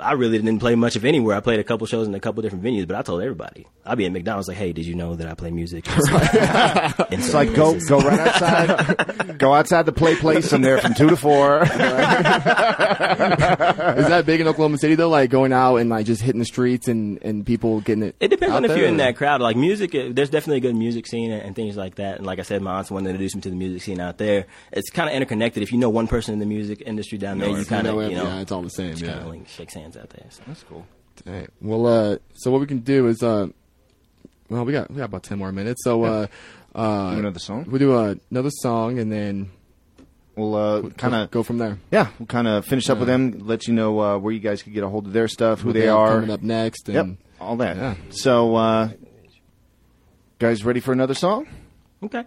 I 0.00 0.12
really 0.12 0.38
didn't 0.38 0.58
play 0.60 0.74
much 0.74 0.96
of 0.96 1.04
anywhere. 1.04 1.36
I 1.36 1.40
played 1.40 1.60
a 1.60 1.64
couple 1.64 1.86
shows 1.86 2.06
in 2.08 2.14
a 2.14 2.20
couple 2.20 2.42
different 2.42 2.64
venues, 2.64 2.86
but 2.86 2.96
I 2.96 3.02
told 3.02 3.22
everybody. 3.22 3.66
I'd 3.84 3.98
be 3.98 4.06
at 4.06 4.12
McDonald's 4.12 4.48
like, 4.48 4.56
"Hey, 4.56 4.72
did 4.72 4.86
you 4.86 4.94
know 4.94 5.16
that 5.16 5.28
I 5.28 5.34
play 5.34 5.50
music?" 5.50 5.84
It's 7.10 7.34
like 7.34 7.54
go 7.54 7.78
go 7.88 7.98
right 8.00 8.18
outside, 8.20 9.38
go 9.38 9.52
outside 9.54 9.84
the 9.86 9.92
play 9.92 10.14
place, 10.16 10.52
and 10.52 10.64
they're 10.64 10.78
from 10.78 10.94
two 10.94 11.10
to 11.10 11.16
four. 11.16 11.62
is 11.62 11.68
that 14.08 14.24
big 14.26 14.40
in 14.40 14.48
Oklahoma 14.48 14.78
City 14.78 14.94
though? 14.94 15.08
Like 15.08 15.30
going 15.30 15.52
out 15.52 15.76
and 15.76 15.90
like 15.90 16.06
just 16.06 16.22
hitting 16.22 16.38
the 16.38 16.44
streets 16.44 16.88
and 16.88 17.18
and 17.22 17.44
people 17.46 17.80
getting 17.80 18.04
it. 18.04 18.16
It 18.20 18.28
depends 18.28 18.52
out 18.52 18.56
on 18.58 18.64
if 18.64 18.70
there, 18.70 18.78
you're 18.78 18.88
in 18.88 18.96
that 18.98 19.16
crowd. 19.16 19.40
Like 19.40 19.56
music, 19.56 19.94
uh, 19.94 20.08
there's 20.10 20.30
definitely 20.30 20.58
a 20.58 20.60
good 20.60 20.76
music 20.76 21.06
scene 21.06 21.30
and, 21.30 21.42
and 21.42 21.56
things 21.56 21.76
like 21.76 21.96
that. 21.96 22.16
And 22.18 22.26
like 22.26 22.38
I 22.38 22.42
said, 22.42 22.62
my 22.62 22.74
aunt's 22.78 22.88
the 22.88 22.94
one 22.94 23.04
that 23.04 23.10
introduced 23.10 23.36
me 23.36 23.42
to 23.42 23.50
the 23.50 23.56
music 23.56 23.82
scene 23.82 24.00
out 24.00 24.18
there. 24.18 24.46
It's 24.72 24.90
kind 24.90 25.08
of 25.08 25.14
interconnected. 25.14 25.62
If 25.62 25.72
you 25.72 25.78
know 25.78 25.90
one 25.90 26.06
person 26.06 26.32
in 26.34 26.40
the 26.40 26.46
music 26.46 26.82
industry 26.84 27.18
down 27.18 27.38
there, 27.38 27.48
you 27.48 27.56
you 27.58 27.64
kind 27.64 27.86
of, 27.86 27.94
you 28.10 28.16
know, 28.16 28.24
yeah, 28.24 28.40
it's 28.40 28.52
all 28.52 28.62
the 28.62 28.70
same. 28.70 28.90
just 28.92 29.02
Yeah. 29.02 29.12
kind 29.14 29.22
of 29.22 29.28
like 29.28 29.48
shakes 29.48 29.74
hands 29.74 29.89
out 29.96 30.10
there. 30.10 30.26
So. 30.30 30.42
That's 30.46 30.62
cool. 30.64 30.86
Hey, 31.24 31.46
well, 31.60 31.86
uh, 31.86 32.16
so 32.34 32.50
what 32.50 32.60
we 32.60 32.66
can 32.66 32.78
do 32.78 33.06
is, 33.08 33.22
uh, 33.22 33.48
well, 34.48 34.64
we 34.64 34.72
got 34.72 34.90
we 34.90 34.96
got 34.96 35.04
about 35.04 35.22
ten 35.22 35.38
more 35.38 35.52
minutes, 35.52 35.84
so 35.84 36.02
uh, 36.04 36.26
uh, 36.74 37.12
Do 37.14 37.18
another 37.20 37.38
song? 37.38 37.66
We'll 37.68 37.78
do 37.78 37.94
uh, 37.94 38.14
another 38.30 38.50
song 38.50 38.98
and 38.98 39.10
then 39.12 39.50
We'll 40.36 40.54
uh, 40.54 40.82
kind 40.90 41.14
of 41.14 41.30
go 41.30 41.42
from 41.42 41.58
there. 41.58 41.78
yeah, 41.90 42.08
we'll 42.18 42.26
kind 42.26 42.48
of 42.48 42.64
finish 42.64 42.88
up 42.88 42.98
with 42.98 43.08
them. 43.08 43.40
Let 43.46 43.66
you 43.66 43.74
know 43.74 44.00
uh, 44.00 44.16
where 44.18 44.32
you 44.32 44.40
guys 44.40 44.62
can 44.62 44.72
get 44.72 44.82
a 44.84 44.88
hold 44.88 45.06
of 45.06 45.12
their 45.12 45.28
stuff, 45.28 45.60
who 45.60 45.68
What 45.68 45.74
they 45.74 45.88
are. 45.88 46.14
coming 46.14 46.30
up 46.30 46.40
next. 46.40 46.88
And 46.88 46.94
Yep, 46.94 47.06
all 47.40 47.56
that. 47.56 47.76
Yeah. 47.76 47.94
So, 48.10 48.54
uh, 48.56 48.88
guys, 50.38 50.64
ready 50.64 50.80
for 50.80 50.92
another 50.92 51.12
song? 51.14 51.46
Okay. 52.02 52.24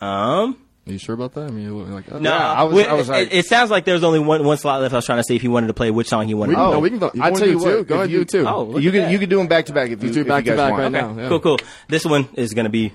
Um. 0.00 0.56
Are 0.86 0.92
you 0.92 0.98
sure 0.98 1.14
about 1.14 1.34
that? 1.34 1.44
I 1.48 1.50
mean, 1.50 1.92
like, 1.92 2.10
No, 2.20 2.32
I 2.32 2.62
was- 2.64 2.74
we- 2.74 2.84
I 2.86 2.94
was 2.94 3.08
like- 3.08 3.28
it, 3.28 3.38
it 3.40 3.46
sounds 3.46 3.70
like 3.70 3.84
there's 3.84 4.02
only 4.02 4.18
one 4.18 4.44
one 4.44 4.56
slot 4.56 4.80
left. 4.80 4.92
I 4.94 4.96
was 4.98 5.06
trying 5.06 5.18
to 5.18 5.24
see 5.24 5.36
if 5.36 5.42
he 5.42 5.48
wanted 5.48 5.66
to 5.68 5.74
play 5.74 5.90
which 5.90 6.08
song 6.08 6.26
he 6.26 6.34
wanted. 6.34 6.50
We 6.50 6.54
to 6.56 6.60
can, 6.60 6.66
Oh, 6.68 6.72
no, 6.72 6.78
we 6.80 6.90
can 6.90 6.98
go. 6.98 7.10
You 7.14 7.22
I 7.22 7.30
wanna 7.30 7.38
tell 7.38 7.48
you 7.48 7.58
what, 7.58 7.86
Go 7.86 7.94
ahead, 7.96 8.10
you- 8.10 8.18
do 8.18 8.24
two. 8.24 8.46
Oh, 8.48 8.78
you 8.78 8.88
at 8.88 8.92
can 8.92 9.02
that. 9.02 9.12
you 9.12 9.18
can 9.18 9.28
do 9.28 9.36
them 9.38 9.46
back 9.46 9.66
to 9.66 9.72
back 9.72 9.90
if 9.90 10.00
you 10.02 10.08
Let's 10.08 10.14
do 10.14 10.20
if 10.22 10.26
back 10.28 10.44
to 10.46 10.56
back 10.56 10.72
right 10.72 10.80
Okay. 10.86 10.90
now. 10.90 11.14
Yeah. 11.22 11.28
Cool, 11.28 11.40
cool. 11.40 11.58
This 11.88 12.04
one 12.06 12.28
is 12.34 12.54
gonna 12.54 12.70
be. 12.70 12.92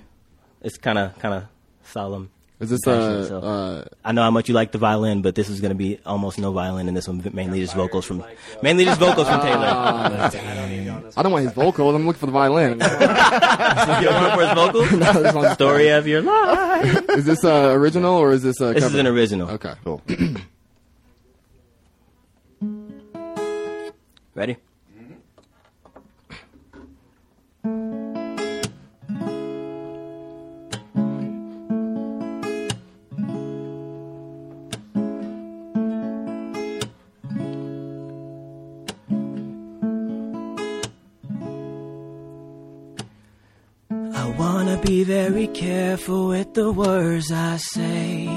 It's 0.61 0.77
kind 0.77 0.97
of 0.97 1.17
kind 1.19 1.35
of 1.35 1.43
solemn. 1.83 2.29
Is 2.57 2.69
this 2.69 2.79
Passionate, 2.85 3.19
uh, 3.19 3.27
so- 3.27 3.39
uh, 3.41 3.83
I 4.05 4.13
know 4.13 4.21
how 4.23 4.31
much 4.31 4.47
you 4.47 4.55
like 4.55 4.71
the 4.71 4.77
violin, 4.77 5.21
but 5.21 5.35
this 5.35 5.49
is 5.49 5.59
going 5.59 5.71
to 5.71 5.75
be 5.75 5.99
almost 6.05 6.39
no 6.39 6.53
violin, 6.53 6.87
and 6.87 6.95
this 6.95 7.05
one 7.05 7.21
mainly 7.33 7.59
just 7.59 7.75
vocals 7.75 8.05
from 8.05 8.23
mainly 8.61 8.85
just 8.85 8.97
vocals 8.99 9.27
from 9.27 9.41
Taylor. 9.41 9.65
I 11.17 11.21
don't 11.21 11.33
want 11.33 11.43
his 11.43 11.53
vocals. 11.53 11.93
I'm 11.95 12.05
looking 12.07 12.19
for 12.21 12.27
the 12.27 12.31
violin. 12.31 12.73
you 12.73 12.77
don't 12.77 12.93
want 14.23 14.33
for 14.35 14.45
his 14.45 14.53
vocals? 14.53 14.89
this 15.23 15.33
one's- 15.35 15.53
Story 15.53 15.89
of 15.89 16.07
your 16.07 16.21
life. 16.21 17.09
is 17.09 17.25
this 17.25 17.43
uh, 17.43 17.71
original 17.73 18.15
or 18.15 18.31
is 18.31 18.43
this 18.43 18.61
a 18.61 18.73
This 18.73 18.83
cover? 18.83 18.93
is 18.95 18.99
an 19.01 19.07
original. 19.07 19.49
Okay. 19.51 19.73
Cool. 19.83 20.01
Ready? 24.33 24.57
Be 44.85 45.03
very 45.03 45.47
careful 45.47 46.27
with 46.27 46.53
the 46.53 46.71
words 46.71 47.31
I 47.31 47.57
say. 47.57 48.27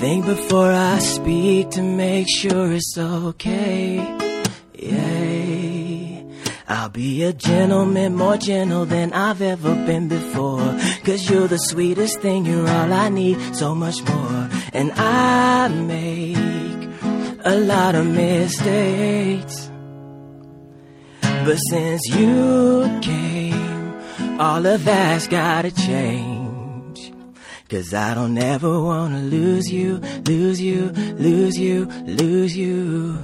Think 0.00 0.26
before 0.26 0.72
I 0.72 0.98
speak 0.98 1.70
to 1.70 1.82
make 1.82 2.28
sure 2.28 2.72
it's 2.72 2.98
okay. 2.98 3.96
Yeah. 4.74 6.22
I'll 6.68 6.90
be 6.90 7.24
a 7.24 7.32
gentleman, 7.32 8.14
more 8.14 8.36
gentle 8.36 8.84
than 8.84 9.14
I've 9.14 9.40
ever 9.40 9.74
been 9.86 10.08
before. 10.08 10.78
Cause 11.04 11.28
you're 11.30 11.48
the 11.48 11.58
sweetest 11.58 12.20
thing, 12.20 12.44
you're 12.44 12.68
all 12.68 12.92
I 12.92 13.08
need, 13.08 13.38
so 13.56 13.74
much 13.74 14.02
more. 14.02 14.50
And 14.74 14.92
I 14.92 15.68
make 15.68 16.90
a 17.44 17.56
lot 17.56 17.94
of 17.94 18.06
mistakes. 18.06 19.70
But 21.48 21.56
since 21.70 22.06
you 22.08 22.98
came, 23.00 24.38
all 24.38 24.66
of 24.66 24.84
that's 24.84 25.26
gotta 25.28 25.70
change. 25.70 27.10
Cause 27.70 27.94
I 27.94 28.12
don't 28.12 28.36
ever 28.36 28.78
wanna 28.78 29.22
lose 29.22 29.72
you, 29.72 29.96
lose 30.26 30.60
you, 30.60 30.90
lose 30.90 31.56
you, 31.56 31.86
lose 31.86 32.54
you. 32.54 33.16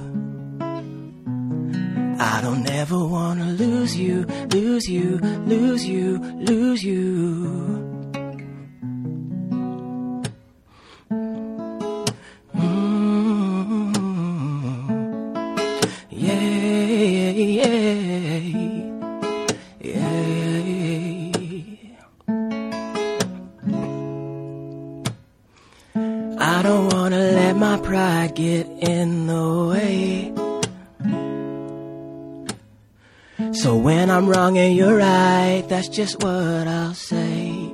I 2.19 2.39
don't 2.41 2.67
ever 2.67 3.05
wanna 3.05 3.51
lose 3.51 3.95
you, 3.95 4.23
lose 4.49 4.87
you, 4.89 5.19
lose 5.45 5.85
you, 5.85 6.17
lose 6.17 6.83
you. 6.83 7.84
Wrong 34.55 34.65
and 34.65 34.75
you're 34.75 34.97
right, 34.97 35.63
that's 35.67 35.89
just 35.89 36.23
what 36.23 36.67
I'll 36.67 36.93
say. 36.93 37.71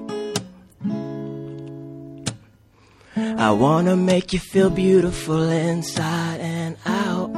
I 3.15 3.51
wanna 3.51 3.95
make 3.95 4.33
you 4.33 4.39
feel 4.39 4.69
beautiful 4.69 5.49
inside 5.49 6.39
and 6.39 6.77
out. 6.85 7.31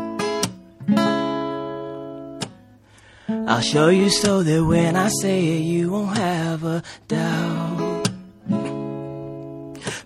I'll 3.47 3.61
show 3.61 3.89
you 3.89 4.09
so 4.09 4.43
that 4.43 4.63
when 4.63 4.95
I 4.95 5.09
say 5.09 5.39
it, 5.57 5.61
you 5.61 5.91
won't 5.91 6.17
have 6.17 6.63
a 6.63 6.83
doubt. 7.07 7.22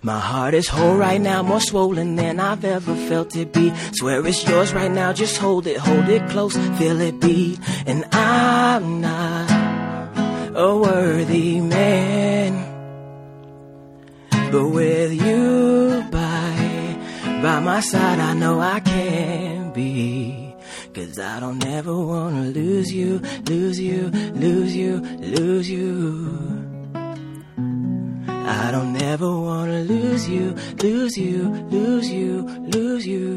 My 0.08 0.20
heart 0.20 0.54
is 0.54 0.68
whole 0.68 0.96
right 0.96 1.20
now, 1.20 1.42
more 1.42 1.60
swollen 1.60 2.16
than 2.16 2.40
I've 2.40 2.64
ever 2.64 2.94
felt 3.10 3.36
it 3.36 3.52
be. 3.52 3.74
Swear 3.92 4.26
it's 4.26 4.42
yours 4.48 4.72
right 4.72 4.90
now, 4.90 5.12
just 5.12 5.36
hold 5.36 5.66
it, 5.66 5.76
hold 5.76 6.08
it 6.08 6.26
close, 6.30 6.56
feel 6.78 6.98
it 7.02 7.20
beat. 7.20 7.60
And 7.84 8.06
I'm 8.10 9.02
not 9.02 9.50
a 10.56 10.74
worthy 10.78 11.60
man, 11.60 12.52
but 14.50 14.70
with 14.70 15.12
you 15.12 16.02
by 16.10 17.40
by 17.42 17.60
my 17.60 17.80
side, 17.80 18.18
I 18.18 18.32
know 18.32 18.60
I 18.60 18.80
can 18.80 19.74
be. 19.74 20.54
Cause 20.94 21.18
I 21.18 21.38
don't 21.38 21.62
ever 21.66 21.94
wanna 21.94 22.44
lose 22.44 22.90
you, 22.90 23.18
lose 23.44 23.78
you, 23.78 24.08
lose 24.08 24.74
you, 24.74 25.00
lose 25.00 25.68
you. 25.68 26.57
I 28.50 28.70
don't 28.70 28.96
ever 29.02 29.30
wanna 29.40 29.80
lose 29.82 30.28
you, 30.28 30.52
lose 30.82 31.16
you, 31.18 31.48
lose 31.70 32.10
you, 32.10 32.42
lose 32.74 33.06
you. 33.06 33.28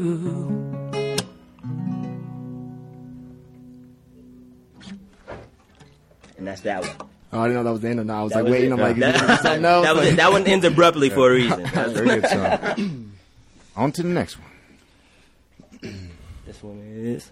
And 6.38 6.46
that's 6.46 6.60
that 6.62 6.80
one. 6.82 7.08
Oh, 7.32 7.40
I 7.40 7.44
didn't 7.48 7.54
know 7.58 7.64
that 7.64 7.70
was 7.72 7.80
the 7.80 7.88
end 7.88 8.00
or 8.00 8.04
not. 8.04 8.20
I 8.20 8.22
was 8.24 8.32
That 8.32 8.38
like 8.38 8.44
was 8.44 8.52
waiting. 8.52 8.70
it. 8.70 8.74
I'm 8.74 8.80
like, 8.80 8.96
that, 8.96 9.14
is 9.14 9.22
it 9.22 9.42
something 9.42 9.64
else? 9.64 9.86
that 9.86 9.94
was 9.96 10.06
it. 10.08 10.16
That 10.16 10.32
one 10.32 10.46
ends 10.46 10.64
abruptly 10.66 11.08
for 11.10 11.30
a 11.30 11.34
reason. 11.34 11.66
Very 11.66 12.20
good 12.20 12.26
song. 12.28 13.12
On 13.76 13.92
to 13.92 14.02
the 14.02 14.08
next 14.08 14.38
one. 14.38 16.10
this 16.46 16.62
one 16.62 16.78
is 16.86 17.30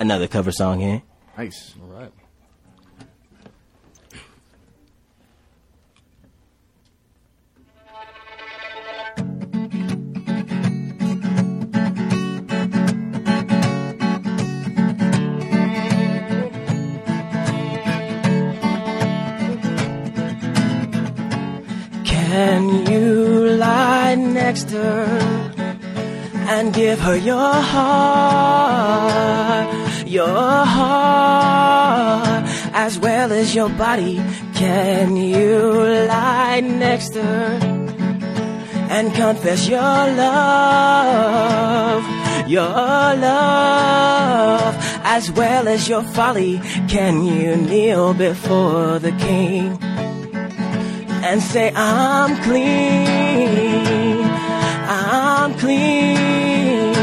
another 0.00 0.26
cover 0.26 0.50
song 0.50 0.80
here. 0.80 1.02
Nice. 1.38 1.74
All 1.80 1.88
right. 2.00 2.12
Next 24.50 24.68
to 24.70 24.82
her 24.82 25.06
and 26.50 26.74
give 26.74 26.98
her 26.98 27.16
your 27.16 27.52
heart, 27.72 28.08
your 30.08 30.64
heart, 30.76 32.44
as 32.74 32.98
well 32.98 33.30
as 33.30 33.54
your 33.54 33.68
body? 33.68 34.16
Can 34.56 35.14
you 35.16 35.72
lie 36.08 36.58
next 36.58 37.10
to 37.10 37.22
her 37.22 37.60
and 38.90 39.14
confess 39.14 39.68
your 39.68 39.80
love, 40.24 42.04
your 42.48 43.14
love, 43.30 44.74
as 45.04 45.30
well 45.30 45.68
as 45.68 45.88
your 45.88 46.02
folly? 46.02 46.58
Can 46.88 47.22
you 47.22 47.54
kneel 47.54 48.14
before 48.14 48.98
the 48.98 49.12
king? 49.12 49.78
and 51.30 51.40
say, 51.42 51.70
I'm 51.76 52.42
clean, 52.42 53.69
clean. 55.60 56.94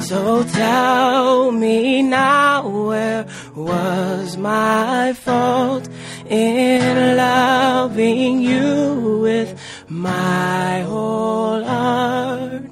So 0.00 0.42
tell 0.44 1.52
me 1.52 2.02
now, 2.02 2.66
where 2.66 3.26
was 3.54 4.36
my 4.38 5.12
fault 5.12 5.86
in 6.26 7.16
loving 7.16 8.40
you 8.40 9.20
with 9.22 9.50
my 9.88 10.80
whole 10.80 11.62
heart? 11.62 12.62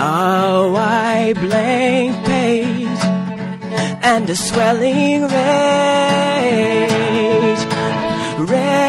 Oh, 0.00 0.72
White 0.72 1.34
blank 1.34 1.88
page 1.88 1.97
and 4.14 4.24
a 4.30 4.36
swelling 4.36 5.20
rage, 5.22 5.34
rage. 8.52 8.88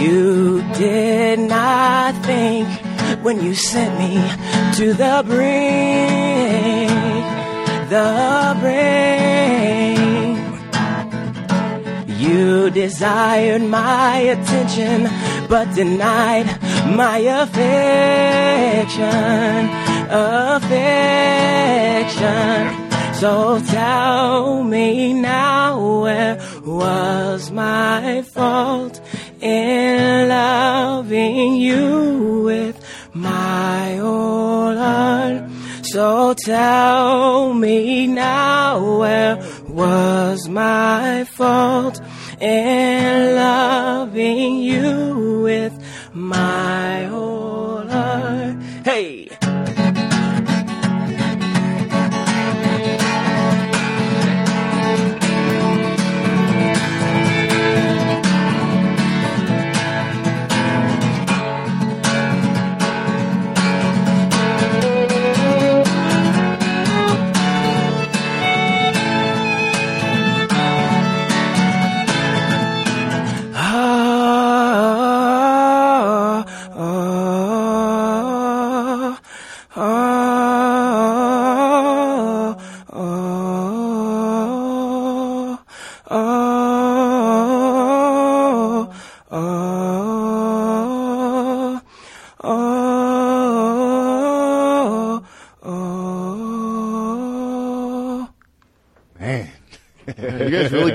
You 0.00 0.62
did 0.78 1.40
not 1.40 2.14
think 2.24 2.66
when 3.22 3.44
you 3.44 3.54
sent 3.54 3.92
me 4.02 4.14
to 4.78 4.94
the 4.94 5.22
brink, 5.26 6.88
the 7.90 8.56
brink. 8.62 10.38
You 12.18 12.70
desired 12.70 13.62
my 13.62 14.16
attention, 14.34 14.98
but 15.48 15.74
denied 15.74 16.46
my 16.96 17.18
affection, 17.42 17.68
affection. 20.10 20.68
So 23.14 23.60
tell 23.66 24.62
me 24.62 25.12
now, 25.12 26.02
where 26.02 26.38
was 26.64 27.50
my 27.50 28.22
fault 28.22 29.00
in 29.40 30.28
loving 30.28 31.56
you 31.56 32.42
with 32.44 32.80
my 33.12 33.96
whole 33.96 34.76
heart? 34.76 35.50
So 35.82 36.34
tell 36.34 37.54
me 37.54 38.06
now, 38.06 38.98
where 38.98 39.36
was 39.68 40.48
my 40.48 41.24
fault 41.24 42.00
in 42.40 43.34
loving 43.34 44.58
you 44.60 45.40
with 45.42 45.72
my 46.12 47.04
whole 47.06 47.88
heart? 47.88 48.62
Hey! 48.84 49.17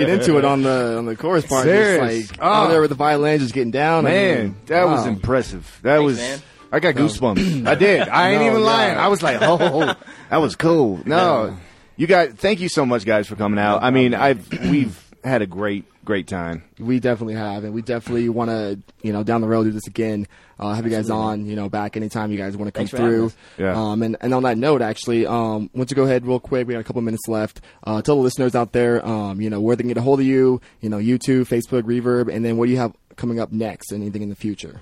Get 0.05 0.19
into 0.19 0.37
it 0.37 0.45
on 0.45 0.61
the 0.61 0.97
on 0.97 1.05
the 1.05 1.15
chorus 1.15 1.45
part. 1.45 1.63
Serious? 1.65 2.27
Just 2.27 2.31
like 2.31 2.39
ah. 2.41 2.61
Oh. 2.61 2.65
out 2.65 2.67
there 2.69 2.81
with 2.81 2.89
the 2.89 2.95
violin, 2.95 3.39
just 3.39 3.53
getting 3.53 3.71
down. 3.71 4.05
I 4.05 4.09
Man, 4.09 4.43
mean, 4.43 4.55
that 4.67 4.85
was 4.85 5.05
impressive. 5.05 5.79
That 5.83 5.99
was. 5.99 6.17
man. 6.17 6.41
I 6.71 6.79
got 6.79 6.95
goosebumps. 6.95 7.67
I 7.67 7.75
did. 7.75 8.07
I 8.09 8.31
ain't 8.31 8.41
No, 8.41 8.47
even 8.47 8.61
yeah. 8.61 8.67
lying. 8.67 8.97
I 8.97 9.07
was 9.09 9.21
like, 9.21 9.37
oh, 9.41 9.93
that 10.31 10.37
was 10.37 10.55
cool. 10.55 11.01
No, 11.05 11.55
you 11.97 12.07
guys. 12.07 12.33
Thank 12.35 12.61
you 12.61 12.69
so 12.69 12.83
much, 12.85 13.05
guys, 13.05 13.27
for 13.27 13.35
coming 13.35 13.59
out. 13.59 13.83
I 13.83 13.91
mean, 13.91 14.15
I've 14.15 14.49
we've 14.69 15.02
had 15.23 15.41
a 15.41 15.47
great 15.47 15.85
great 16.03 16.27
time. 16.27 16.63
We 16.79 16.99
definitely 16.99 17.35
have, 17.35 17.63
and 17.63 17.73
we 17.73 17.81
definitely 17.81 18.29
want 18.29 18.49
to, 18.49 18.79
you 19.01 19.13
know, 19.13 19.23
down 19.23 19.41
the 19.41 19.47
road 19.47 19.63
do 19.63 19.71
this 19.71 19.87
again. 19.87 20.27
Uh, 20.59 20.73
have 20.73 20.85
you 20.85 20.91
guys 20.91 21.09
on, 21.09 21.45
you 21.45 21.55
know, 21.55 21.69
back 21.69 21.97
anytime 21.97 22.31
you 22.31 22.37
guys 22.37 22.55
want 22.55 22.67
to 22.67 22.71
come 22.71 22.87
Thanks 22.87 22.91
for 22.91 22.97
having 22.97 23.29
through. 23.29 23.31
Yeah. 23.57 23.79
Um, 23.79 24.03
and, 24.03 24.17
and 24.21 24.33
on 24.33 24.43
that 24.43 24.57
note, 24.57 24.81
actually, 24.81 25.25
um, 25.25 25.69
want 25.73 25.89
to 25.89 25.95
go 25.95 26.03
ahead 26.03 26.25
real 26.25 26.39
quick. 26.39 26.67
We 26.67 26.73
got 26.73 26.79
a 26.79 26.83
couple 26.83 27.01
minutes 27.01 27.27
left. 27.27 27.61
Uh, 27.83 28.01
tell 28.01 28.15
the 28.15 28.21
listeners 28.21 28.55
out 28.55 28.71
there, 28.71 29.05
um, 29.05 29.41
you 29.41 29.49
know, 29.49 29.59
where 29.61 29.75
they 29.75 29.81
can 29.81 29.87
get 29.87 29.97
a 29.97 30.01
hold 30.01 30.19
of 30.19 30.25
you. 30.25 30.61
You 30.81 30.89
know, 30.89 30.97
YouTube, 30.97 31.47
Facebook, 31.47 31.83
Reverb, 31.83 32.33
and 32.33 32.45
then 32.45 32.57
what 32.57 32.67
do 32.67 32.71
you 32.71 32.77
have 32.77 32.93
coming 33.15 33.39
up 33.39 33.51
next? 33.51 33.91
Anything 33.91 34.21
in 34.21 34.29
the 34.29 34.35
future? 34.35 34.81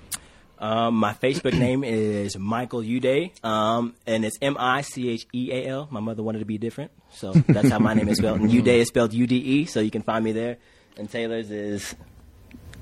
Um, 0.62 0.94
my 0.94 1.12
Facebook 1.12 1.58
name 1.58 1.82
is 1.82 2.38
Michael 2.38 2.84
Ude, 2.84 3.32
um, 3.42 3.96
and 4.06 4.24
it's 4.24 4.38
M 4.40 4.56
I 4.56 4.82
C 4.82 5.08
H 5.08 5.26
E 5.34 5.50
A 5.50 5.66
L. 5.66 5.88
My 5.90 5.98
mother 5.98 6.22
wanted 6.22 6.38
to 6.38 6.44
be 6.44 6.56
different, 6.56 6.92
so 7.10 7.32
that's 7.32 7.68
how 7.68 7.80
my 7.80 7.94
name 7.94 8.08
is 8.08 8.18
spelled. 8.18 8.38
And 8.38 8.48
Ude 8.54 8.68
is 8.68 8.86
spelled 8.86 9.12
U 9.12 9.26
D 9.26 9.36
E, 9.38 9.64
so 9.64 9.80
you 9.80 9.90
can 9.90 10.02
find 10.02 10.24
me 10.24 10.30
there. 10.30 10.58
And 10.96 11.10
Taylor's 11.10 11.50
is 11.50 11.96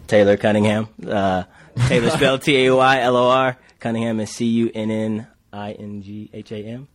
Taylor 0.08 0.36
Cunningham. 0.36 0.88
Uh, 1.08 1.44
Taylor 1.88 2.10
spelled 2.10 2.42
T 2.42 2.66
A 2.66 2.74
Y 2.74 3.00
L 3.00 3.16
O 3.16 3.30
R. 3.30 3.56
Cunningham 3.78 4.20
is 4.20 4.28
C 4.28 4.44
U 4.44 4.70
N 4.74 4.90
N 4.90 5.26
I 5.50 5.72
N 5.72 6.02
G 6.02 6.28
H 6.34 6.52
A 6.52 6.58
M. 6.58 6.86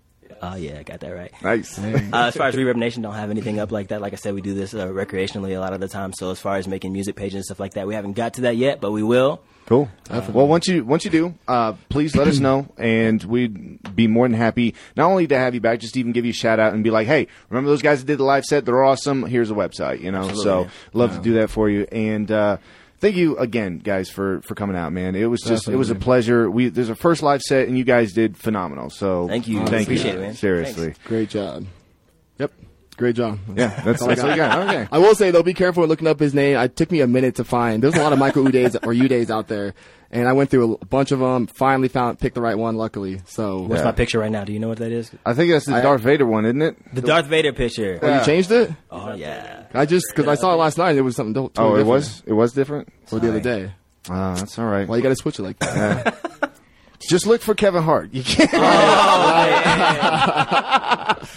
Oh 0.42 0.56
yeah, 0.56 0.80
I 0.80 0.84
got 0.84 1.00
that 1.00 1.10
right. 1.10 1.32
Nice. 1.42 1.80
Uh, 1.80 2.02
as 2.14 2.36
far 2.36 2.48
as 2.48 2.56
Reverb 2.56 2.76
Nation, 2.76 3.02
don't 3.02 3.14
have 3.14 3.30
anything 3.30 3.60
up 3.60 3.72
like 3.72 3.90
that. 3.90 4.02
Like 4.02 4.14
I 4.14 4.18
said, 4.18 4.34
we 4.34 4.42
do 4.42 4.54
this 4.54 4.74
uh, 4.74 4.88
recreationally 4.88 5.56
a 5.56 5.60
lot 5.60 5.74
of 5.74 5.80
the 5.80 5.88
time. 5.88 6.14
So 6.14 6.32
as 6.32 6.40
far 6.40 6.58
as 6.58 6.68
making 6.68 6.94
music 6.94 7.16
pages 7.16 7.36
and 7.36 7.46
stuff 7.46 7.60
like 7.60 7.74
that, 7.74 7.88
we 7.88 7.96
haven't 7.96 8.14
got 8.14 8.36
to 8.36 8.42
that 8.42 8.58
yet, 8.58 8.82
but 8.82 8.92
we 8.92 9.04
will. 9.04 9.42
Cool. 9.66 9.90
Well, 10.12 10.48
once 10.48 10.68
you 10.68 10.86
once 10.86 11.06
you 11.06 11.12
do, 11.12 11.34
uh, 11.48 11.74
please 11.90 12.16
let 12.16 12.28
us 12.28 12.38
know, 12.38 12.68
and 12.78 13.24
we'd 13.24 13.96
be 13.96 14.06
more 14.08 14.28
than 14.28 14.38
happy 14.38 14.76
not 14.96 15.10
only 15.10 15.26
to 15.26 15.38
have 15.38 15.56
you 15.56 15.62
back, 15.62 15.80
just 15.80 15.98
even 15.98 16.12
give 16.12 16.24
you 16.24 16.32
a 16.32 16.36
shout 16.36 16.60
out 16.60 16.74
and 16.74 16.84
be 16.84 16.92
like, 16.92 17.08
"Hey, 17.08 17.28
remember 17.50 17.70
those 17.72 17.82
guys 17.82 18.00
that 18.02 18.06
did 18.06 18.20
the 18.20 18.24
live 18.24 18.46
set? 18.46 18.66
They're 18.66 18.84
awesome. 18.84 19.26
Here's 19.26 19.50
a 19.50 19.56
website." 19.56 20.02
You 20.02 20.12
know, 20.12 20.32
so 20.34 20.68
love 20.94 21.16
to 21.16 21.22
do 21.22 21.34
that 21.36 21.50
for 21.50 21.68
you. 21.68 21.88
And 21.92 22.30
uh, 22.32 22.58
thank 23.06 23.18
you 23.18 23.38
again, 23.38 23.78
guys, 23.78 24.10
for 24.10 24.42
for 24.42 24.56
coming 24.56 24.76
out, 24.76 24.92
man. 24.92 25.16
It 25.16 25.26
was 25.26 25.42
just 25.42 25.68
it 25.68 25.76
was 25.76 25.92
a 25.92 25.96
pleasure. 25.96 26.50
We 26.50 26.70
there's 26.70 26.90
a 26.90 26.96
first 26.96 27.22
live 27.22 27.42
set, 27.42 27.68
and 27.68 27.78
you 27.78 27.84
guys 27.84 28.14
did 28.14 28.36
phenomenal. 28.36 28.90
So 28.90 29.28
Thank 29.28 29.48
you. 29.48 29.66
thank 29.68 29.84
Appreciate 29.84 30.14
you, 30.14 30.20
it, 30.20 30.22
man. 30.22 30.34
Seriously, 30.34 30.96
Great 31.06 31.30
job. 31.30 31.66
Yep. 32.40 32.52
Great 32.98 33.16
job. 33.18 33.40
yeah, 33.56 33.68
that's, 33.84 34.02
all 34.02 34.10
I 34.10 34.16
that's 34.16 34.24
all 34.24 34.30
you 34.32 34.36
got. 34.38 34.68
Okay. 34.70 34.88
I 34.92 34.98
will 35.00 35.16
say 35.16 35.30
though, 35.32 35.44
be 35.44 35.54
careful 35.54 35.82
when 35.82 35.90
looking 35.90 36.08
up 36.08 36.20
his 36.20 36.34
name. 36.34 36.58
It 36.58 36.76
took 36.78 36.92
me 36.92 37.02
a 37.02 37.08
minute 37.08 37.36
to 37.36 37.44
find. 37.44 37.84
There's 37.84 37.96
a 37.96 38.02
lot 38.02 38.14
of 38.14 38.20
Michael 38.20 38.44
Udays 38.46 38.76
or 38.76 38.94
Udays 38.94 39.30
out 39.30 39.50
there, 39.50 39.74
and 40.12 40.30
I 40.30 40.34
went 40.34 40.50
through 40.50 40.76
a 40.82 40.86
bunch 40.86 41.12
of 41.12 41.20
them. 41.20 41.48
Finally 41.48 41.90
found 41.90 42.20
picked 42.20 42.36
the 42.36 42.42
right 42.42 42.58
one. 42.58 42.78
Luckily, 42.78 43.22
so 43.26 43.64
What's 43.64 43.82
Yeah. 43.82 43.86
my 43.86 43.92
picture 43.92 44.20
right 44.20 44.32
now? 44.32 44.46
Do 44.46 44.54
you 44.54 44.60
know 44.60 44.70
what 44.70 44.78
that 44.78 44.94
is? 44.94 45.12
I 45.26 45.34
think 45.34 45.52
that's 45.52 45.66
the 45.66 45.76
I- 45.76 45.82
Darth 45.82 46.02
Vader 46.02 46.26
one, 46.26 46.46
isn't 46.46 46.62
it? 46.62 46.78
The 46.96 47.02
Darth 47.02 47.26
Vader 47.28 47.52
picture. 47.52 48.00
Oh, 48.02 48.20
you 48.20 48.24
changed 48.26 48.52
it. 48.52 48.72
Oh 48.90 49.14
yeah. 49.14 49.64
I 49.74 49.86
just 49.86 50.06
because 50.16 50.30
I 50.30 50.36
saw 50.36 50.54
it 50.54 50.58
last 50.58 50.78
night. 50.78 50.96
It 50.96 51.02
was 51.02 51.18
something 51.18 51.34
to- 51.34 51.54
totally 51.54 51.68
Oh, 51.68 51.76
it 51.76 51.78
different. 51.80 51.88
was 51.90 52.24
it 52.28 52.34
was 52.34 52.54
different. 52.54 52.90
or 53.12 53.20
the 53.20 53.28
other 53.28 53.42
day. 53.42 53.72
Ah, 54.10 54.36
that's 54.36 54.58
all 54.58 54.66
right. 54.68 54.88
Why 54.88 54.96
you 54.98 55.04
got 55.04 55.10
to 55.10 55.16
switch 55.16 55.38
it 55.40 55.44
like 55.44 55.60
that? 55.60 56.18
Just 57.10 57.28
look 57.28 57.42
for 57.42 57.54
Kevin 57.56 57.84
Hart. 57.84 58.14
You 58.14 58.24
can't. 58.24 58.50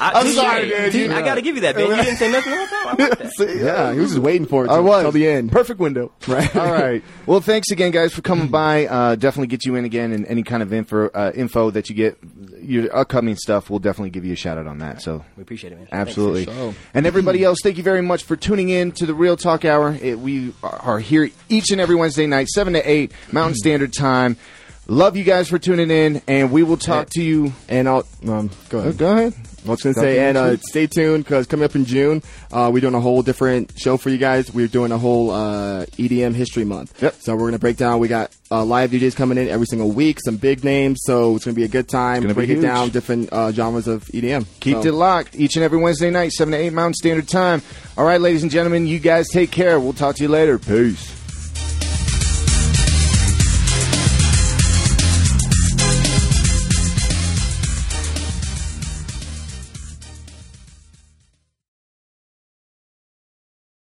I, 0.01 0.13
I'm 0.15 0.27
sorry, 0.29 0.69
dude. 0.69 0.93
See, 0.93 1.05
You- 1.05 1.13
I 1.13 1.23
gotta 1.23 1.43
give 1.43 1.57
you 1.57 1.63
that, 1.63 1.77
man. 1.77 1.89
You 1.91 1.97
didn't 1.97 2.17
say 2.17 2.31
nothing 2.31 2.51
the 2.53 2.57
whole 2.59 2.67
time. 2.67 2.87
I 2.89 3.09
like 3.09 3.19
that. 3.19 3.33
See? 3.37 3.61
yeah, 3.65 3.93
he 3.93 3.99
was 4.01 4.11
just 4.11 4.23
waiting 4.23 4.47
for 4.47 4.65
it. 4.65 4.71
I 4.71 4.79
was 4.81 5.03
till 5.03 5.13
the 5.13 5.27
end. 5.29 5.51
Perfect 5.53 5.81
window. 5.81 6.13
Right. 6.27 6.55
All 6.57 6.73
right. 6.73 7.03
Well, 7.29 7.41
thanks 7.43 7.71
again, 7.71 7.91
guys, 7.91 8.15
for 8.15 8.23
coming 8.23 8.49
by. 8.49 8.87
Uh, 8.87 9.15
definitely 9.15 9.49
get 9.49 9.67
you 9.67 9.75
in 9.75 9.85
again, 9.85 10.13
and 10.13 10.25
any 10.27 10.43
kind 10.43 10.63
of 10.63 10.73
info 10.73 11.09
uh, 11.09 11.31
info 11.35 11.71
that 11.73 11.91
you 11.91 11.95
get, 11.95 12.17
your 12.63 12.95
upcoming 12.97 13.37
stuff, 13.37 13.69
we'll 13.69 13.81
definitely 13.81 14.09
give 14.09 14.25
you 14.25 14.33
a 14.33 14.37
shout 14.37 14.57
out 14.57 14.67
on 14.67 14.79
that. 14.79 15.03
So. 15.03 15.23
We 15.37 15.43
appreciate 15.43 15.75
it, 15.75 15.79
man. 15.79 15.89
Absolutely. 15.93 16.47
For. 16.47 16.75
And 16.95 17.07
everybody 17.07 17.45
else, 17.45 17.59
thank 17.63 17.77
you 17.77 17.83
very 17.83 18.01
much 18.01 18.25
for 18.25 18.35
tuning 18.35 18.71
in 18.71 18.93
to 18.93 19.05
the 19.05 19.13
Real 19.13 19.37
Talk 19.37 19.67
Hour. 19.67 19.99
It, 20.01 20.19
we 20.19 20.55
are 20.63 20.99
here 21.01 21.29
each 21.51 21.71
and 21.71 21.83
every 21.83 21.97
Wednesday 21.97 22.27
night, 22.27 22.49
7 22.49 22.73
to 22.73 22.91
8, 22.91 23.13
Mountain 23.31 23.57
Standard 23.57 23.93
Time. 23.93 24.39
Love 24.91 25.19
you 25.19 25.25
guys 25.25 25.51
for 25.51 25.59
tuning 25.59 25.91
in, 25.91 26.23
and 26.27 26.51
we 26.51 26.63
will 26.63 26.79
talk 26.79 27.11
to 27.11 27.23
you. 27.23 27.53
And 27.69 27.87
I'll 27.87 28.07
um, 28.27 28.49
go 28.71 28.79
ahead. 28.79 28.97
Go 28.97 29.13
ahead. 29.13 29.35
I 29.67 29.71
was 29.71 29.83
going 29.83 29.95
to 29.95 30.01
say, 30.01 30.27
and 30.27 30.39
uh, 30.39 30.57
stay 30.57 30.87
tuned 30.87 31.25
because 31.25 31.47
coming 31.47 31.65
up 31.65 31.75
in 31.75 31.85
June, 31.85 32.23
uh, 32.51 32.71
we're 32.73 32.81
doing 32.81 32.95
a 32.95 33.01
whole 33.01 33.21
different 33.21 33.79
show 33.79 33.99
for 33.99 34.09
you 34.09 34.17
guys. 34.17 34.51
We're 34.51 34.67
doing 34.67 34.91
a 34.91 34.97
whole 34.97 35.31
uh, 35.31 35.85
EDM 35.99 36.35
History 36.35 36.65
Month. 36.65 37.03
Yep. 37.03 37.17
So 37.21 37.35
we're 37.35 37.41
going 37.41 37.53
to 37.53 37.59
break 37.59 37.77
down. 37.77 37.99
We 37.99 38.09
got 38.09 38.35
uh, 38.51 38.65
live 38.65 38.91
DJs 38.91 39.15
coming 39.15 39.37
in 39.37 39.49
every 39.49 39.67
single 39.67 39.91
week, 39.91 40.21
some 40.25 40.39
big 40.39 40.65
names. 40.65 41.01
So 41.03 41.37
it's 41.37 41.45
going 41.45 41.55
to 41.55 41.61
be 41.61 41.65
a 41.65 41.69
good 41.69 41.87
time. 41.87 42.23
gonna 42.23 42.29
be 42.33 42.47
break 42.47 42.49
it 42.49 42.55
huge. 42.55 42.63
down, 42.63 42.89
different 42.89 43.31
uh, 43.31 43.53
genres 43.53 43.89
of 43.89 44.05
EDM. 44.07 44.47
Keep 44.61 44.85
So- 44.85 44.89
it 44.89 44.95
locked 44.95 45.37
each 45.37 45.57
and 45.57 45.65
every 45.65 45.79
Wednesday 45.79 46.09
night, 46.09 46.33
7 46.33 46.51
to 46.53 46.57
8 46.57 46.73
Mountain 46.73 46.95
Standard 46.95 47.29
Time. 47.29 47.61
All 47.99 48.07
right, 48.07 48.23
ladies 48.23 48.43
and 48.43 48.51
gentlemen, 48.51 48.87
you 48.87 49.01
guys 49.01 49.29
take 49.29 49.51
care. 49.51 49.79
We'll 49.79 49.93
talk 49.93 50.17
to 50.17 50.23
you 50.23 50.31
later. 50.31 50.59
Peace. 50.59 51.18